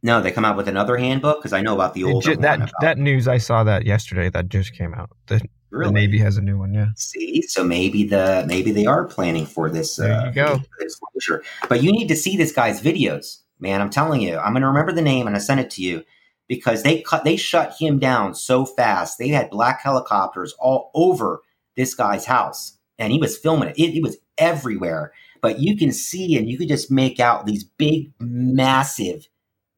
[0.02, 2.98] No, they come out with another handbook because I know about the old that that
[2.98, 3.28] news.
[3.28, 4.30] I saw that yesterday.
[4.30, 5.10] That just came out.
[5.26, 5.88] The, really?
[5.88, 6.72] the, Navy has a new one.
[6.72, 6.88] Yeah.
[6.96, 9.96] See, so maybe the maybe they are planning for this.
[9.96, 10.60] There uh, you go.
[10.78, 13.82] Disclosure, but you need to see this guy's videos, man.
[13.82, 16.02] I'm telling you, I'm going to remember the name and I send it to you
[16.48, 19.18] because they cut they shut him down so fast.
[19.18, 21.42] They had black helicopters all over
[21.76, 23.78] this guy's house, and he was filming it.
[23.78, 25.12] It, it was everywhere.
[25.40, 29.26] But you can see and you could just make out these big, massive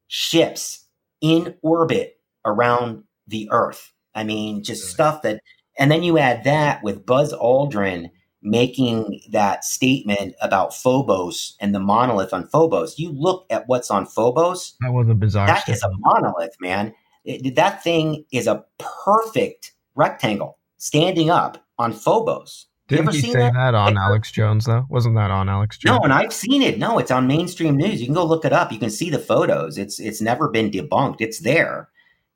[0.07, 0.85] ships
[1.21, 3.93] in orbit around the Earth.
[4.13, 5.41] I mean, just stuff that,
[5.79, 8.09] and then you add that with Buzz Aldrin
[8.43, 12.99] making that statement about Phobos and the monolith on Phobos.
[12.99, 14.75] You look at what's on Phobos.
[14.81, 15.47] That was a bizarre.
[15.47, 15.77] That statement.
[15.77, 16.93] is a monolith, man.
[17.23, 22.67] It, that thing is a perfect rectangle standing up on Phobos.
[22.87, 24.85] Didn't he say that, that on Alex Jones though?
[24.89, 25.99] Wasn't that on Alex Jones?
[25.99, 26.77] No, and I've seen it.
[26.77, 28.01] No, it's on mainstream news.
[28.01, 28.71] You can go look it up.
[28.71, 29.77] You can see the photos.
[29.77, 31.21] It's it's never been debunked.
[31.21, 31.89] It's there.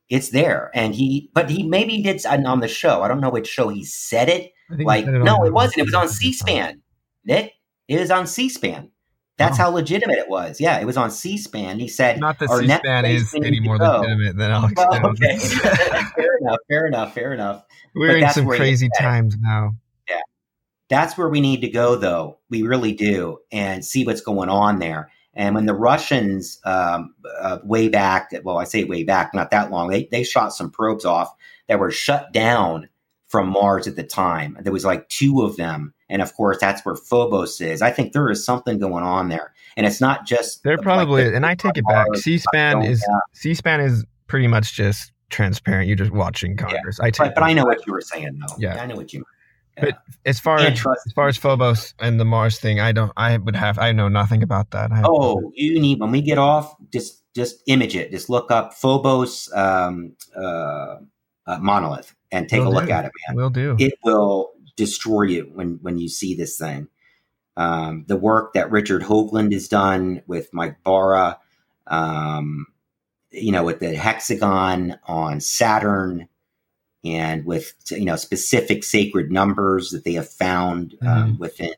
[0.10, 0.72] It's there.
[0.74, 3.02] And he, but he maybe did uh, on the show.
[3.02, 4.54] I don't know which show he said it.
[4.70, 5.80] Like, it no, it wasn't.
[5.80, 6.82] It was on C-SPAN.
[7.26, 7.54] Nick,
[7.88, 8.90] it was on C-SPAN.
[9.38, 9.64] That's oh.
[9.64, 10.60] how legitimate it was.
[10.60, 11.80] Yeah, it was on C-SPAN.
[11.80, 15.38] He said, "Not that C-SPAN is any more legitimate than Alex well, Jones." Okay.
[16.16, 16.58] fair enough.
[16.68, 17.14] Fair enough.
[17.14, 17.66] Fair enough.
[17.96, 19.76] We're but in some crazy times now.
[20.10, 20.22] Yeah,
[20.90, 22.40] that's where we need to go, though.
[22.50, 25.12] We really do, and see what's going on there.
[25.38, 29.70] And when the Russians, um, uh, way back, well, I say way back, not that
[29.70, 31.32] long, they, they shot some probes off
[31.68, 32.90] that were shut down
[33.28, 34.58] from Mars at the time.
[34.60, 35.94] There was like two of them.
[36.10, 37.82] And of course, that's where Phobos is.
[37.82, 39.54] I think there is something going on there.
[39.76, 40.64] And it's not just.
[40.64, 42.08] They're the, probably, like the, and I take it back.
[42.16, 45.88] C SPAN is, C SPAN is pretty much just transparent.
[45.88, 46.98] You're just watching Congress.
[47.00, 47.06] Yeah.
[47.06, 48.56] I take but, but I know what you were saying, though.
[48.58, 48.76] Yeah.
[48.76, 49.28] yeah I know what you meant.
[49.80, 53.12] But as far as as far as Phobos and the Mars thing, I don't.
[53.16, 53.78] I would have.
[53.78, 54.90] I know nothing about that.
[55.04, 58.10] Oh, you need when we get off, just just image it.
[58.10, 60.96] Just look up Phobos um, uh,
[61.46, 62.92] uh, monolith and take will a look do.
[62.92, 63.38] at it, man.
[63.38, 63.76] Will do.
[63.78, 66.88] It will destroy you when when you see this thing.
[67.58, 71.40] Um, the work that Richard Hoagland has done with Mike Bara,
[71.88, 72.68] um,
[73.32, 76.30] you know, with the hexagon on Saturn
[77.04, 81.74] and with you know specific sacred numbers that they have found um, within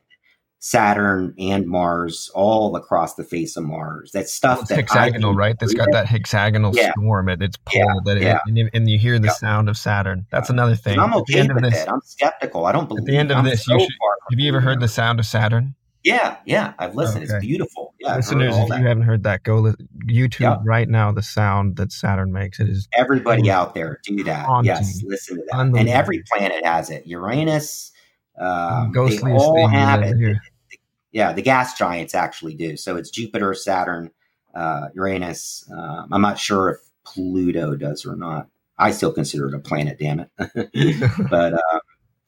[0.62, 4.12] Saturn and Mars, all across the face of Mars.
[4.12, 5.56] That stuff well, that hexagonal, right?
[5.58, 6.92] That's got that hexagonal yeah.
[6.92, 7.82] storm at its pole.
[7.82, 7.94] Yeah.
[8.04, 8.38] That yeah.
[8.46, 10.26] It, and, you hear the sound of Saturn.
[10.30, 10.94] That's another thing.
[10.94, 11.88] And I'm okay with this, it.
[11.88, 12.66] I'm skeptical.
[12.66, 13.04] I don't believe.
[13.04, 13.90] At the end of I'm this, so you should,
[14.30, 15.74] have you ever heard the sound of Saturn?
[16.02, 17.24] Yeah, yeah, I've listened.
[17.24, 17.36] Okay.
[17.36, 17.94] It's beautiful.
[18.00, 18.80] Yeah, listeners, if that.
[18.80, 19.74] you haven't heard that, go
[20.06, 20.60] YouTube yep.
[20.64, 21.12] right now.
[21.12, 24.46] The sound that Saturn makes it is everybody out there do that.
[24.64, 25.58] Yes, listen to that.
[25.58, 27.06] And every planet has it.
[27.06, 27.92] Uranus,
[28.38, 30.16] um, they all have it.
[30.16, 30.40] Here.
[31.12, 32.76] Yeah, the gas giants actually do.
[32.76, 34.10] So it's Jupiter, Saturn,
[34.54, 35.68] uh, Uranus.
[35.72, 38.48] Um, I'm not sure if Pluto does or not.
[38.78, 39.98] I still consider it a planet.
[39.98, 40.30] Damn it,
[41.30, 41.54] but.
[41.54, 41.80] Uh,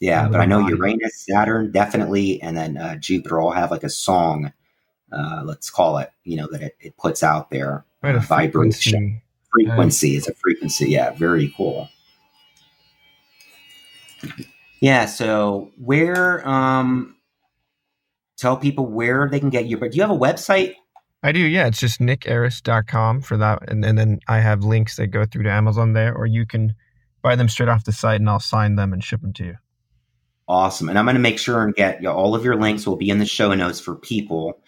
[0.02, 3.88] yeah, but I know Uranus, Saturn, definitely, and then uh, Jupiter all have like a
[3.88, 4.52] song.
[5.12, 7.84] Uh, let's call it, you know, that it, it puts out there.
[8.02, 8.92] Right, a vibration.
[8.92, 9.22] Frequency.
[9.52, 10.90] frequency is a frequency.
[10.90, 11.88] Yeah, very cool.
[14.80, 15.06] Yeah.
[15.06, 17.14] So where, um,
[18.42, 19.78] tell people where they can get you.
[19.78, 20.74] But do you have a website?
[21.22, 21.40] I do.
[21.40, 21.66] Yeah.
[21.66, 23.70] It's just nickairus.com for that.
[23.70, 26.74] And, and then I have links that go through to Amazon there, or you can
[27.22, 29.54] buy them straight off the site and I'll sign them and ship them to you.
[30.48, 30.88] Awesome.
[30.88, 32.96] And I'm going to make sure and get you know, all of your links will
[32.96, 34.60] be in the show notes for people.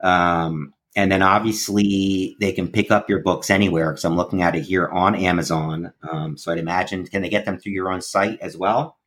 [0.00, 4.56] Um, and then obviously they can pick up your books anywhere because I'm looking at
[4.56, 5.92] it here on Amazon.
[6.10, 8.98] Um, so I'd imagine can they get them through your own site as well?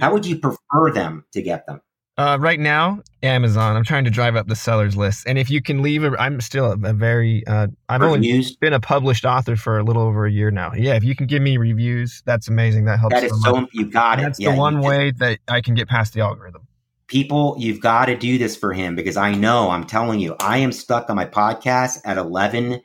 [0.00, 1.80] How would you prefer them to get them?
[2.18, 3.74] Uh, right now, Amazon.
[3.74, 6.42] I'm trying to drive up the sellers list, and if you can leave, a, I'm
[6.42, 7.46] still a, a very.
[7.46, 8.48] Uh, I've reviews.
[8.48, 10.74] only been a published author for a little over a year now.
[10.74, 12.84] Yeah, if you can give me reviews, that's amazing.
[12.84, 13.14] That helps.
[13.14, 13.66] That is so.
[13.72, 14.22] You got it.
[14.22, 16.66] That's yeah, the one way that I can get past the algorithm.
[17.06, 19.70] People, you've got to do this for him because I know.
[19.70, 22.82] I'm telling you, I am stuck on my podcast at 11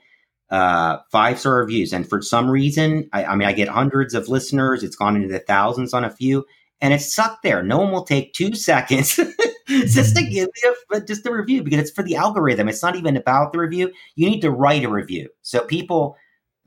[0.49, 4.29] uh, five star reviews, and for some reason, I, I mean, I get hundreds of
[4.29, 4.83] listeners.
[4.83, 6.45] It's gone into the thousands on a few
[6.81, 7.63] and it's stuck there.
[7.63, 9.15] No one will take two seconds
[9.67, 12.69] just to give me a, just a review because it's for the algorithm.
[12.69, 13.91] It's not even about the review.
[14.15, 15.29] You need to write a review.
[15.41, 16.15] So people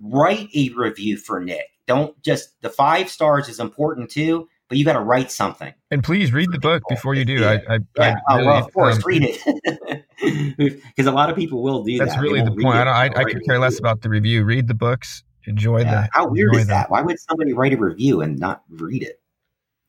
[0.00, 1.66] write a review for Nick.
[1.86, 5.72] Don't just the five stars is important too, but you got to write something.
[5.90, 7.40] And please read the book before you do.
[7.40, 7.58] Yeah.
[7.68, 8.16] I, I, yeah.
[8.28, 10.04] I really, oh, well, of course, um, read it
[10.96, 12.14] because a lot of people will do that's that.
[12.16, 12.76] That's really the point.
[12.76, 14.44] I, I, I could care less about the review.
[14.44, 15.24] Read the books.
[15.46, 16.02] Enjoy yeah.
[16.02, 16.08] the.
[16.12, 16.90] How weird is that?
[16.90, 19.19] Why would somebody write a review and not read it?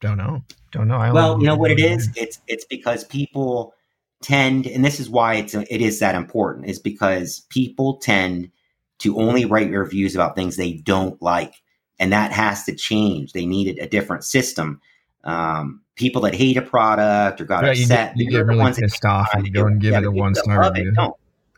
[0.02, 0.44] Don't know.
[0.72, 0.98] Don't know.
[0.98, 2.10] I well, you know what it is?
[2.16, 3.74] It's it's because people
[4.22, 8.52] tend, and this is why it's it is that important, is because people tend
[9.00, 11.54] to only write reviews about things they don't like,
[12.00, 13.34] and that has to change.
[13.34, 14.82] They needed a different system.
[15.24, 19.06] Um, people that hate a product or got upset, you get, you get really pissed
[19.06, 20.94] off, and you go and give it a one star review.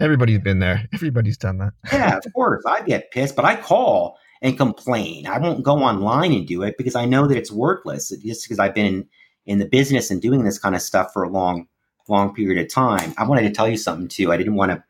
[0.01, 0.85] Everybody's been there.
[0.93, 1.73] Everybody's done that.
[1.93, 2.63] yeah, of course.
[2.67, 5.25] I get pissed, but I call and complain.
[5.25, 8.09] I won't go online and do it because I know that it's worthless.
[8.09, 9.07] Just because I've been in,
[9.45, 11.67] in the business and doing this kind of stuff for a long,
[12.09, 13.13] long period of time.
[13.17, 14.31] I wanted to tell you something too.
[14.31, 14.83] I didn't want to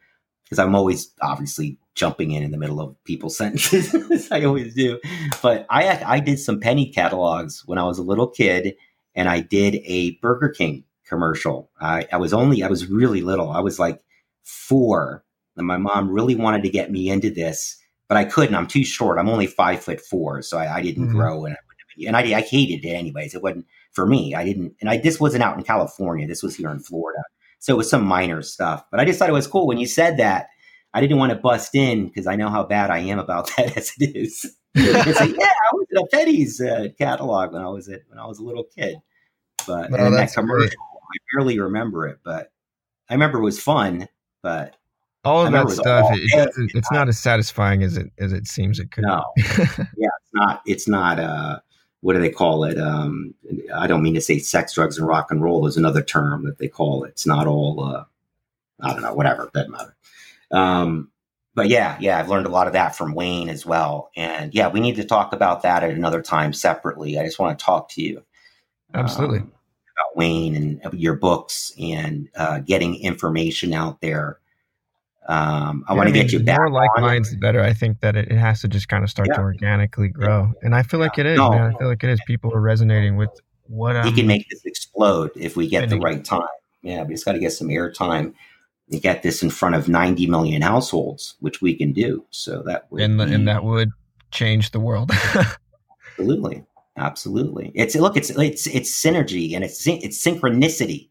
[0.43, 4.31] because I'm always obviously jumping in in the middle of people's sentences.
[4.31, 4.99] I always do.
[5.43, 8.75] But I I did some Penney catalogs when I was a little kid,
[9.13, 11.69] and I did a Burger King commercial.
[11.80, 13.51] I, I was only I was really little.
[13.51, 14.01] I was like
[14.41, 15.23] four,
[15.55, 17.77] and my mom really wanted to get me into this
[18.07, 18.55] but I couldn't.
[18.55, 19.17] I'm too short.
[19.17, 21.17] I'm only five foot four, so I, I didn't mm-hmm.
[21.17, 23.35] grow, and I, and I, I hated it anyways.
[23.35, 24.35] It wasn't for me.
[24.35, 26.27] I didn't, and I this wasn't out in California.
[26.27, 27.21] This was here in Florida,
[27.59, 28.84] so it was some minor stuff.
[28.91, 30.47] But I just thought it was cool when you said that.
[30.95, 33.75] I didn't want to bust in because I know how bad I am about that
[33.75, 34.55] as it is.
[34.75, 38.19] it's like, yeah, I was in a Petty's uh, catalog when I was at, when
[38.19, 38.97] I was a little kid.
[39.65, 40.73] But no, and that commercial, great.
[40.73, 42.51] I barely remember it, but
[43.09, 44.07] I remember it was fun.
[44.41, 44.75] But
[45.25, 48.91] all of that stuff it, it's not as satisfying as it as it seems it
[48.91, 49.23] could no.
[49.37, 51.59] Yeah it's not it's not uh
[52.01, 52.77] what do they call it?
[52.77, 53.33] Um
[53.75, 56.57] i don't mean to say sex drugs and rock and roll is another term that
[56.57, 57.09] they call it.
[57.09, 58.03] It's not all uh
[58.81, 59.95] i don't know whatever doesn't matter.
[60.51, 61.09] Um
[61.55, 64.11] but yeah yeah i've learned a lot of that from wayne as well.
[64.17, 67.17] And yeah we need to talk about that at another time separately.
[67.17, 68.23] I just want to talk to you
[68.93, 69.39] absolutely.
[69.39, 69.51] um,
[69.97, 74.39] about wayne and your books and uh, getting information out there
[75.27, 76.57] um, I yeah, want to I mean, get you back.
[76.57, 77.61] More like minds, the better.
[77.61, 79.35] I think that it, it, has to just kind of start yeah.
[79.35, 81.37] to organically grow, and I feel like it is.
[81.37, 81.51] No.
[81.51, 81.73] Man.
[81.73, 82.19] I feel like it is.
[82.27, 83.29] People are resonating with
[83.67, 86.41] what he can make this explode if we get the right time.
[86.81, 88.33] Yeah, we just got to get some airtime
[88.91, 92.25] to get this in front of 90 million households, which we can do.
[92.29, 93.91] So that would and, the, be, and that would
[94.31, 95.11] change the world.
[96.11, 96.65] absolutely,
[96.97, 97.71] absolutely.
[97.75, 101.07] It's look, it's it's it's synergy and it's it's synchronicity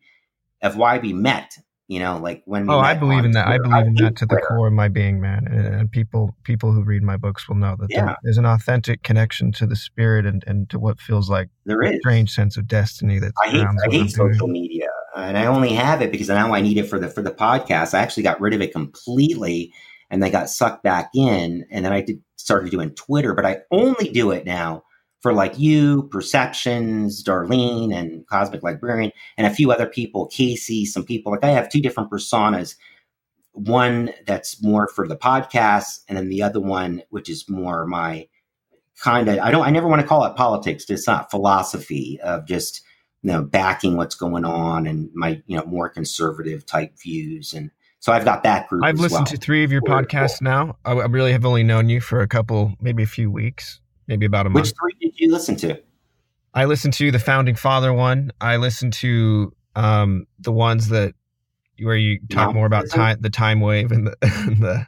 [0.63, 1.57] of why we met
[1.89, 3.47] you know, like when oh, I believe in that.
[3.47, 4.41] Twitter, I believe in that to Twitter.
[4.41, 5.47] the core of my being, man.
[5.47, 8.07] And, people people who read my books will know that yeah.
[8.07, 11.83] there, there's an authentic connection to the spirit and, and to what feels like there
[11.83, 13.19] is a strange sense of destiny.
[13.19, 16.61] That I hate, I hate social media, and I only have it because now I
[16.61, 17.95] need it for the for the podcast.
[17.95, 19.73] I actually got rid of it completely,
[20.09, 23.59] and they got sucked back in, and then I did started doing Twitter, but I
[23.71, 24.85] only do it now
[25.23, 31.05] for like you, Perceptions, Darlene, and Cosmic Librarian, and a few other people, Casey, some
[31.05, 31.33] people.
[31.33, 32.75] Like I have two different personas.
[33.53, 38.29] One that's more for the podcast, and then the other one, which is more my
[39.01, 39.39] kind of.
[39.39, 39.65] I don't.
[39.65, 40.87] I never want to call it politics.
[40.89, 42.83] It's not philosophy of just
[43.23, 47.71] you know backing what's going on and my you know more conservative type views and.
[48.01, 48.83] So I've got that group.
[48.85, 49.27] I've listened well.
[49.27, 50.51] to three of your podcasts cool.
[50.51, 50.77] now.
[50.85, 54.27] I, I really have only known you for a couple, maybe a few weeks maybe
[54.27, 54.67] about a month.
[54.67, 55.81] Which three did you listen to?
[56.55, 58.33] I listened to the Founding Father one.
[58.41, 61.15] I listened to um, the ones that
[61.81, 64.87] where you talk more about time, the time wave, and the and the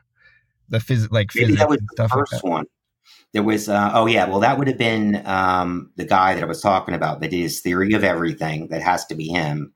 [0.68, 2.66] the phys- like maybe physics that was the first like one.
[3.32, 6.46] There was uh, oh yeah, well that would have been um, the guy that I
[6.46, 8.68] was talking about that is theory of everything.
[8.68, 9.72] That has to be him.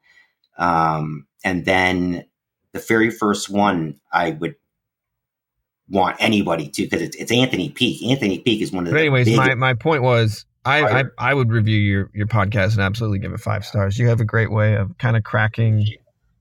[0.58, 2.26] Um, and then
[2.72, 4.56] the very first one I would
[5.90, 8.04] want anybody to because it's, it's Anthony Peake.
[8.10, 8.94] Anthony Peake is one of the.
[8.94, 12.80] But anyways, my, my point was I, I, I would review your your podcast and
[12.80, 13.98] absolutely give it five stars.
[13.98, 15.86] You have a great way of kind of cracking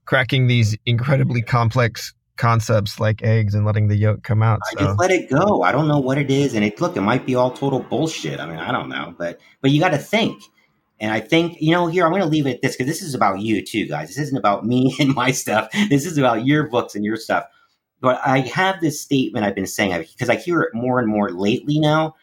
[0.04, 4.60] cracking these incredibly complex concepts like eggs and letting the yolk come out.
[4.70, 4.78] So.
[4.78, 5.62] I just let it go.
[5.62, 8.40] I don't know what it is, and it look, it might be all total bullshit.
[8.40, 10.42] I mean, I don't know, but but you got to think.
[11.00, 13.02] And I think, you know, here, I'm going to leave it at this because this
[13.02, 14.08] is about you too, guys.
[14.08, 15.70] This isn't about me and my stuff.
[15.88, 17.44] This is about your books and your stuff.
[18.00, 21.30] But I have this statement I've been saying because I hear it more and more
[21.30, 22.14] lately now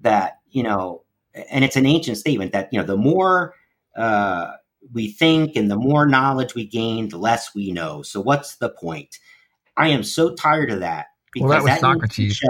[0.00, 1.02] that, you know,
[1.50, 3.54] and it's an ancient statement that, you know, the more
[3.96, 4.52] uh,
[4.92, 8.02] we think and the more knowledge we gain, the less we know.
[8.02, 9.18] So what's the point?
[9.76, 12.40] I am so tired of that because well, that, that Socrates.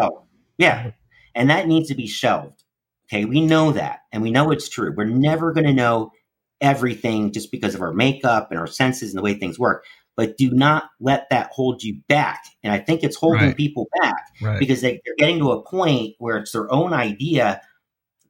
[0.56, 0.92] Yeah.
[1.34, 2.64] And that needs to be shelved
[3.10, 4.94] Okay, we know that and we know it's true.
[4.96, 6.12] We're never going to know
[6.60, 9.84] everything just because of our makeup and our senses and the way things work.
[10.20, 12.44] But do not let that hold you back.
[12.62, 13.56] And I think it's holding right.
[13.56, 14.58] people back right.
[14.58, 17.62] because they, are getting to a point where it's their own idea,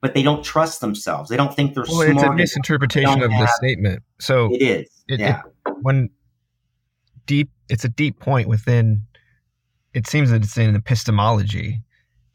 [0.00, 1.30] but they don't trust themselves.
[1.30, 2.10] They don't think they're well, smart.
[2.10, 4.04] It's a misinterpretation of the statement.
[4.20, 4.88] So it is.
[5.08, 5.42] It, yeah.
[5.66, 6.10] It, when
[7.26, 9.02] deep, it's a deep point within.
[9.92, 11.80] It seems that it's in epistemology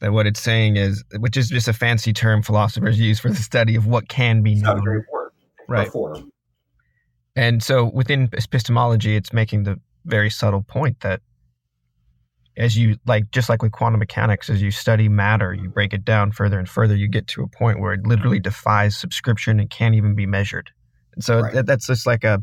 [0.02, 3.36] that what it's saying is, which is just a fancy term philosophers use for the
[3.36, 5.06] study of what can be known.
[5.69, 5.90] Right.
[7.36, 11.22] And so within epistemology, it's making the very subtle point that
[12.57, 16.06] as you like just like with quantum mechanics as you study matter you break it
[16.06, 19.70] down further and further you get to a point where it literally defies subscription and
[19.70, 20.72] can't even be measured
[21.16, 21.53] and so right.
[21.53, 22.41] that, that's just like a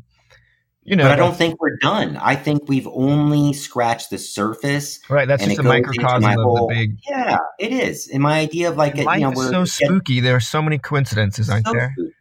[0.85, 2.16] you know, but I don't think we're done.
[2.16, 4.98] I think we've only scratched the surface.
[5.09, 6.98] Right, that's just a microcosm of whole, the big.
[7.09, 8.09] Yeah, it is.
[8.09, 10.19] And my idea of like, life you know, is so spooky.
[10.19, 11.94] There are so many coincidences, aren't so there?
[11.97, 12.12] Spooky.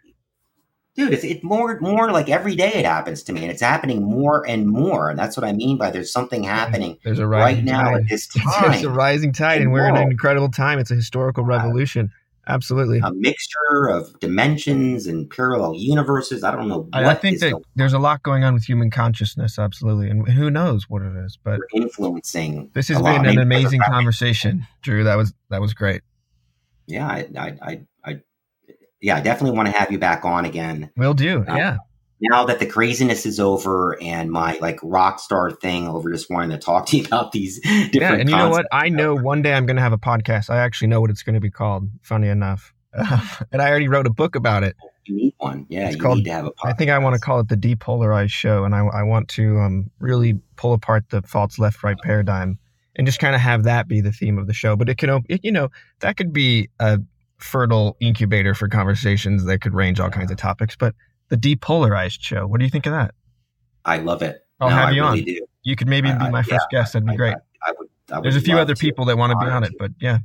[0.95, 4.03] Dude, it's, it's more more like every day it happens to me, and it's happening
[4.03, 5.09] more and more.
[5.09, 6.97] And that's what I mean by there's something happening.
[7.03, 8.43] There's a right now at this time.
[8.71, 10.79] there's a rising tide, and we're in an incredible time.
[10.79, 12.11] It's a historical uh, revolution.
[12.47, 12.99] Absolutely.
[12.99, 16.43] A mixture of dimensions and parallel universes.
[16.43, 16.89] I don't know.
[16.91, 19.59] I think that there's a lot going on with human consciousness.
[19.59, 20.09] Absolutely.
[20.09, 22.71] And who knows what it is, but We're influencing.
[22.73, 25.03] This has been an amazing conversation, Drew.
[25.03, 26.01] That was, that was great.
[26.87, 27.07] Yeah.
[27.07, 28.21] I, I, I, I
[29.01, 30.91] yeah, I definitely want to have you back on again.
[30.95, 31.43] We'll do.
[31.47, 31.77] Uh, yeah.
[32.21, 36.51] now that the craziness is over and my like rock star thing over just wanting
[36.51, 38.67] to talk to you about these different yeah and you know what?
[38.71, 40.49] I know one day i'm going to have a podcast.
[40.49, 42.73] I actually know what it's going to be called funny enough.
[43.51, 44.75] And i already wrote a book about it.
[45.05, 45.65] You need one.
[45.69, 46.69] Yeah it's you called, need to have a podcast.
[46.69, 49.57] i think i want to call it the depolarized show and i, I want to
[49.59, 52.59] um, really pull apart the false left right paradigm
[52.95, 54.75] and just kind of have that be the theme of the show.
[54.75, 55.69] But it can it, you know
[55.99, 56.99] that could be a
[57.41, 60.17] fertile incubator for conversations that could range all yeah.
[60.17, 60.93] kinds of topics but
[61.31, 62.45] the depolarized show.
[62.45, 63.15] What do you think of that?
[63.85, 64.45] I love it.
[64.59, 65.25] I'll no, have I you really on.
[65.25, 65.45] Do.
[65.63, 66.93] You could maybe be my first yeah, guest.
[66.93, 67.35] That'd be great.
[67.65, 68.23] I, would, would.
[68.23, 70.19] There's a few other people that want to be on it, but yeah.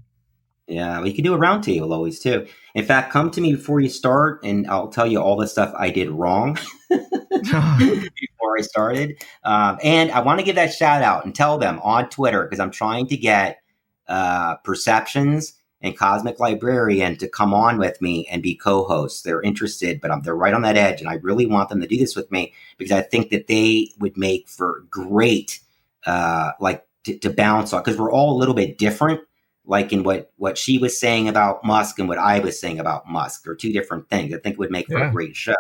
[0.67, 2.47] Yeah, we could do a roundtable always too.
[2.75, 5.73] In fact, come to me before you start, and I'll tell you all the stuff
[5.79, 6.59] I did wrong
[6.91, 9.23] before I started.
[9.45, 12.59] Um, and I want to give that shout out and tell them on Twitter because
[12.59, 13.61] I'm trying to get
[14.09, 15.53] uh, perceptions
[15.87, 19.23] and Cosmic Librarian to come on with me and be co-hosts.
[19.23, 21.87] They're interested, but I'm, they're right on that edge, and I really want them to
[21.87, 25.61] do this with me because I think that they would make for great,
[26.05, 29.21] uh, like to, to bounce on because we're all a little bit different.
[29.65, 33.09] Like in what what she was saying about Musk and what I was saying about
[33.09, 34.33] Musk, they're two different things.
[34.33, 35.09] I think it would make for yeah.
[35.09, 35.55] a great show.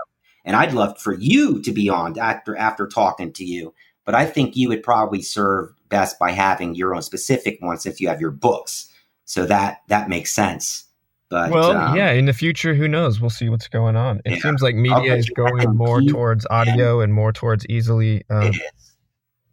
[0.44, 3.74] And I'd love for you to be on after after talking to you.
[4.04, 8.00] But I think you would probably serve best by having your own specific one since
[8.00, 8.92] you have your books
[9.26, 10.84] so that that makes sense.
[11.28, 13.20] But well, um, yeah, in the future, who knows?
[13.20, 14.22] We'll see what's going on.
[14.24, 18.52] It yeah, seems like media is going more towards audio and more towards easily uh,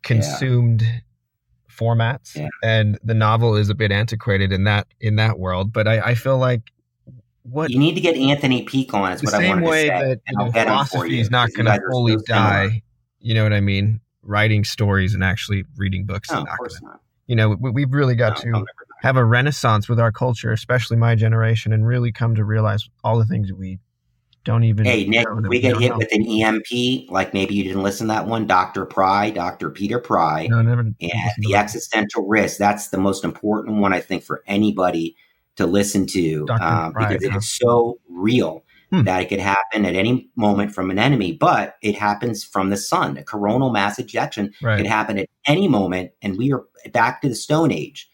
[0.03, 0.99] consumed yeah.
[1.69, 2.47] formats, yeah.
[2.63, 5.73] and the novel is a bit antiquated in that in that world.
[5.73, 6.61] But I, I feel like
[7.41, 9.87] what you need to get Anthony Peake on is the what I wanted way to
[9.89, 10.15] say.
[10.27, 12.83] That know, philosophy is not going to fully die.
[13.19, 13.99] You know what I mean?
[14.21, 16.29] Writing stories and actually reading books.
[16.31, 17.01] No, of course gonna, not.
[17.25, 18.65] You know, we, have really got no, to
[19.03, 23.19] have a renaissance with our culture, especially my generation, and really come to realize all
[23.19, 23.77] the things that we
[24.45, 24.85] don't even.
[24.85, 25.97] Hey, Nick, we get hit know.
[25.97, 28.85] with an EMP, like maybe you didn't listen to that one, Dr.
[28.85, 29.69] Pry, Dr.
[29.69, 30.47] Peter Pry.
[30.47, 30.81] No, never.
[30.81, 30.95] And
[31.37, 32.57] the existential risk.
[32.57, 35.17] That's the most important one, I think, for anybody
[35.57, 37.35] to listen to um, Pry, because huh?
[37.35, 38.63] it is so real.
[38.89, 39.03] Hmm.
[39.03, 42.77] That it could happen at any moment from an enemy, but it happens from the
[42.77, 43.17] sun.
[43.17, 44.77] A coronal mass ejection right.
[44.77, 48.07] can happen at any moment, and we are back to the Stone Age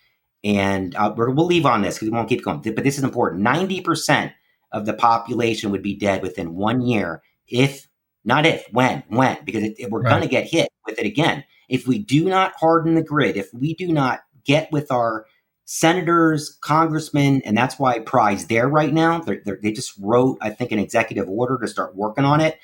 [0.44, 2.62] and uh, we'll leave on this because we won't keep going.
[2.62, 3.42] But this is important.
[3.42, 4.34] Ninety percent
[4.72, 7.88] of the population would be dead within one year if
[8.24, 10.12] not if when when because it, it, we're right.
[10.12, 13.52] going to get hit with it again if we do not harden the grid if
[13.54, 15.26] we do not get with our
[15.66, 20.50] senators congressmen and that's why Pry's there right now they're, they're, they just wrote i
[20.50, 22.60] think an executive order to start working on it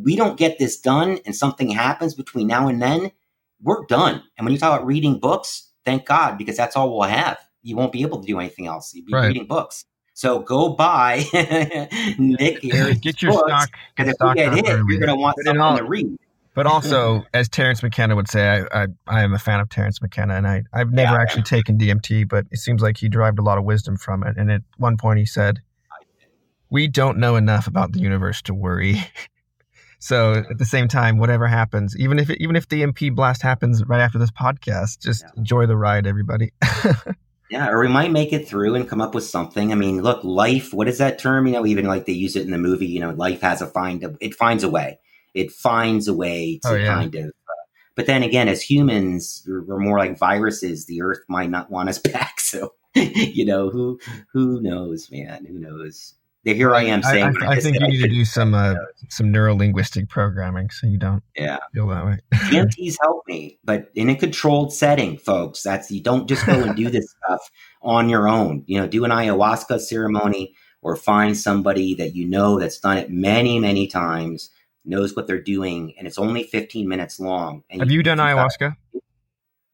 [0.00, 3.10] we don't get this done and something happens between now and then
[3.62, 4.22] we're done.
[4.36, 7.38] And when you talk about reading books, thank God, because that's all we'll have.
[7.62, 8.94] You won't be able to do anything else.
[8.94, 9.28] You'll be right.
[9.28, 9.86] reading books.
[10.12, 11.24] So go buy
[12.18, 12.92] Nick here.
[13.00, 13.70] Get your books, stock.
[13.96, 16.16] Because if you get hit, you're going to want something all, to read.
[16.54, 20.02] But also, as Terence McKenna would say, I, I, I am a fan of Terence
[20.02, 23.38] McKenna, and I, I've never yeah, actually taken DMT, but it seems like he derived
[23.38, 24.36] a lot of wisdom from it.
[24.36, 25.60] And at one point, he said,
[26.68, 29.00] "We don't know enough about the universe to worry."
[29.98, 33.84] So at the same time, whatever happens, even if even if the MP blast happens
[33.84, 35.30] right after this podcast, just yeah.
[35.36, 36.52] enjoy the ride, everybody.
[37.50, 39.72] Yeah, or we might make it through and come up with something.
[39.72, 41.46] I mean, look, life, what is that term?
[41.46, 43.66] You know, even like they use it in the movie, you know, life has a
[43.66, 44.98] find, a, it finds a way.
[45.34, 46.94] It finds a way to oh, yeah.
[46.94, 47.64] kind of, uh,
[47.94, 50.84] but then again, as humans, we're, we're, more like viruses.
[50.84, 52.38] The earth might not want us back.
[52.40, 53.98] So, you know, who,
[54.32, 56.14] who knows, man, who knows?
[56.54, 57.34] Here I am saying.
[57.42, 58.74] I, I, I think you need to do some uh,
[59.08, 62.18] some neuro linguistic programming so you don't yeah feel that way.
[62.34, 65.62] DMTs help me, but in a controlled setting, folks.
[65.62, 67.50] That's you don't just go and do this stuff
[67.82, 68.64] on your own.
[68.66, 73.10] You know, do an ayahuasca ceremony or find somebody that you know that's done it
[73.10, 74.50] many many times,
[74.84, 77.62] knows what they're doing, and it's only 15 minutes long.
[77.70, 78.76] Have you, you done ayahuasca?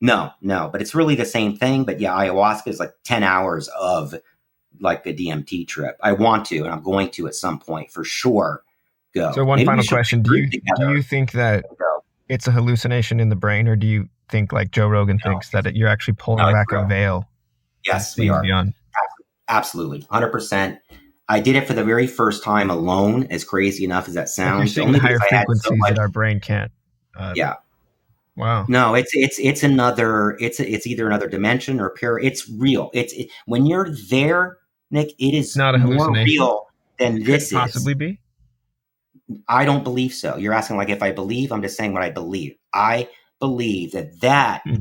[0.00, 1.84] no, no, but it's really the same thing.
[1.84, 4.14] But yeah, ayahuasca is like 10 hours of
[4.80, 5.96] like a DMT trip.
[6.02, 8.62] I want to, and I'm going to at some point for sure.
[9.14, 9.32] Go.
[9.32, 11.66] So one Maybe final question: Do you do you think that
[12.28, 15.30] it's a hallucination in the brain, or do you think like Joe Rogan no.
[15.30, 17.28] thinks that it, you're actually pulling no, back a veil?
[17.84, 18.42] Yes, we are.
[18.42, 18.74] Beyond?
[19.48, 20.80] Absolutely, hundred percent.
[21.28, 23.28] I did it for the very first time alone.
[23.30, 26.72] As crazy enough as that sounds, seeing higher frequencies so that our brain can't.
[27.16, 27.54] Uh, yeah.
[28.36, 28.66] Wow.
[28.68, 30.36] No, it's it's it's another.
[30.40, 32.18] It's it's either another dimension or pure.
[32.18, 32.90] It's real.
[32.92, 34.58] It's it, when you're there
[34.94, 36.68] Nick, it is not a more real
[37.00, 37.98] than it this possibly is.
[37.98, 38.20] be.
[39.48, 40.36] I don't believe so.
[40.36, 41.50] You're asking like if I believe.
[41.50, 42.54] I'm just saying what I believe.
[42.72, 43.08] I
[43.40, 44.76] believe that that hmm.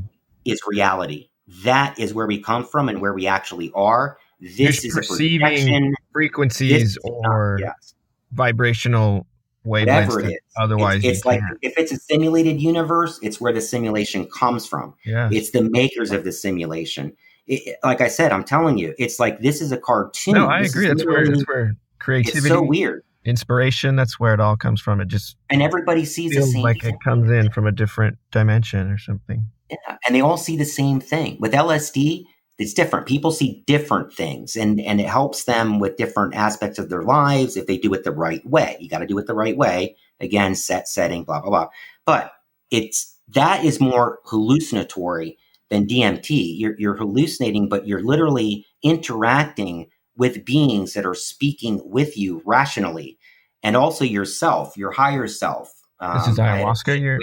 [0.45, 1.29] is reality.
[1.63, 4.19] That is where we come from and where we actually are.
[4.39, 7.95] This You're is perceiving frequencies or yes.
[8.31, 9.25] vibrational
[9.65, 9.87] wavelengths.
[9.87, 10.39] Whatever it is.
[10.59, 11.57] Otherwise, it's, it's like can't.
[11.63, 14.93] if it's a simulated universe, it's where the simulation comes from.
[15.05, 15.29] Yeah.
[15.31, 17.17] It's the makers of the simulation
[17.47, 20.35] it, like I said, I'm telling you, it's like this is a cartoon.
[20.35, 20.87] No, I this agree.
[20.87, 22.39] That's where that's where creativity.
[22.39, 23.03] It's so weird.
[23.25, 23.95] Inspiration.
[23.95, 24.99] That's where it all comes from.
[25.01, 26.93] It just and everybody sees feels like thing.
[26.93, 29.45] it comes in from a different dimension or something.
[29.69, 31.37] Yeah, and they all see the same thing.
[31.39, 32.25] With LSD,
[32.57, 33.07] it's different.
[33.07, 37.57] People see different things, and and it helps them with different aspects of their lives
[37.57, 38.77] if they do it the right way.
[38.79, 39.95] You got to do it the right way.
[40.19, 41.67] Again, set setting, blah blah blah.
[42.05, 42.31] But
[42.71, 45.37] it's that is more hallucinatory
[45.73, 46.59] than DMT.
[46.59, 53.17] You're, you're hallucinating, but you're literally interacting with beings that are speaking with you rationally
[53.63, 55.73] and also yourself, your higher self.
[55.99, 57.01] Um, this is um, ayahuasca.
[57.01, 57.19] You're...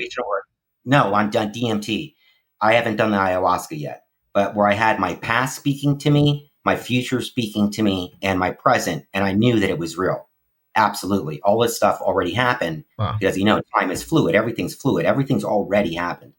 [0.84, 2.14] No, I'm done DMT.
[2.60, 4.04] I haven't done the ayahuasca yet,
[4.34, 8.38] but where I had my past speaking to me, my future speaking to me, and
[8.38, 10.28] my present, and I knew that it was real.
[10.74, 11.40] Absolutely.
[11.42, 13.16] All this stuff already happened wow.
[13.18, 14.34] because, you know, time is fluid.
[14.34, 15.06] Everything's fluid.
[15.06, 16.32] Everything's already happened.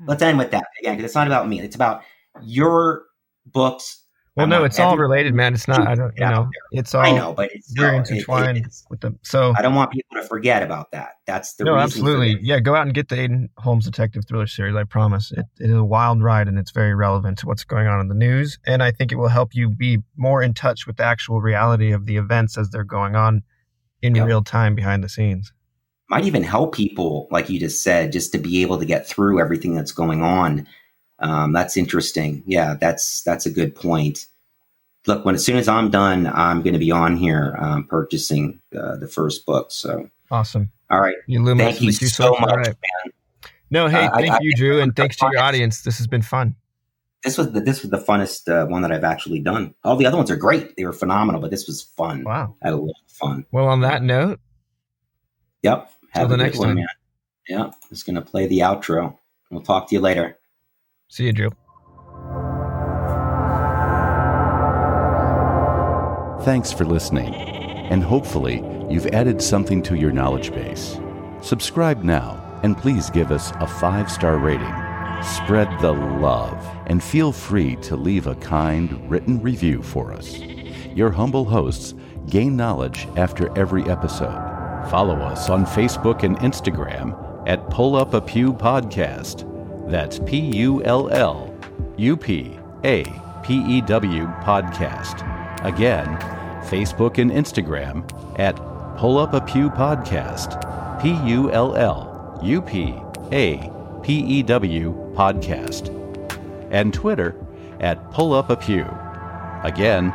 [0.00, 0.08] Hmm.
[0.08, 1.60] Let's end with that again because it's not about me.
[1.60, 2.02] It's about
[2.42, 3.04] your
[3.46, 4.02] books.
[4.36, 5.54] Well, no, it's all related, man.
[5.54, 5.88] It's not.
[5.88, 6.12] I don't.
[6.14, 7.00] You know, it's all.
[7.00, 9.18] I know, but it's we're no, intertwined it, with them.
[9.22, 11.12] So I don't want people to forget about that.
[11.26, 12.38] That's the no, absolutely.
[12.42, 14.76] Yeah, go out and get the Aiden Holmes Detective Thriller series.
[14.76, 15.32] I promise.
[15.32, 18.08] It, it is a wild ride, and it's very relevant to what's going on in
[18.08, 18.58] the news.
[18.66, 21.92] And I think it will help you be more in touch with the actual reality
[21.92, 23.42] of the events as they're going on
[24.02, 24.26] in yep.
[24.26, 25.54] real time behind the scenes
[26.08, 29.40] might even help people, like you just said, just to be able to get through
[29.40, 30.66] everything that's going on.
[31.18, 32.42] Um, that's interesting.
[32.46, 34.26] Yeah, that's that's a good point.
[35.06, 38.60] Look, when as soon as I'm done, I'm going to be on here um, purchasing
[38.76, 39.72] uh, the first book.
[39.72, 40.70] So awesome!
[40.90, 42.66] All right, you thank you so much, right.
[42.66, 43.12] man.
[43.70, 45.82] No, hey, uh, thank I, you, I, Drew, and thanks to your audience.
[45.82, 46.54] This has been fun.
[47.24, 49.74] This was the, this was the funnest uh, one that I've actually done.
[49.82, 52.22] All the other ones are great; they were phenomenal, but this was fun.
[52.24, 53.46] Wow, I had a lot of fun.
[53.50, 54.38] Well, on that note,
[55.62, 55.90] yep.
[56.16, 56.76] Have the next one, time.
[56.76, 56.86] man.
[57.48, 59.16] Yeah, just gonna play the outro.
[59.50, 60.38] We'll talk to you later.
[61.08, 61.50] See you, Drew.
[66.44, 70.98] Thanks for listening, and hopefully you've added something to your knowledge base.
[71.42, 74.74] Subscribe now, and please give us a five star rating.
[75.22, 80.38] Spread the love, and feel free to leave a kind written review for us.
[80.94, 81.94] Your humble hosts
[82.28, 84.55] gain knowledge after every episode
[84.90, 87.16] Follow us on Facebook and Instagram
[87.48, 89.44] at Pull Up a Pew Podcast.
[89.90, 91.52] That's P U L L
[91.96, 93.04] U P A
[93.42, 95.24] P E W Podcast.
[95.64, 96.06] Again,
[96.68, 98.04] Facebook and Instagram
[98.38, 98.56] at
[98.96, 100.62] Pull Up a Pew Podcast.
[101.02, 102.94] P U L L U P
[103.32, 103.70] A
[104.02, 105.88] P E W Podcast,
[106.70, 107.34] and Twitter
[107.80, 108.86] at Pull Up a Pew.
[109.64, 110.12] Again,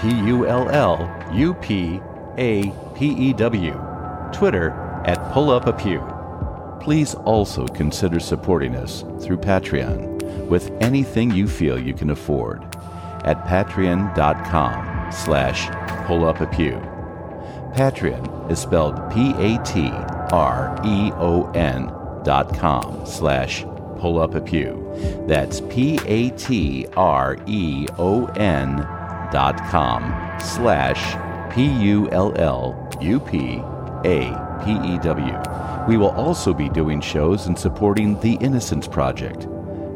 [0.00, 2.00] P U L L U P
[2.38, 3.93] A P E W.
[4.34, 4.70] Twitter
[5.06, 6.02] at Pull Up a Pew.
[6.80, 12.62] Please also consider supporting us through Patreon with anything you feel you can afford
[13.24, 15.68] at patreon.com slash
[16.06, 16.92] pullupapew.
[17.74, 19.92] Patreon is spelled P-A-T-R-E-O-N
[22.24, 23.64] dot com slash
[23.98, 24.80] pull up a pew.
[25.26, 26.36] That's P-A-T-R-E-O-N
[29.32, 31.14] dot com slash
[34.04, 35.88] P-U-L-L-U-P-A-P-E-W.
[35.88, 39.48] We will also be doing shows and supporting the Innocence Project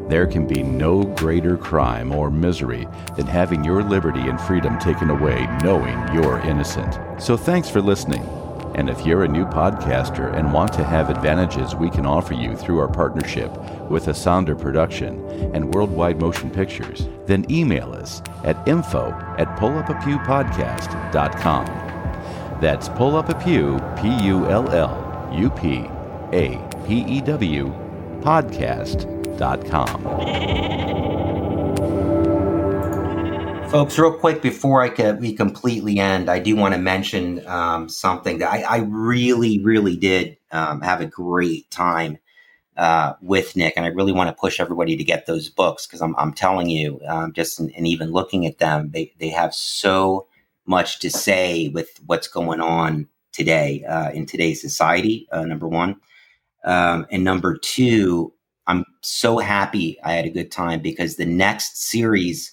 [0.09, 5.11] there can be no greater crime or misery than having your liberty and freedom taken
[5.11, 6.97] away knowing you're innocent.
[7.21, 8.27] So thanks for listening.
[8.73, 12.55] And if you're a new podcaster and want to have advantages we can offer you
[12.55, 13.55] through our partnership
[13.89, 15.23] with Asonder Production
[15.53, 21.88] and Worldwide Motion Pictures, then email us at info at pullupapewpodcast.com.
[22.59, 24.59] That's pullapapew, P-U-L-L-U-P-A-P-E-W,
[28.21, 29.37] podcast
[33.71, 38.39] Folks, real quick before I we completely end, I do want to mention um, something
[38.39, 42.17] that I, I, really, really did um, have a great time
[42.75, 46.01] uh, with Nick, and I really want to push everybody to get those books because
[46.01, 50.27] I'm, I'm, telling you, um, just and even looking at them, they they have so
[50.65, 55.27] much to say with what's going on today uh, in today's society.
[55.31, 55.99] Uh, number one,
[56.65, 58.33] um, and number two,
[58.67, 62.51] I'm so happy I had a good time because the next series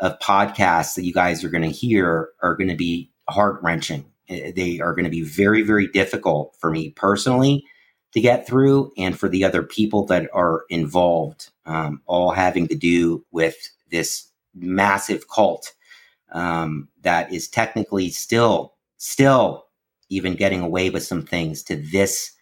[0.00, 4.04] of podcasts that you guys are going to hear are going to be heart wrenching.
[4.28, 7.64] Eh, they are going to be very, very difficult for me personally
[8.12, 12.74] to get through and for the other people that are involved, um, all having to
[12.74, 13.56] do with
[13.90, 15.72] this massive cult
[16.32, 19.66] um, that is technically still, still
[20.08, 22.32] even getting away with some things to this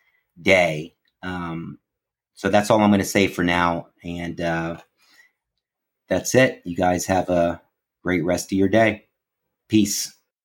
[0.40, 0.94] day.
[1.22, 1.78] Um,
[2.34, 3.88] so that's all I'm going to say for now.
[4.02, 4.78] And uh,
[6.08, 6.62] that's it.
[6.64, 7.60] You guys have a
[8.02, 9.06] great rest of your day.
[9.68, 10.14] Peace.